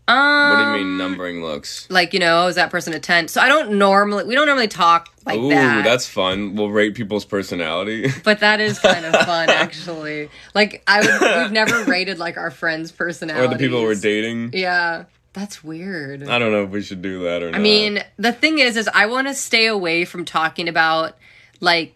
What 0.07 0.57
do 0.57 0.63
you 0.63 0.85
mean 0.85 0.99
numbering 0.99 1.41
looks? 1.41 1.87
Like, 1.89 2.13
you 2.13 2.19
know, 2.19 2.49
is 2.49 2.57
that 2.57 2.71
person 2.71 2.93
a 2.95 2.99
10? 2.99 3.29
So 3.29 3.41
I 3.41 3.47
don't 3.49 3.79
normally 3.79 4.25
we 4.25 4.35
don't 4.35 4.47
normally 4.47 4.67
talk 4.67 5.09
like 5.25 5.39
Ooh, 5.39 5.51
that. 5.51 5.85
that's 5.85 6.09
fun. 6.09 6.57
We'll 6.57 6.71
rate 6.71 6.97
people's 6.97 7.25
personality. 7.25 8.09
but 8.25 8.41
that 8.41 8.61
is 8.61 8.81
kind 8.81 9.05
of 9.05 9.15
fun 9.25 9.49
actually. 9.51 10.29
Like 10.53 10.83
I 10.89 11.01
would 11.01 11.43
we've 11.43 11.53
never 11.53 11.85
rated 11.85 12.19
like 12.19 12.37
our 12.39 12.51
friends' 12.51 12.91
personality 12.91 13.47
or 13.47 13.49
the 13.49 13.57
people 13.57 13.83
we're 13.83 13.95
dating. 13.95 14.51
Yeah. 14.53 15.05
That's 15.33 15.63
weird. 15.63 16.25
I 16.29 16.39
don't 16.39 16.51
know 16.53 16.65
if 16.65 16.71
we 16.71 16.83
should 16.83 17.03
do 17.03 17.23
that 17.25 17.43
or 17.43 17.51
not. 17.53 17.61
I 17.61 17.63
mean, 17.63 18.03
the 18.17 18.33
thing 18.33 18.59
is, 18.59 18.77
is 18.77 18.89
I 18.93 19.07
want 19.07 19.29
to 19.29 19.35
stay 19.35 19.67
away 19.67 20.05
from 20.05 20.25
talking 20.25 20.69
about 20.69 21.17
like 21.61 21.95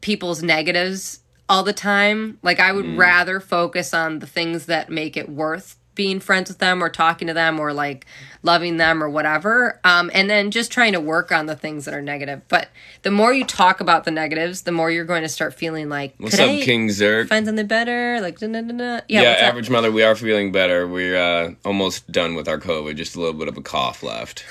people's 0.00 0.42
negatives 0.42 1.20
all 1.48 1.62
the 1.62 1.72
time. 1.72 2.38
Like, 2.42 2.60
I 2.60 2.70
Mm. 2.70 2.74
would 2.76 2.96
rather 2.96 3.40
focus 3.40 3.92
on 3.92 4.20
the 4.20 4.26
things 4.26 4.66
that 4.66 4.88
make 4.88 5.16
it 5.16 5.28
worth 5.28 5.76
being 6.00 6.18
friends 6.18 6.48
with 6.48 6.56
them 6.56 6.82
or 6.82 6.88
talking 6.88 7.28
to 7.28 7.34
them 7.34 7.60
or 7.60 7.74
like 7.74 8.06
loving 8.42 8.78
them 8.78 9.04
or 9.04 9.10
whatever. 9.10 9.78
Um, 9.84 10.10
and 10.14 10.30
then 10.30 10.50
just 10.50 10.72
trying 10.72 10.94
to 10.94 11.00
work 11.00 11.30
on 11.30 11.44
the 11.44 11.54
things 11.54 11.84
that 11.84 11.92
are 11.92 12.00
negative. 12.00 12.40
But 12.48 12.70
the 13.02 13.10
more 13.10 13.34
you 13.34 13.44
talk 13.44 13.82
about 13.82 14.04
the 14.04 14.10
negatives, 14.10 14.62
the 14.62 14.72
more 14.72 14.90
you're 14.90 15.04
going 15.04 15.20
to 15.20 15.28
start 15.28 15.52
feeling 15.52 15.90
like, 15.90 16.14
what's 16.16 16.38
up, 16.38 16.48
King 16.62 16.88
Zerk? 16.88 17.28
find 17.28 17.44
something 17.44 17.66
better? 17.66 18.18
Like, 18.22 18.38
da, 18.38 18.46
da, 18.46 18.62
da, 18.62 18.72
yeah, 18.72 19.00
yeah, 19.08 19.28
what's 19.28 19.42
up? 19.42 19.48
average 19.48 19.68
mother, 19.68 19.92
we 19.92 20.02
are 20.02 20.16
feeling 20.16 20.52
better. 20.52 20.88
We're 20.88 21.18
uh, 21.18 21.52
almost 21.66 22.10
done 22.10 22.34
with 22.34 22.48
our 22.48 22.58
COVID. 22.58 22.96
Just 22.96 23.14
a 23.14 23.20
little 23.20 23.38
bit 23.38 23.48
of 23.48 23.58
a 23.58 23.62
cough 23.62 24.02
left. 24.02 24.42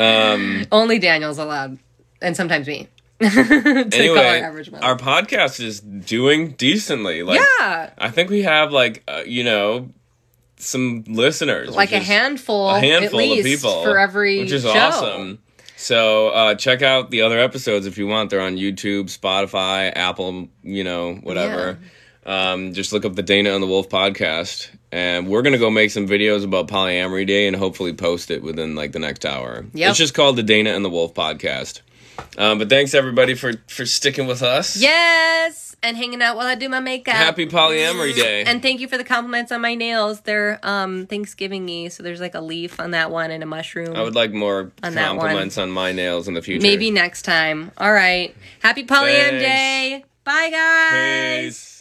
Um, 0.00 0.66
Only 0.72 0.98
Daniel's 0.98 1.38
allowed, 1.38 1.78
and 2.20 2.36
sometimes 2.36 2.66
me. 2.66 2.88
anyway, 3.20 4.40
our 4.40 4.64
our 4.82 4.96
podcast 4.96 5.60
is 5.60 5.78
doing 5.78 6.54
decently. 6.54 7.22
Like, 7.22 7.38
yeah, 7.60 7.90
I 7.96 8.10
think 8.10 8.30
we 8.30 8.42
have 8.42 8.72
like 8.72 9.04
uh, 9.06 9.22
you 9.24 9.44
know 9.44 9.90
some 10.62 11.04
listeners, 11.06 11.70
like 11.74 11.92
a 11.92 11.98
handful, 11.98 12.70
a 12.70 12.80
handful 12.80 13.20
at 13.20 13.26
least, 13.26 13.40
of 13.40 13.44
people 13.44 13.82
for 13.82 13.98
every 13.98 14.40
which 14.40 14.52
is 14.52 14.62
show. 14.62 14.70
awesome. 14.70 15.38
So 15.76 16.28
uh, 16.28 16.54
check 16.54 16.82
out 16.82 17.10
the 17.10 17.22
other 17.22 17.40
episodes 17.40 17.86
if 17.86 17.98
you 17.98 18.06
want. 18.06 18.30
They're 18.30 18.40
on 18.40 18.56
YouTube, 18.56 19.06
Spotify, 19.06 19.92
Apple, 19.94 20.48
you 20.62 20.84
know, 20.84 21.14
whatever. 21.14 21.78
Um, 22.24 22.72
just 22.72 22.92
look 22.92 23.04
up 23.04 23.16
the 23.16 23.22
Dana 23.22 23.50
and 23.50 23.60
the 23.60 23.66
Wolf 23.66 23.88
podcast, 23.88 24.68
and 24.92 25.26
we're 25.26 25.42
gonna 25.42 25.58
go 25.58 25.70
make 25.70 25.90
some 25.90 26.06
videos 26.06 26.44
about 26.44 26.68
Polyamory 26.68 27.26
Day 27.26 27.48
and 27.48 27.56
hopefully 27.56 27.92
post 27.92 28.30
it 28.30 28.42
within 28.44 28.76
like 28.76 28.92
the 28.92 29.00
next 29.00 29.26
hour. 29.26 29.66
Yep. 29.74 29.90
It's 29.90 29.98
just 29.98 30.14
called 30.14 30.36
the 30.36 30.44
Dana 30.44 30.70
and 30.70 30.84
the 30.84 30.90
Wolf 30.90 31.14
podcast. 31.14 31.80
Um, 32.38 32.58
but 32.58 32.68
thanks 32.68 32.94
everybody 32.94 33.34
for 33.34 33.54
for 33.66 33.84
sticking 33.84 34.28
with 34.28 34.42
us. 34.42 34.76
Yes, 34.76 35.71
and 35.82 35.96
hanging 35.96 36.22
out 36.22 36.36
while 36.36 36.46
I 36.46 36.54
do 36.54 36.68
my 36.68 36.80
makeup. 36.80 37.14
Happy 37.14 37.46
Polyamory 37.46 38.14
Day. 38.14 38.44
And 38.44 38.62
thank 38.62 38.80
you 38.80 38.88
for 38.88 38.96
the 38.96 39.04
compliments 39.04 39.52
on 39.52 39.60
my 39.60 39.74
nails. 39.74 40.20
They're 40.20 40.60
um 40.62 41.06
Thanksgiving-y, 41.06 41.88
so 41.88 42.02
there's 42.02 42.20
like 42.20 42.34
a 42.34 42.40
leaf 42.40 42.80
on 42.80 42.92
that 42.92 43.10
one 43.10 43.30
and 43.30 43.42
a 43.42 43.46
mushroom. 43.46 43.96
I 43.96 44.02
would 44.02 44.14
like 44.14 44.32
more 44.32 44.72
On 44.82 44.94
compliments 44.94 45.58
on 45.58 45.70
my 45.70 45.92
nails 45.92 46.28
in 46.28 46.34
the 46.34 46.42
future. 46.42 46.62
Maybe 46.62 46.90
next 46.90 47.22
time. 47.22 47.70
All 47.78 47.92
right. 47.92 48.34
Happy 48.60 48.84
Polyam 48.84 49.30
Thanks. 49.30 49.42
Day. 49.42 50.04
Bye, 50.24 50.50
guys. 50.50 51.44
Peace. 51.46 51.71